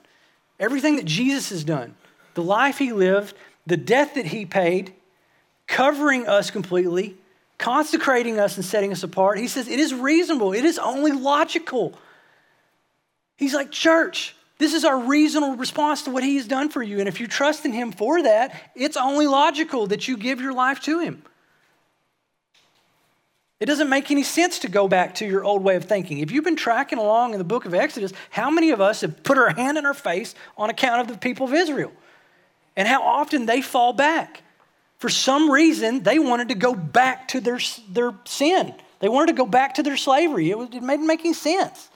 everything 0.59 0.97
that 0.97 1.05
Jesus 1.05 1.51
has 1.51 1.65
done, 1.65 1.95
the 2.35 2.43
life 2.43 2.79
he 2.79 2.93
lived, 2.93 3.35
the 3.67 3.77
death 3.77 4.15
that 4.15 4.27
he 4.27 4.47
paid, 4.47 4.93
covering 5.67 6.27
us 6.27 6.51
completely, 6.51 7.17
consecrating 7.59 8.39
us 8.39 8.57
and 8.57 8.65
setting 8.65 8.93
us 8.93 9.03
apart. 9.03 9.39
He 9.39 9.49
says 9.49 9.69
it 9.69 9.81
is 9.81 9.95
reasonable, 9.95 10.53
it 10.53 10.65
is 10.65 10.79
only 10.79 11.13
logical. 11.13 11.99
He's 13.37 13.55
like, 13.55 13.71
church, 13.71 14.35
this 14.59 14.73
is 14.73 14.85
our 14.85 14.99
reasonable 14.99 15.57
response 15.57 16.03
to 16.03 16.11
what 16.11 16.23
he 16.23 16.37
has 16.37 16.47
done 16.47 16.71
for 16.71 16.83
you. 16.83 17.01
And 17.01 17.09
if 17.09 17.21
you 17.21 17.27
trust 17.27 17.67
in 17.67 17.73
him 17.73 17.93
for 17.93 18.23
that, 18.23 18.71
it's 18.75 18.97
only 18.97 19.27
logical 19.27 19.87
that 19.89 20.09
you 20.09 20.17
give 20.17 20.41
your 20.41 20.55
life 20.55 20.81
to 20.83 21.01
him. 21.01 21.23
It 23.61 23.67
doesn't 23.67 23.91
make 23.91 24.11
any 24.11 24.23
sense 24.23 24.61
to 24.61 24.69
go 24.69 24.89
back 24.89 25.17
to 25.17 25.27
your 25.27 25.45
old 25.45 25.63
way 25.63 25.77
of 25.77 25.85
thinking. 25.85 26.19
If 26.19 26.31
you've 26.31 26.45
been 26.45 26.57
tracking 26.57 26.99
along 26.99 27.33
in 27.33 27.39
the 27.39 27.45
book 27.45 27.67
of 27.67 27.75
Exodus, 27.75 28.13
how 28.31 28.51
many 28.51 28.71
of 28.71 28.81
us 28.81 29.03
have 29.03 29.23
put 29.23 29.37
our 29.37 29.51
hand 29.51 29.77
in 29.77 29.85
our 29.85 29.95
face 29.95 30.35
on 30.57 30.71
account 30.71 31.03
of 31.03 31.09
the 31.09 31.19
people 31.19 31.47
of 31.47 31.53
Israel? 31.53 31.93
and 32.77 32.87
how 32.87 33.03
often 33.03 33.47
they 33.47 33.63
fall 33.63 33.93
back. 33.93 34.43
For 34.99 35.09
some 35.09 35.51
reason, 35.51 36.03
they 36.03 36.19
wanted 36.19 36.49
to 36.49 36.55
go 36.55 36.75
back 36.75 37.29
to 37.29 37.41
their, 37.41 37.59
their 37.91 38.15
sin. 38.25 38.75
They 39.01 39.09
wanted 39.09 39.33
to 39.33 39.37
go 39.37 39.47
back 39.47 39.75
to 39.75 39.83
their 39.83 39.97
slavery. 39.97 40.51
It, 40.51 40.59
was, 40.59 40.69
it 40.73 40.83
made 40.83 41.01
making 41.01 41.35
sense 41.35 41.91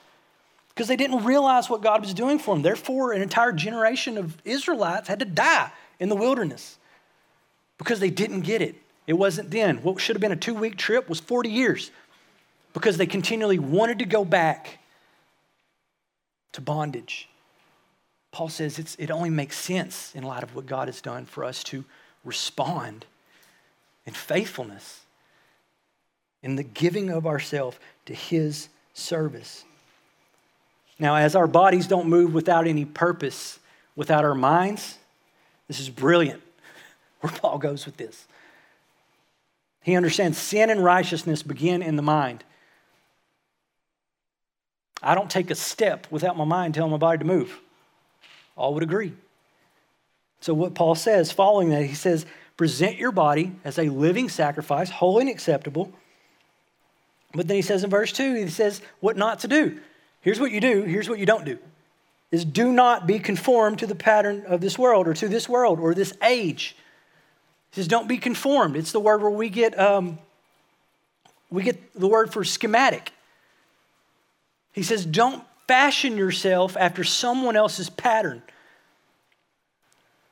because 0.69 0.89
they 0.89 0.97
didn't 0.97 1.25
realize 1.25 1.71
what 1.71 1.83
God 1.83 2.03
was 2.03 2.13
doing 2.13 2.39
for 2.39 2.55
them. 2.55 2.63
Therefore, 2.63 3.13
an 3.13 3.23
entire 3.23 3.53
generation 3.53 4.19
of 4.19 4.37
Israelites 4.45 5.09
had 5.09 5.19
to 5.21 5.25
die 5.25 5.73
in 5.99 6.09
the 6.09 6.17
wilderness 6.17 6.79
because 7.79 8.01
they 8.01 8.11
didn't 8.11 8.43
get 8.43 8.61
it. 8.61 8.77
It 9.07 9.15
wasn't 9.15 9.51
then. 9.51 9.79
What 9.79 10.01
should 10.01 10.17
have 10.17 10.21
been 10.21 10.33
a 10.33 10.37
two 10.37 10.55
week 10.55 10.77
trip 10.77 11.09
was 11.09 11.21
40 11.21 11.49
years 11.49 11.91
because 12.73 12.97
they 12.99 13.07
continually 13.07 13.59
wanted 13.59 13.99
to 14.01 14.05
go 14.05 14.25
back 14.25 14.79
to 16.53 16.61
bondage. 16.61 17.29
Paul 18.33 18.49
says 18.49 18.97
it 18.99 19.11
only 19.11 19.31
makes 19.31 19.57
sense 19.57 20.15
in 20.15 20.23
light 20.23 20.43
of 20.43 20.55
what 20.55 20.67
God 20.67 20.89
has 20.89 21.01
done 21.01 21.25
for 21.25 21.45
us 21.45 21.65
to 21.65 21.85
respond 22.25 23.07
in 24.07 24.13
faithfulness, 24.13 25.01
in 26.43 26.57
the 26.57 26.63
giving 26.63 27.11
of 27.11 27.27
ourselves 27.27 27.79
to 28.07 28.15
His 28.15 28.69
service. 28.95 29.65
Now, 30.99 31.17
as 31.17 31.35
our 31.35 31.47
bodies 31.47 31.87
don't 31.87 32.09
move 32.09 32.35
without 32.35 32.67
any 32.67 32.85
purpose, 32.85 33.59
without 33.97 34.25
our 34.25 34.35
minds, 34.35 34.99
this 35.69 35.81
is 35.81 35.89
brilliant 35.89 36.43
where 37.21 37.33
Paul 37.33 37.59
goes 37.59 37.87
with 37.87 37.97
this. 37.97 38.27
He 39.83 39.97
understands 39.97 40.37
sin 40.37 40.69
and 40.69 40.85
righteousness 40.85 41.43
begin 41.43 41.83
in 41.83 41.97
the 41.97 42.03
mind. 42.03 42.45
I 45.03 45.15
don't 45.15 45.31
take 45.31 45.51
a 45.51 45.55
step 45.55 46.07
without 46.11 46.37
my 46.37 46.45
mind 46.45 46.75
telling 46.75 46.91
my 46.91 46.99
body 46.99 47.19
to 47.19 47.25
move. 47.25 47.59
All 48.57 48.75
would 48.75 48.83
agree. 48.83 49.15
So, 50.41 50.55
what 50.55 50.75
Paul 50.75 50.95
says 50.95 51.31
following 51.31 51.71
that, 51.71 51.85
he 51.85 51.95
says, 51.95 52.27
present 52.57 52.97
your 52.97 53.13
body 53.13 53.53
as 53.65 53.79
a 53.79 53.89
living 53.89 54.29
sacrifice, 54.29 54.91
holy 54.91 55.23
and 55.23 55.31
acceptable. 55.31 55.93
But 57.33 57.49
then 57.49 57.57
he 57.57 57.63
says 57.63 57.85
in 57.85 57.91
verse 57.91 58.13
2, 58.13 58.35
he 58.35 58.49
says 58.49 58.83
what 59.01 59.17
not 59.17 59.41
to 59.41 59.49
do. 59.49 59.81
Here's 60.21 60.41
what 60.41 60.51
you 60.51 60.61
do, 60.61 60.83
here's 60.83 61.09
what 61.09 61.19
you 61.19 61.27
don't 61.27 61.45
do. 61.45 61.59
Is 62.31 62.45
do 62.45 62.73
not 62.73 63.07
be 63.07 63.19
conformed 63.19 63.79
to 63.81 63.87
the 63.87 63.95
pattern 63.95 64.45
of 64.47 64.61
this 64.61 64.79
world 64.79 65.09
or 65.09 65.15
to 65.15 65.29
this 65.29 65.49
world 65.49 65.81
or 65.81 65.95
this 65.95 66.13
age. 66.23 66.77
He 67.71 67.77
says, 67.77 67.89
don't 67.89 68.09
be 68.09 68.19
conformed. 68.19 68.77
It's 68.77 68.93
the 68.93 69.01
word 69.01 69.23
where 69.23 69.31
we 69.31 69.49
get 69.49 69.79
um, 69.79 70.19
we 71.51 71.63
get 71.63 71.93
the 71.95 72.07
word 72.07 72.33
for 72.33 72.45
schematic. 72.45 73.13
He 74.73 74.83
says, 74.83 75.05
don't 75.05 75.43
fashion 75.67 76.17
yourself 76.17 76.77
after 76.77 77.05
someone 77.05 77.57
else's 77.57 77.91
pattern. 77.91 78.43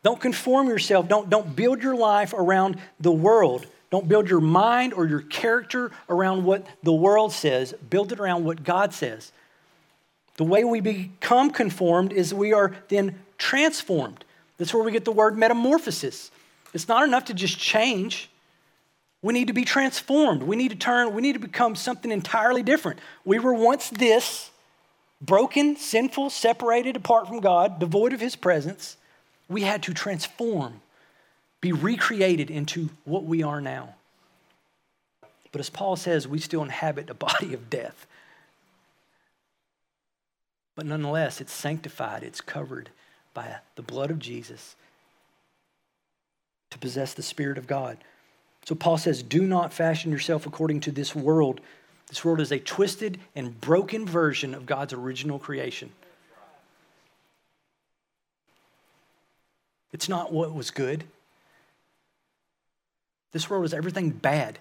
Don't 0.03 0.21
conform 0.21 0.69
yourself. 0.69 1.09
Don't, 1.09 1.29
don't 1.29 1.55
build 1.55 1.83
your 1.83 1.97
life 1.97 2.33
around 2.33 2.79
the 3.01 3.13
world. 3.13 3.67
Don't 3.91 4.09
build 4.09 4.29
your 4.29 4.41
mind 4.41 4.93
or 4.93 5.07
your 5.07 5.23
character 5.23 5.91
around 6.09 6.45
what 6.45 6.67
the 6.83 6.93
world 6.93 7.33
says. 7.33 7.75
Build 7.91 8.13
it 8.13 8.21
around 8.21 8.45
what 8.45 8.63
God 8.63 8.93
says. 8.93 9.33
The 10.37 10.45
way 10.45 10.63
we 10.63 10.81
become 10.81 11.51
conformed 11.51 12.13
is 12.13 12.33
we 12.33 12.53
are 12.53 12.77
then 12.89 13.19
transformed. 13.39 14.25
That's 14.57 14.73
where 14.73 14.83
we 14.83 14.93
get 14.93 15.05
the 15.05 15.13
word 15.13 15.37
metamorphosis. 15.37 16.31
It's 16.75 16.89
not 16.89 17.05
enough 17.05 17.27
to 17.27 17.35
just 17.35 17.59
change. 17.59 18.31
We 19.23 19.33
need 19.33 19.49
to 19.49 19.53
be 19.53 19.65
transformed. 19.65 20.43
We 20.43 20.55
need 20.55 20.71
to 20.71 20.77
turn, 20.77 21.13
we 21.15 21.23
need 21.23 21.33
to 21.33 21.41
become 21.41 21.75
something 21.75 22.13
entirely 22.13 22.63
different. 22.63 23.01
We 23.25 23.39
were 23.39 23.55
once 23.55 23.91
this 23.91 24.51
broken, 25.21 25.77
sinful, 25.77 26.31
separated 26.31 26.95
apart 26.95 27.27
from 27.27 27.41
God, 27.41 27.81
devoid 27.81 28.13
of 28.13 28.21
His 28.21 28.37
presence. 28.37 28.97
We 29.49 29.63
had 29.63 29.83
to 29.85 29.95
transform, 29.95 30.81
be 31.61 31.73
recreated 31.73 32.51
into 32.51 32.91
what 33.05 33.25
we 33.25 33.43
are 33.43 33.61
now. 33.61 33.95
But 35.53 35.61
as 35.61 35.71
Paul 35.71 35.97
says, 35.97 36.29
we 36.29 36.39
still 36.39 36.63
inhabit 36.63 37.11
a 37.11 37.15
body 37.15 37.55
of 37.55 37.71
death. 37.71 38.07
But 40.75 40.87
nonetheless, 40.87 41.41
it's 41.41 41.53
sanctified, 41.53 42.23
it's 42.23 42.41
covered 42.41 42.91
by 43.35 43.57
the 43.75 43.83
blood 43.83 44.11
of 44.11 44.19
Jesus 44.19 44.77
to 46.71 46.79
possess 46.79 47.15
the 47.15 47.23
Spirit 47.23 47.59
of 47.59 47.67
God. 47.67 47.99
So 48.65 48.75
Paul 48.75 48.99
says, 48.99 49.23
Do 49.23 49.43
not 49.43 49.73
fashion 49.73 50.13
yourself 50.13 50.47
according 50.47 50.81
to 50.81 50.93
this 50.93 51.15
world. 51.15 51.61
This 52.09 52.25
world 52.25 52.41
is 52.41 52.53
a 52.53 52.59
twisted 52.59 53.19
and 53.35 53.61
broken 53.61 54.07
version 54.07 54.55
of 54.55 54.67
God's 54.67 54.93
original 54.93 55.39
creation. 55.39 55.91
It's 59.93 60.09
not 60.09 60.33
what 60.33 60.55
was 60.55 60.71
good. 60.71 61.05
This 63.33 63.49
world 63.49 63.65
is 63.65 63.75
everything 63.75 64.11
bad. 64.11 64.59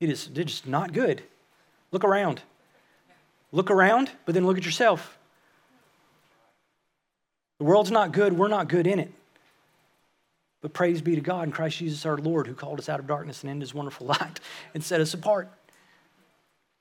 It 0.00 0.10
is 0.10 0.26
just 0.26 0.66
not 0.66 0.92
good. 0.92 1.22
Look 1.90 2.04
around. 2.04 2.42
Look 3.52 3.70
around, 3.70 4.10
but 4.24 4.34
then 4.34 4.46
look 4.46 4.56
at 4.56 4.64
yourself. 4.64 5.18
The 7.58 7.64
world's 7.64 7.90
not 7.90 8.12
good, 8.12 8.32
we're 8.32 8.48
not 8.48 8.68
good 8.68 8.86
in 8.86 8.98
it. 8.98 9.12
But 10.62 10.72
praise 10.72 11.02
be 11.02 11.16
to 11.16 11.20
God 11.20 11.44
in 11.44 11.52
Christ 11.52 11.78
Jesus 11.78 12.06
our 12.06 12.16
Lord, 12.16 12.46
who 12.46 12.54
called 12.54 12.78
us 12.78 12.88
out 12.88 13.00
of 13.00 13.06
darkness 13.06 13.42
and 13.42 13.50
into 13.50 13.64
his 13.64 13.74
wonderful 13.74 14.06
light 14.18 14.40
and 14.74 14.82
set 14.82 15.00
us 15.00 15.12
apart 15.12 15.50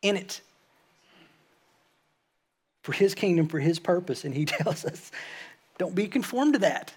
in 0.02 0.16
it 0.16 0.42
for 2.84 2.94
his 2.94 3.14
kingdom, 3.14 3.48
for 3.48 3.60
his 3.60 3.80
purpose. 3.80 4.24
And 4.24 4.34
he 4.34 4.46
tells 4.46 4.86
us, 4.86 5.12
don't 5.82 5.96
be 5.96 6.08
conformed 6.08 6.54
to 6.54 6.60
that. 6.60 6.94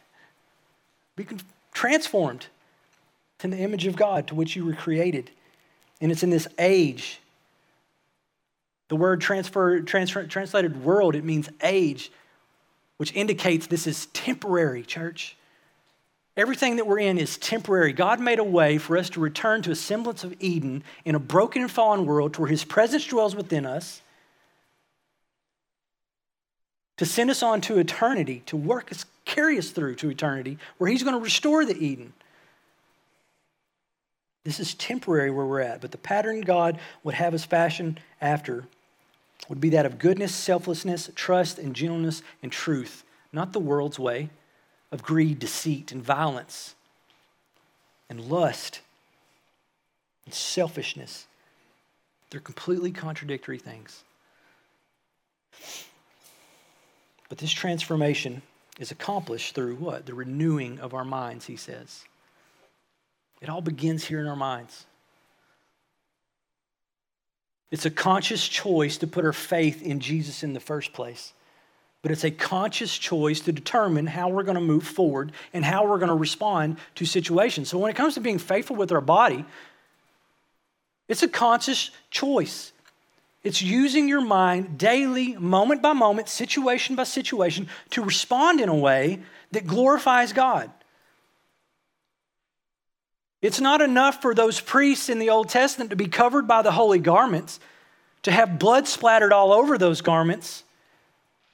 Be 1.16 1.26
transformed 1.72 2.48
to 3.38 3.48
the 3.48 3.56
image 3.56 3.86
of 3.86 3.96
God 3.96 4.28
to 4.28 4.34
which 4.34 4.56
you 4.56 4.66
were 4.66 4.74
created. 4.74 5.30
And 6.02 6.12
it's 6.12 6.22
in 6.22 6.28
this 6.28 6.46
age. 6.58 7.18
The 8.88 8.96
word 8.96 9.22
transfer, 9.22 9.80
transfer, 9.80 10.26
translated 10.26 10.84
world, 10.84 11.14
it 11.14 11.24
means 11.24 11.48
age, 11.62 12.12
which 12.98 13.14
indicates 13.14 13.66
this 13.66 13.86
is 13.86 14.04
temporary, 14.12 14.82
church. 14.82 15.34
Everything 16.36 16.76
that 16.76 16.86
we're 16.86 16.98
in 16.98 17.16
is 17.16 17.38
temporary. 17.38 17.94
God 17.94 18.20
made 18.20 18.38
a 18.38 18.44
way 18.44 18.76
for 18.76 18.98
us 18.98 19.08
to 19.10 19.20
return 19.20 19.62
to 19.62 19.70
a 19.70 19.76
semblance 19.76 20.24
of 20.24 20.34
Eden 20.40 20.84
in 21.06 21.14
a 21.14 21.18
broken 21.18 21.62
and 21.62 21.70
fallen 21.70 22.04
world 22.04 22.34
to 22.34 22.42
where 22.42 22.50
His 22.50 22.64
presence 22.64 23.06
dwells 23.06 23.34
within 23.34 23.64
us, 23.64 24.02
to 26.96 27.06
send 27.06 27.30
us 27.30 27.42
on 27.42 27.60
to 27.62 27.78
eternity, 27.78 28.42
to 28.46 28.56
work 28.56 28.90
us, 28.92 29.04
carry 29.24 29.58
us 29.58 29.70
through 29.70 29.96
to 29.96 30.10
eternity, 30.10 30.58
where 30.78 30.90
He's 30.90 31.02
going 31.02 31.16
to 31.16 31.22
restore 31.22 31.64
the 31.64 31.76
Eden. 31.76 32.12
This 34.44 34.60
is 34.60 34.74
temporary 34.74 35.30
where 35.30 35.46
we're 35.46 35.60
at, 35.60 35.80
but 35.80 35.90
the 35.90 35.98
pattern 35.98 36.42
God 36.42 36.78
would 37.02 37.14
have 37.14 37.34
us 37.34 37.44
fashion 37.44 37.98
after 38.20 38.66
would 39.48 39.60
be 39.60 39.70
that 39.70 39.86
of 39.86 39.98
goodness, 39.98 40.34
selflessness, 40.34 41.10
trust, 41.14 41.58
and 41.58 41.74
gentleness 41.74 42.22
and 42.42 42.50
truth, 42.50 43.04
not 43.32 43.52
the 43.52 43.60
world's 43.60 43.98
way 43.98 44.30
of 44.92 45.02
greed, 45.02 45.38
deceit, 45.38 45.92
and 45.92 46.02
violence, 46.02 46.74
and 48.08 48.20
lust, 48.20 48.80
and 50.24 50.32
selfishness. 50.32 51.26
They're 52.30 52.40
completely 52.40 52.90
contradictory 52.90 53.58
things. 53.58 54.04
But 57.34 57.40
this 57.40 57.50
transformation 57.50 58.42
is 58.78 58.92
accomplished 58.92 59.56
through 59.56 59.74
what? 59.74 60.06
The 60.06 60.14
renewing 60.14 60.78
of 60.78 60.94
our 60.94 61.04
minds, 61.04 61.46
he 61.46 61.56
says. 61.56 62.04
It 63.40 63.48
all 63.48 63.60
begins 63.60 64.04
here 64.04 64.20
in 64.20 64.28
our 64.28 64.36
minds. 64.36 64.86
It's 67.72 67.86
a 67.86 67.90
conscious 67.90 68.46
choice 68.46 68.98
to 68.98 69.08
put 69.08 69.24
our 69.24 69.32
faith 69.32 69.82
in 69.82 69.98
Jesus 69.98 70.44
in 70.44 70.52
the 70.52 70.60
first 70.60 70.92
place 70.92 71.32
but 72.02 72.12
it's 72.12 72.22
a 72.22 72.30
conscious 72.30 72.96
choice 72.96 73.40
to 73.40 73.50
determine 73.50 74.06
how 74.06 74.28
we're 74.28 74.44
going 74.44 74.54
to 74.56 74.60
move 74.60 74.86
forward 74.86 75.32
and 75.54 75.64
how 75.64 75.86
we're 75.86 75.98
going 75.98 76.10
to 76.10 76.14
respond 76.14 76.76
to 76.94 77.06
situations. 77.06 77.70
So 77.70 77.78
when 77.78 77.90
it 77.90 77.96
comes 77.96 78.14
to 78.14 78.20
being 78.20 78.38
faithful 78.38 78.76
with 78.76 78.92
our 78.92 79.00
body, 79.00 79.44
it's 81.08 81.22
a 81.22 81.28
conscious 81.28 81.90
choice. 82.10 82.72
It's 83.44 83.62
using 83.62 84.08
your 84.08 84.22
mind 84.22 84.78
daily, 84.78 85.36
moment 85.36 85.82
by 85.82 85.92
moment, 85.92 86.28
situation 86.28 86.96
by 86.96 87.04
situation, 87.04 87.68
to 87.90 88.02
respond 88.02 88.60
in 88.60 88.68
a 88.68 88.74
way 88.74 89.20
that 89.52 89.66
glorifies 89.66 90.32
God. 90.32 90.70
It's 93.42 93.60
not 93.60 93.82
enough 93.82 94.22
for 94.22 94.34
those 94.34 94.60
priests 94.60 95.10
in 95.10 95.18
the 95.18 95.28
Old 95.30 95.50
Testament 95.50 95.90
to 95.90 95.96
be 95.96 96.08
covered 96.08 96.48
by 96.48 96.62
the 96.62 96.72
holy 96.72 96.98
garments, 96.98 97.60
to 98.22 98.32
have 98.32 98.58
blood 98.58 98.88
splattered 98.88 99.32
all 99.32 99.52
over 99.52 99.76
those 99.76 100.00
garments 100.00 100.64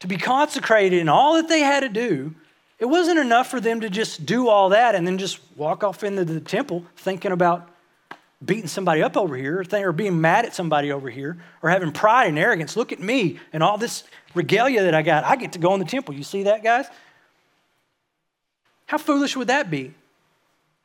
to 0.01 0.07
be 0.07 0.17
consecrated 0.17 0.99
and 0.99 1.09
all 1.09 1.35
that 1.35 1.49
they 1.49 1.61
had 1.61 1.81
to 1.81 1.89
do, 1.89 2.35
it 2.79 2.87
wasn't 2.87 3.19
enough 3.19 3.49
for 3.49 3.61
them 3.61 3.81
to 3.83 3.91
just 3.91 4.25
do 4.27 4.49
all 4.49 4.71
that 4.71 4.95
and 4.95 5.07
then 5.07 5.19
just 5.19 5.39
walk 5.57 5.85
off 5.85 6.03
into 6.03 6.25
the 6.25 6.41
temple 6.41 6.85
thinking 6.97 7.31
about 7.31 7.69
beating 8.45 8.69
somebody 8.69 9.03
up 9.03 9.17
over 9.17 9.37
here 9.37 9.65
or 9.73 9.93
being 9.93 10.21
mad 10.21 10.47
at 10.47 10.55
somebody 10.55 10.91
over 10.93 11.11
here 11.11 11.37
or 11.63 11.71
having 11.71 11.93
pride 11.93 12.29
and 12.29 12.39
arrogance. 12.39 12.77
Look 12.77 12.93
at 12.93 13.01
me 13.01 13.39
and 13.53 13.63
all 13.63 13.77
this 13.77 14.05
regalia 14.35 14.85
that 14.85 14.95
I 14.95 15.03
got. 15.03 15.25
I 15.25 15.37
get 15.37 15.53
to 15.53 15.59
go 15.59 15.75
in 15.75 15.81
the 15.81 15.87
temple. 15.87 16.15
You 16.15 16.23
see 16.23 16.45
that, 16.45 16.63
guys? 16.63 16.87
How 18.87 18.99
foolish 18.99 19.37
would 19.37 19.49
that 19.49 19.71
be? 19.71 19.79
You 19.83 19.93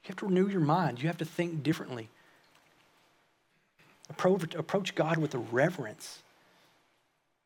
have 0.10 0.18
to 0.18 0.28
renew 0.28 0.48
your 0.48 0.62
mind. 0.62 1.02
You 1.02 1.08
have 1.08 1.18
to 1.18 1.26
think 1.26 1.64
differently. 1.64 2.10
Approach, 4.10 4.94
God 4.94 5.18
with 5.18 5.34
a 5.34 5.40
reverence 5.40 6.22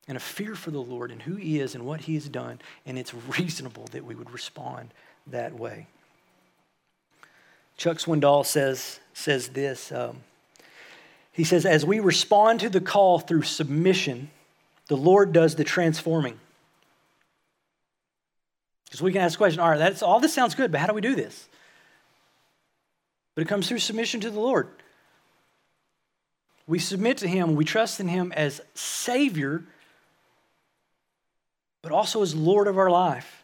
and 0.07 0.17
a 0.17 0.19
fear 0.19 0.55
for 0.55 0.71
the 0.71 0.81
Lord 0.81 1.11
and 1.11 1.21
who 1.21 1.35
He 1.35 1.59
is 1.59 1.75
and 1.75 1.85
what 1.85 2.01
He 2.01 2.15
has 2.15 2.27
done. 2.27 2.59
And 2.85 2.97
it's 2.97 3.13
reasonable 3.13 3.85
that 3.91 4.03
we 4.03 4.15
would 4.15 4.31
respond 4.31 4.89
that 5.27 5.53
way. 5.53 5.87
Chuck 7.79 7.97
Swindoll 7.97 8.45
says, 8.45 8.99
says 9.13 9.47
this. 9.47 9.91
Um, 9.93 10.17
he 11.31 11.45
says, 11.45 11.65
As 11.65 11.85
we 11.85 12.01
respond 12.01 12.59
to 12.59 12.69
the 12.69 12.81
call 12.81 13.19
through 13.19 13.43
submission, 13.43 14.29
the 14.87 14.97
Lord 14.97 15.31
does 15.31 15.55
the 15.55 15.63
transforming. 15.63 16.37
Because 18.85 19.01
we 19.01 19.13
can 19.13 19.21
ask 19.21 19.35
the 19.35 19.37
question, 19.37 19.61
all 19.61 19.69
right, 19.69 19.77
that's, 19.77 20.03
all 20.03 20.19
this 20.19 20.33
sounds 20.33 20.55
good, 20.55 20.73
but 20.73 20.81
how 20.81 20.87
do 20.87 20.93
we 20.93 20.99
do 20.99 21.15
this? 21.15 21.47
But 23.33 23.43
it 23.43 23.47
comes 23.47 23.69
through 23.69 23.79
submission 23.79 24.19
to 24.21 24.29
the 24.29 24.39
Lord. 24.39 24.67
We 26.67 26.79
submit 26.79 27.17
to 27.19 27.27
Him, 27.27 27.55
we 27.55 27.63
trust 27.63 28.01
in 28.01 28.09
Him 28.09 28.33
as 28.35 28.59
Savior 28.73 29.63
but 31.81 31.93
also 31.93 32.21
as 32.21 32.35
Lord 32.35 32.67
of 32.67 32.77
our 32.77 32.89
life. 32.89 33.43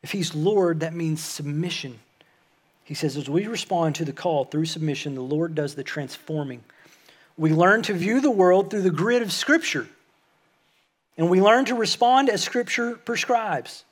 If 0.00 0.12
He's 0.12 0.32
Lord, 0.32 0.80
that 0.80 0.94
means 0.94 1.20
submission. 1.20 1.98
He 2.88 2.94
says, 2.94 3.18
as 3.18 3.28
we 3.28 3.46
respond 3.46 3.96
to 3.96 4.06
the 4.06 4.14
call 4.14 4.46
through 4.46 4.64
submission, 4.64 5.14
the 5.14 5.20
Lord 5.20 5.54
does 5.54 5.74
the 5.74 5.84
transforming. 5.84 6.64
We 7.36 7.52
learn 7.52 7.82
to 7.82 7.92
view 7.92 8.22
the 8.22 8.30
world 8.30 8.70
through 8.70 8.80
the 8.80 8.90
grid 8.90 9.20
of 9.20 9.30
Scripture. 9.30 9.86
And 11.18 11.28
we 11.28 11.42
learn 11.42 11.66
to 11.66 11.74
respond 11.74 12.30
as 12.30 12.42
Scripture 12.42 12.94
prescribes. 12.94 13.84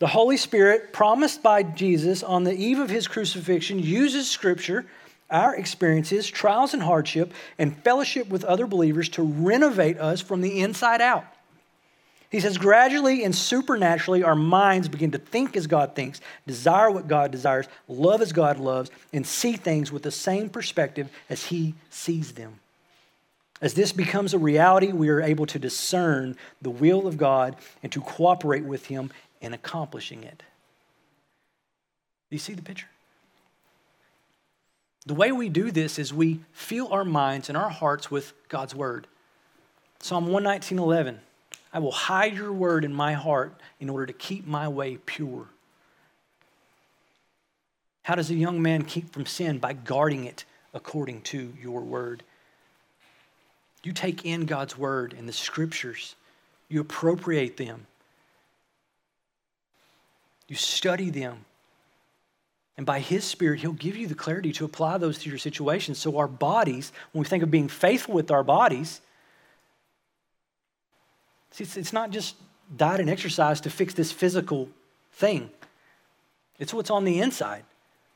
The 0.00 0.08
Holy 0.08 0.36
Spirit, 0.36 0.92
promised 0.92 1.44
by 1.44 1.62
Jesus 1.62 2.24
on 2.24 2.42
the 2.42 2.52
eve 2.52 2.80
of 2.80 2.90
his 2.90 3.06
crucifixion, 3.06 3.78
uses 3.78 4.28
Scripture, 4.28 4.84
our 5.30 5.54
experiences, 5.54 6.28
trials 6.28 6.74
and 6.74 6.82
hardship, 6.82 7.32
and 7.56 7.78
fellowship 7.84 8.28
with 8.28 8.42
other 8.42 8.66
believers 8.66 9.08
to 9.10 9.22
renovate 9.22 9.98
us 9.98 10.20
from 10.20 10.40
the 10.40 10.60
inside 10.60 11.00
out. 11.00 11.24
He 12.34 12.40
says, 12.40 12.58
gradually 12.58 13.22
and 13.22 13.32
supernaturally, 13.32 14.24
our 14.24 14.34
minds 14.34 14.88
begin 14.88 15.12
to 15.12 15.18
think 15.18 15.56
as 15.56 15.68
God 15.68 15.94
thinks, 15.94 16.20
desire 16.48 16.90
what 16.90 17.06
God 17.06 17.30
desires, 17.30 17.68
love 17.86 18.20
as 18.20 18.32
God 18.32 18.58
loves, 18.58 18.90
and 19.12 19.24
see 19.24 19.52
things 19.52 19.92
with 19.92 20.02
the 20.02 20.10
same 20.10 20.48
perspective 20.48 21.08
as 21.30 21.44
He 21.44 21.74
sees 21.90 22.32
them. 22.32 22.58
As 23.62 23.74
this 23.74 23.92
becomes 23.92 24.34
a 24.34 24.38
reality, 24.40 24.90
we 24.90 25.10
are 25.10 25.22
able 25.22 25.46
to 25.46 25.60
discern 25.60 26.36
the 26.60 26.70
will 26.70 27.06
of 27.06 27.18
God 27.18 27.54
and 27.84 27.92
to 27.92 28.00
cooperate 28.00 28.64
with 28.64 28.86
Him 28.86 29.12
in 29.40 29.54
accomplishing 29.54 30.24
it. 30.24 30.38
Do 30.38 32.34
you 32.34 32.40
see 32.40 32.54
the 32.54 32.62
picture? 32.62 32.88
The 35.06 35.14
way 35.14 35.30
we 35.30 35.48
do 35.48 35.70
this 35.70 36.00
is 36.00 36.12
we 36.12 36.40
fill 36.52 36.92
our 36.92 37.04
minds 37.04 37.48
and 37.48 37.56
our 37.56 37.70
hearts 37.70 38.10
with 38.10 38.32
God's 38.48 38.74
Word. 38.74 39.06
Psalm 40.00 40.26
119.11 40.26 41.18
I 41.74 41.80
will 41.80 41.90
hide 41.90 42.36
your 42.36 42.52
word 42.52 42.84
in 42.84 42.94
my 42.94 43.14
heart 43.14 43.60
in 43.80 43.90
order 43.90 44.06
to 44.06 44.12
keep 44.12 44.46
my 44.46 44.68
way 44.68 44.96
pure. 45.04 45.48
How 48.04 48.14
does 48.14 48.30
a 48.30 48.34
young 48.34 48.62
man 48.62 48.84
keep 48.84 49.12
from 49.12 49.26
sin? 49.26 49.58
By 49.58 49.72
guarding 49.72 50.24
it 50.24 50.44
according 50.72 51.22
to 51.22 51.52
your 51.60 51.80
word. 51.80 52.22
You 53.82 53.92
take 53.92 54.24
in 54.24 54.46
God's 54.46 54.78
word 54.78 55.14
and 55.18 55.28
the 55.28 55.32
scriptures, 55.32 56.14
you 56.68 56.80
appropriate 56.80 57.56
them, 57.56 57.86
you 60.48 60.56
study 60.56 61.10
them. 61.10 61.44
And 62.76 62.84
by 62.84 62.98
His 62.98 63.22
Spirit, 63.24 63.60
He'll 63.60 63.72
give 63.72 63.96
you 63.96 64.08
the 64.08 64.16
clarity 64.16 64.52
to 64.54 64.64
apply 64.64 64.98
those 64.98 65.18
to 65.18 65.28
your 65.28 65.38
situation. 65.38 65.94
So, 65.94 66.18
our 66.18 66.26
bodies, 66.26 66.92
when 67.12 67.20
we 67.20 67.28
think 67.28 67.44
of 67.44 67.50
being 67.50 67.68
faithful 67.68 68.14
with 68.14 68.32
our 68.32 68.42
bodies, 68.42 69.00
See, 71.54 71.62
it's, 71.62 71.76
it's 71.76 71.92
not 71.92 72.10
just 72.10 72.34
diet 72.76 72.98
and 72.98 73.08
exercise 73.08 73.60
to 73.60 73.70
fix 73.70 73.94
this 73.94 74.10
physical 74.10 74.68
thing, 75.12 75.50
it's 76.58 76.74
what's 76.74 76.90
on 76.90 77.04
the 77.04 77.20
inside. 77.20 77.64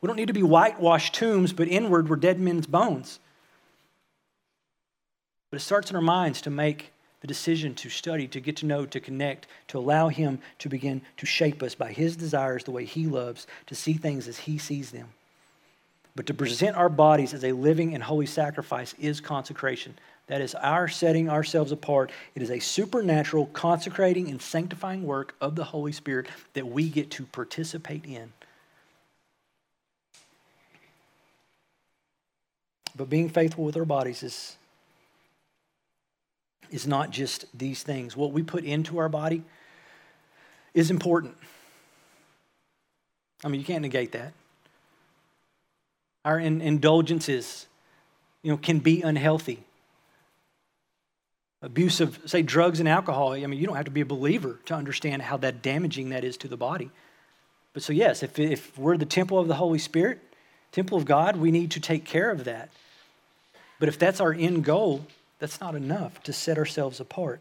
We 0.00 0.08
don't 0.08 0.16
need 0.16 0.26
to 0.26 0.32
be 0.32 0.42
whitewashed 0.42 1.14
tombs, 1.14 1.52
but 1.52 1.68
inward 1.68 2.08
we're 2.08 2.16
dead 2.16 2.40
men's 2.40 2.66
bones. 2.66 3.20
But 5.50 5.60
it 5.60 5.64
starts 5.64 5.90
in 5.90 5.96
our 5.96 6.02
minds 6.02 6.40
to 6.42 6.50
make 6.50 6.92
the 7.20 7.26
decision 7.26 7.74
to 7.76 7.88
study, 7.88 8.26
to 8.28 8.40
get 8.40 8.56
to 8.58 8.66
know, 8.66 8.86
to 8.86 9.00
connect, 9.00 9.46
to 9.68 9.78
allow 9.78 10.08
Him 10.08 10.40
to 10.58 10.68
begin 10.68 11.02
to 11.16 11.26
shape 11.26 11.62
us 11.62 11.74
by 11.74 11.92
His 11.92 12.16
desires 12.16 12.64
the 12.64 12.70
way 12.72 12.84
He 12.84 13.06
loves, 13.06 13.46
to 13.66 13.74
see 13.74 13.94
things 13.94 14.26
as 14.26 14.38
He 14.38 14.58
sees 14.58 14.90
them. 14.90 15.08
But 16.16 16.26
to 16.26 16.34
present 16.34 16.76
our 16.76 16.88
bodies 16.88 17.34
as 17.34 17.44
a 17.44 17.52
living 17.52 17.94
and 17.94 18.02
holy 18.02 18.26
sacrifice 18.26 18.94
is 18.98 19.20
consecration. 19.20 19.96
That 20.28 20.42
is 20.42 20.54
our 20.54 20.88
setting 20.88 21.30
ourselves 21.30 21.72
apart. 21.72 22.12
It 22.34 22.42
is 22.42 22.50
a 22.50 22.58
supernatural, 22.58 23.46
consecrating, 23.46 24.28
and 24.28 24.40
sanctifying 24.40 25.04
work 25.04 25.34
of 25.40 25.56
the 25.56 25.64
Holy 25.64 25.92
Spirit 25.92 26.28
that 26.52 26.66
we 26.66 26.90
get 26.90 27.10
to 27.12 27.24
participate 27.24 28.04
in. 28.04 28.32
But 32.94 33.08
being 33.08 33.30
faithful 33.30 33.64
with 33.64 33.76
our 33.76 33.86
bodies 33.86 34.22
is, 34.22 34.56
is 36.70 36.86
not 36.86 37.10
just 37.10 37.46
these 37.56 37.82
things. 37.82 38.14
What 38.14 38.32
we 38.32 38.42
put 38.42 38.64
into 38.64 38.98
our 38.98 39.08
body 39.08 39.42
is 40.74 40.90
important. 40.90 41.36
I 43.42 43.48
mean, 43.48 43.60
you 43.60 43.66
can't 43.66 43.82
negate 43.82 44.12
that. 44.12 44.34
Our 46.24 46.38
in, 46.38 46.60
indulgences, 46.60 47.66
you 48.42 48.50
know, 48.50 48.58
can 48.58 48.80
be 48.80 49.00
unhealthy 49.00 49.64
abuse 51.62 52.00
of, 52.00 52.18
say, 52.26 52.42
drugs 52.42 52.80
and 52.80 52.88
alcohol, 52.88 53.32
I 53.32 53.46
mean, 53.46 53.58
you 53.58 53.66
don't 53.66 53.76
have 53.76 53.86
to 53.86 53.90
be 53.90 54.00
a 54.00 54.06
believer 54.06 54.58
to 54.66 54.74
understand 54.74 55.22
how 55.22 55.36
that 55.38 55.62
damaging 55.62 56.10
that 56.10 56.24
is 56.24 56.36
to 56.38 56.48
the 56.48 56.56
body. 56.56 56.90
But 57.72 57.82
so, 57.82 57.92
yes, 57.92 58.22
if, 58.22 58.38
if 58.38 58.76
we're 58.78 58.96
the 58.96 59.06
temple 59.06 59.38
of 59.38 59.48
the 59.48 59.54
Holy 59.54 59.78
Spirit, 59.78 60.20
temple 60.72 60.98
of 60.98 61.04
God, 61.04 61.36
we 61.36 61.50
need 61.50 61.72
to 61.72 61.80
take 61.80 62.04
care 62.04 62.30
of 62.30 62.44
that. 62.44 62.70
But 63.78 63.88
if 63.88 63.98
that's 63.98 64.20
our 64.20 64.32
end 64.32 64.64
goal, 64.64 65.06
that's 65.38 65.60
not 65.60 65.74
enough 65.74 66.22
to 66.24 66.32
set 66.32 66.58
ourselves 66.58 67.00
apart. 67.00 67.40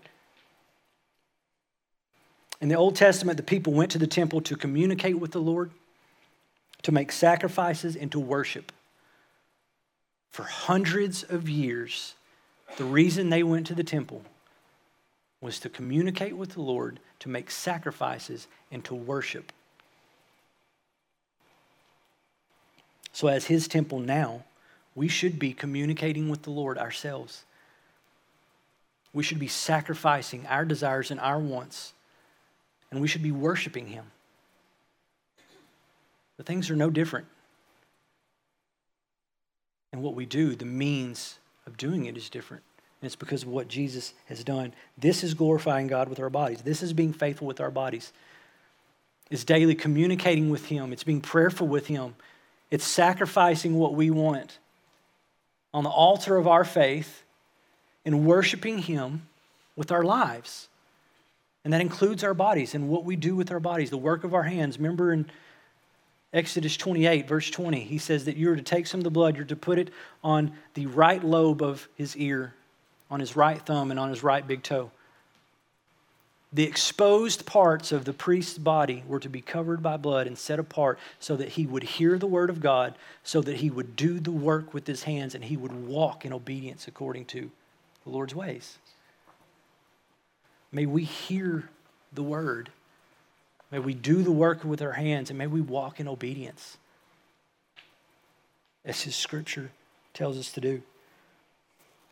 In 2.59 2.69
the 2.69 2.75
Old 2.75 2.95
Testament, 2.95 3.37
the 3.37 3.43
people 3.43 3.73
went 3.73 3.91
to 3.91 3.99
the 3.99 4.07
temple 4.07 4.41
to 4.41 4.55
communicate 4.55 5.19
with 5.19 5.31
the 5.31 5.41
Lord, 5.41 5.71
to 6.83 6.91
make 6.91 7.11
sacrifices, 7.11 7.95
and 7.95 8.11
to 8.11 8.19
worship. 8.19 8.71
For 10.29 10.43
hundreds 10.43 11.23
of 11.23 11.49
years, 11.49 12.15
the 12.75 12.83
reason 12.83 13.29
they 13.29 13.43
went 13.43 13.65
to 13.67 13.75
the 13.75 13.83
temple 13.83 14.23
was 15.39 15.59
to 15.59 15.69
communicate 15.69 16.35
with 16.35 16.51
the 16.51 16.61
Lord, 16.61 16.99
to 17.19 17.29
make 17.29 17.49
sacrifices, 17.49 18.47
and 18.71 18.83
to 18.85 18.95
worship. 18.95 19.51
So, 23.13 23.27
as 23.27 23.45
His 23.45 23.67
temple 23.67 23.99
now, 23.99 24.43
we 24.93 25.07
should 25.07 25.39
be 25.39 25.53
communicating 25.53 26.29
with 26.29 26.41
the 26.43 26.51
Lord 26.51 26.77
ourselves. 26.77 27.45
We 29.13 29.23
should 29.23 29.39
be 29.39 29.47
sacrificing 29.47 30.45
our 30.47 30.65
desires 30.65 31.09
and 31.11 31.19
our 31.19 31.39
wants, 31.39 31.93
and 32.91 32.99
we 32.99 33.07
should 33.07 33.23
be 33.23 33.31
worshiping 33.31 33.87
Him. 33.87 34.05
The 36.37 36.43
things 36.43 36.69
are 36.69 36.75
no 36.75 36.89
different. 36.89 37.27
And 39.91 40.03
what 40.03 40.13
we 40.13 40.25
do, 40.25 40.55
the 40.55 40.65
means 40.65 41.39
of 41.67 41.77
doing 41.77 42.05
it 42.05 42.17
is 42.17 42.29
different. 42.29 42.63
And 43.01 43.05
it's 43.05 43.15
because 43.15 43.43
of 43.43 43.49
what 43.49 43.67
Jesus 43.67 44.13
has 44.25 44.43
done. 44.43 44.73
This 44.97 45.23
is 45.23 45.35
glorifying 45.35 45.87
God 45.87 46.09
with 46.09 46.19
our 46.19 46.31
bodies. 46.31 46.61
This 46.63 46.81
is 46.81 46.93
being 46.93 47.13
faithful 47.13 47.45
with 47.45 47.61
our 47.61 47.69
bodies. 47.69 48.11
It's 49.29 49.43
daily 49.43 49.75
communicating 49.75 50.49
with 50.49 50.65
Him, 50.67 50.93
it's 50.93 51.03
being 51.03 51.21
prayerful 51.21 51.67
with 51.67 51.87
Him, 51.87 52.15
it's 52.71 52.87
sacrificing 52.87 53.75
what 53.75 53.93
we 53.93 54.09
want 54.09 54.57
on 55.73 55.83
the 55.83 55.89
altar 55.89 56.37
of 56.37 56.47
our 56.47 56.63
faith 56.63 57.23
and 58.05 58.25
worshiping 58.25 58.79
Him 58.79 59.27
with 59.75 59.91
our 59.91 60.03
lives. 60.03 60.69
And 61.65 61.73
that 61.73 61.81
includes 61.81 62.23
our 62.23 62.33
bodies 62.33 62.73
and 62.73 62.87
what 62.87 63.03
we 63.03 63.17
do 63.17 63.35
with 63.35 63.51
our 63.51 63.59
bodies, 63.59 63.89
the 63.89 63.97
work 63.97 64.23
of 64.23 64.33
our 64.33 64.43
hands. 64.43 64.77
Remember 64.77 65.11
in 65.11 65.29
Exodus 66.33 66.75
28, 66.75 67.27
verse 67.27 67.49
20, 67.49 67.79
he 67.81 67.97
says 67.97 68.25
that 68.25 68.37
you're 68.37 68.55
to 68.55 68.61
take 68.61 68.85
some 68.85 68.99
of 68.99 69.05
the 69.05 69.09
blood, 69.09 69.35
you're 69.35 69.45
to 69.45 69.55
put 69.55 69.79
it 69.79 69.89
on 70.23 70.51
the 70.73 70.85
right 70.87 71.23
lobe 71.23 71.61
of 71.61 71.87
his 71.95 72.15
ear, 72.17 72.53
on 73.09 73.19
his 73.19 73.35
right 73.35 73.65
thumb, 73.65 73.91
and 73.91 73.99
on 73.99 74.09
his 74.09 74.23
right 74.23 74.45
big 74.45 74.61
toe. 74.61 74.91
The 76.51 76.63
exposed 76.63 77.45
parts 77.45 77.91
of 77.91 78.05
the 78.05 78.13
priest's 78.13 78.57
body 78.57 79.03
were 79.07 79.19
to 79.19 79.29
be 79.29 79.41
covered 79.41 79.83
by 79.83 79.97
blood 79.97 80.27
and 80.27 80.37
set 80.37 80.59
apart 80.59 80.97
so 81.19 81.35
that 81.35 81.49
he 81.49 81.65
would 81.65 81.83
hear 81.83 82.17
the 82.17 82.27
word 82.27 82.49
of 82.49 82.61
God, 82.61 82.95
so 83.23 83.41
that 83.41 83.57
he 83.57 83.69
would 83.69 83.95
do 83.95 84.19
the 84.19 84.31
work 84.31 84.73
with 84.73 84.87
his 84.87 85.03
hands, 85.03 85.35
and 85.35 85.45
he 85.45 85.57
would 85.57 85.87
walk 85.87 86.25
in 86.25 86.33
obedience 86.33 86.87
according 86.87 87.25
to 87.25 87.51
the 88.03 88.09
Lord's 88.09 88.35
ways. 88.35 88.77
May 90.71 90.85
we 90.85 91.03
hear 91.03 91.69
the 92.11 92.23
word 92.23 92.69
May 93.71 93.79
we 93.79 93.93
do 93.93 94.23
the 94.23 94.31
work 94.31 94.63
with 94.63 94.81
our 94.81 94.93
hands 94.93 95.29
and 95.29 95.37
may 95.37 95.47
we 95.47 95.61
walk 95.61 95.99
in 95.99 96.07
obedience 96.07 96.77
as 98.85 99.01
His 99.01 99.15
scripture 99.15 99.71
tells 100.13 100.37
us 100.37 100.51
to 100.53 100.61
do. 100.61 100.81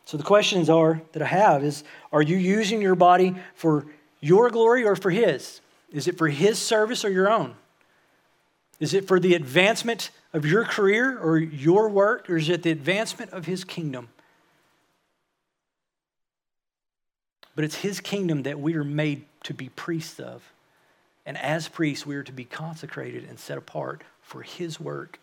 So 0.04 0.16
the 0.16 0.22
questions 0.22 0.70
are 0.70 1.02
that 1.12 1.22
I 1.22 1.26
have 1.26 1.64
is 1.64 1.82
are 2.12 2.22
you 2.22 2.36
using 2.36 2.80
your 2.80 2.94
body 2.94 3.34
for 3.54 3.86
your 4.20 4.50
glory 4.50 4.84
or 4.84 4.96
for 4.96 5.10
his? 5.10 5.60
Is 5.90 6.08
it 6.08 6.16
for 6.16 6.28
his 6.28 6.58
service 6.58 7.04
or 7.04 7.10
your 7.10 7.30
own? 7.30 7.54
Is 8.78 8.94
it 8.94 9.08
for 9.08 9.18
the 9.18 9.34
advancement 9.34 10.10
of 10.32 10.46
your 10.46 10.64
career 10.64 11.18
or 11.18 11.38
your 11.38 11.88
work 11.88 12.30
or 12.30 12.36
is 12.36 12.48
it 12.48 12.62
the 12.62 12.70
advancement 12.70 13.32
of 13.32 13.46
his 13.46 13.64
kingdom? 13.64 14.08
But 17.56 17.64
it's 17.64 17.76
his 17.76 18.00
kingdom 18.00 18.42
that 18.42 18.60
we 18.60 18.74
are 18.74 18.84
made 18.84 19.24
to 19.44 19.54
be 19.54 19.70
priests 19.70 20.20
of. 20.20 20.42
And 21.26 21.36
as 21.36 21.68
priests, 21.68 22.06
we 22.06 22.14
are 22.14 22.22
to 22.22 22.32
be 22.32 22.44
consecrated 22.44 23.24
and 23.28 23.38
set 23.38 23.58
apart 23.58 24.02
for 24.22 24.42
His 24.42 24.78
work 24.78 25.18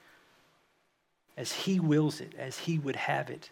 as 1.38 1.54
He 1.54 1.80
wills 1.80 2.20
it, 2.20 2.34
as 2.38 2.60
He 2.60 2.78
would 2.78 2.97
have 2.97 3.30
it. 3.30 3.49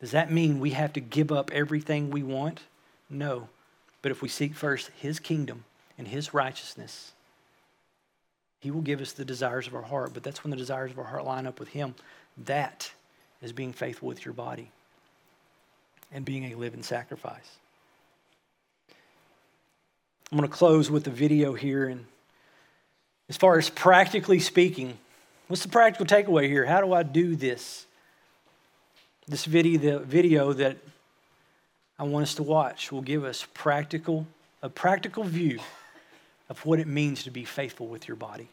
Does 0.00 0.10
that 0.10 0.32
mean 0.32 0.58
we 0.58 0.70
have 0.70 0.94
to 0.94 1.00
give 1.00 1.30
up 1.30 1.50
everything 1.52 2.10
we 2.10 2.22
want? 2.22 2.62
No. 3.10 3.48
But 4.00 4.10
if 4.10 4.22
we 4.22 4.28
seek 4.28 4.54
first 4.54 4.90
His 4.96 5.20
kingdom 5.20 5.64
and 5.98 6.08
His 6.08 6.32
righteousness, 6.32 7.12
He 8.60 8.70
will 8.70 8.80
give 8.80 9.02
us 9.02 9.12
the 9.12 9.24
desires 9.24 9.66
of 9.66 9.74
our 9.74 9.82
heart. 9.82 10.14
But 10.14 10.22
that's 10.22 10.42
when 10.42 10.50
the 10.50 10.56
desires 10.56 10.90
of 10.90 10.98
our 10.98 11.04
heart 11.04 11.26
line 11.26 11.46
up 11.46 11.60
with 11.60 11.68
Him. 11.68 11.94
That 12.38 12.90
is 13.42 13.52
being 13.52 13.74
faithful 13.74 14.08
with 14.08 14.24
your 14.24 14.34
body 14.34 14.70
and 16.10 16.24
being 16.24 16.52
a 16.52 16.54
living 16.54 16.82
sacrifice. 16.82 17.58
I'm 20.30 20.38
going 20.38 20.48
to 20.48 20.54
close 20.54 20.90
with 20.90 21.04
the 21.04 21.10
video 21.10 21.52
here. 21.52 21.86
And 21.86 22.04
as 23.28 23.36
far 23.36 23.58
as 23.58 23.70
practically 23.70 24.40
speaking, 24.40 24.98
what's 25.46 25.62
the 25.62 25.68
practical 25.68 26.04
takeaway 26.06 26.48
here? 26.48 26.64
How 26.66 26.80
do 26.80 26.92
I 26.92 27.04
do 27.04 27.36
this? 27.36 27.86
This 29.28 29.44
video, 29.44 29.78
the 29.78 29.98
video 30.00 30.52
that 30.52 30.78
I 31.98 32.04
want 32.04 32.24
us 32.24 32.34
to 32.36 32.42
watch 32.42 32.90
will 32.90 33.02
give 33.02 33.24
us 33.24 33.46
practical, 33.54 34.26
a 34.62 34.68
practical 34.68 35.22
view 35.22 35.60
of 36.48 36.64
what 36.66 36.80
it 36.80 36.86
means 36.86 37.24
to 37.24 37.30
be 37.30 37.44
faithful 37.44 37.86
with 37.86 38.08
your 38.08 38.16
body. 38.16 38.48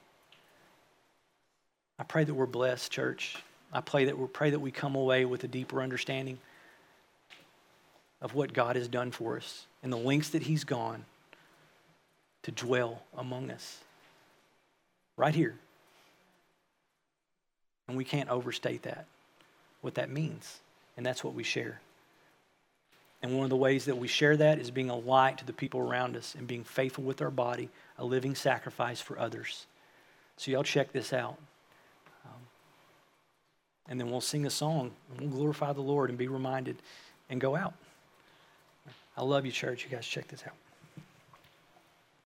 I 1.98 2.04
pray 2.04 2.24
that 2.24 2.34
we're 2.34 2.46
blessed, 2.46 2.92
church. 2.92 3.36
I 3.72 3.82
pray 3.82 4.06
that 4.06 4.18
we 4.18 4.28
pray 4.28 4.52
that 4.52 4.60
we 4.60 4.72
come 4.72 4.96
away 4.96 5.26
with 5.26 5.44
a 5.44 5.48
deeper 5.48 5.82
understanding 5.82 6.38
of 8.22 8.36
what 8.36 8.54
God 8.54 8.76
has 8.76 8.88
done 8.88 9.12
for 9.12 9.38
us 9.38 9.66
and 9.82 9.92
the 9.92 9.98
lengths 9.98 10.30
that 10.30 10.44
He's 10.44 10.64
gone 10.64 11.06
to 12.44 12.52
dwell 12.52 13.02
among 13.18 13.52
us. 13.52 13.80
Right 15.18 15.34
here. 15.34 15.56
And 17.88 17.98
we 17.98 18.04
can't 18.04 18.30
overstate 18.30 18.84
that, 18.84 19.06
what 19.82 19.96
that 19.96 20.10
means. 20.10 20.60
And 20.96 21.06
that's 21.06 21.24
what 21.24 21.34
we 21.34 21.44
share. 21.44 21.80
And 23.22 23.36
one 23.36 23.46
of 23.46 23.50
the 23.50 23.56
ways 23.56 23.86
that 23.86 23.98
we 23.98 24.08
share 24.08 24.36
that 24.38 24.60
is 24.60 24.70
being 24.70 24.90
a 24.90 24.98
light 24.98 25.38
to 25.38 25.46
the 25.46 25.54
people 25.54 25.80
around 25.80 26.18
us 26.18 26.36
and 26.38 26.46
being 26.46 26.64
faithful 26.64 27.04
with 27.04 27.22
our 27.22 27.32
body, 27.32 27.70
a 27.98 28.04
living 28.04 28.36
sacrifice 28.36 29.00
for 29.00 29.18
others. 29.18 29.66
So, 30.36 30.52
y'all 30.52 30.64
check 30.64 30.92
this 30.92 31.14
out. 31.14 31.38
Um, 32.26 32.42
and 33.88 34.00
then 34.00 34.12
we'll 34.12 34.20
sing 34.20 34.46
a 34.46 34.50
song 34.50 34.92
and 35.12 35.22
we'll 35.22 35.30
glorify 35.30 35.72
the 35.72 35.82
Lord 35.82 36.10
and 36.10 36.18
be 36.18 36.28
reminded 36.28 36.76
and 37.30 37.40
go 37.40 37.56
out. 37.56 37.74
I 39.16 39.24
love 39.24 39.46
you, 39.46 39.52
church. 39.52 39.86
You 39.86 39.90
guys 39.90 40.06
check 40.06 40.28
this 40.28 40.44
out. 40.46 40.56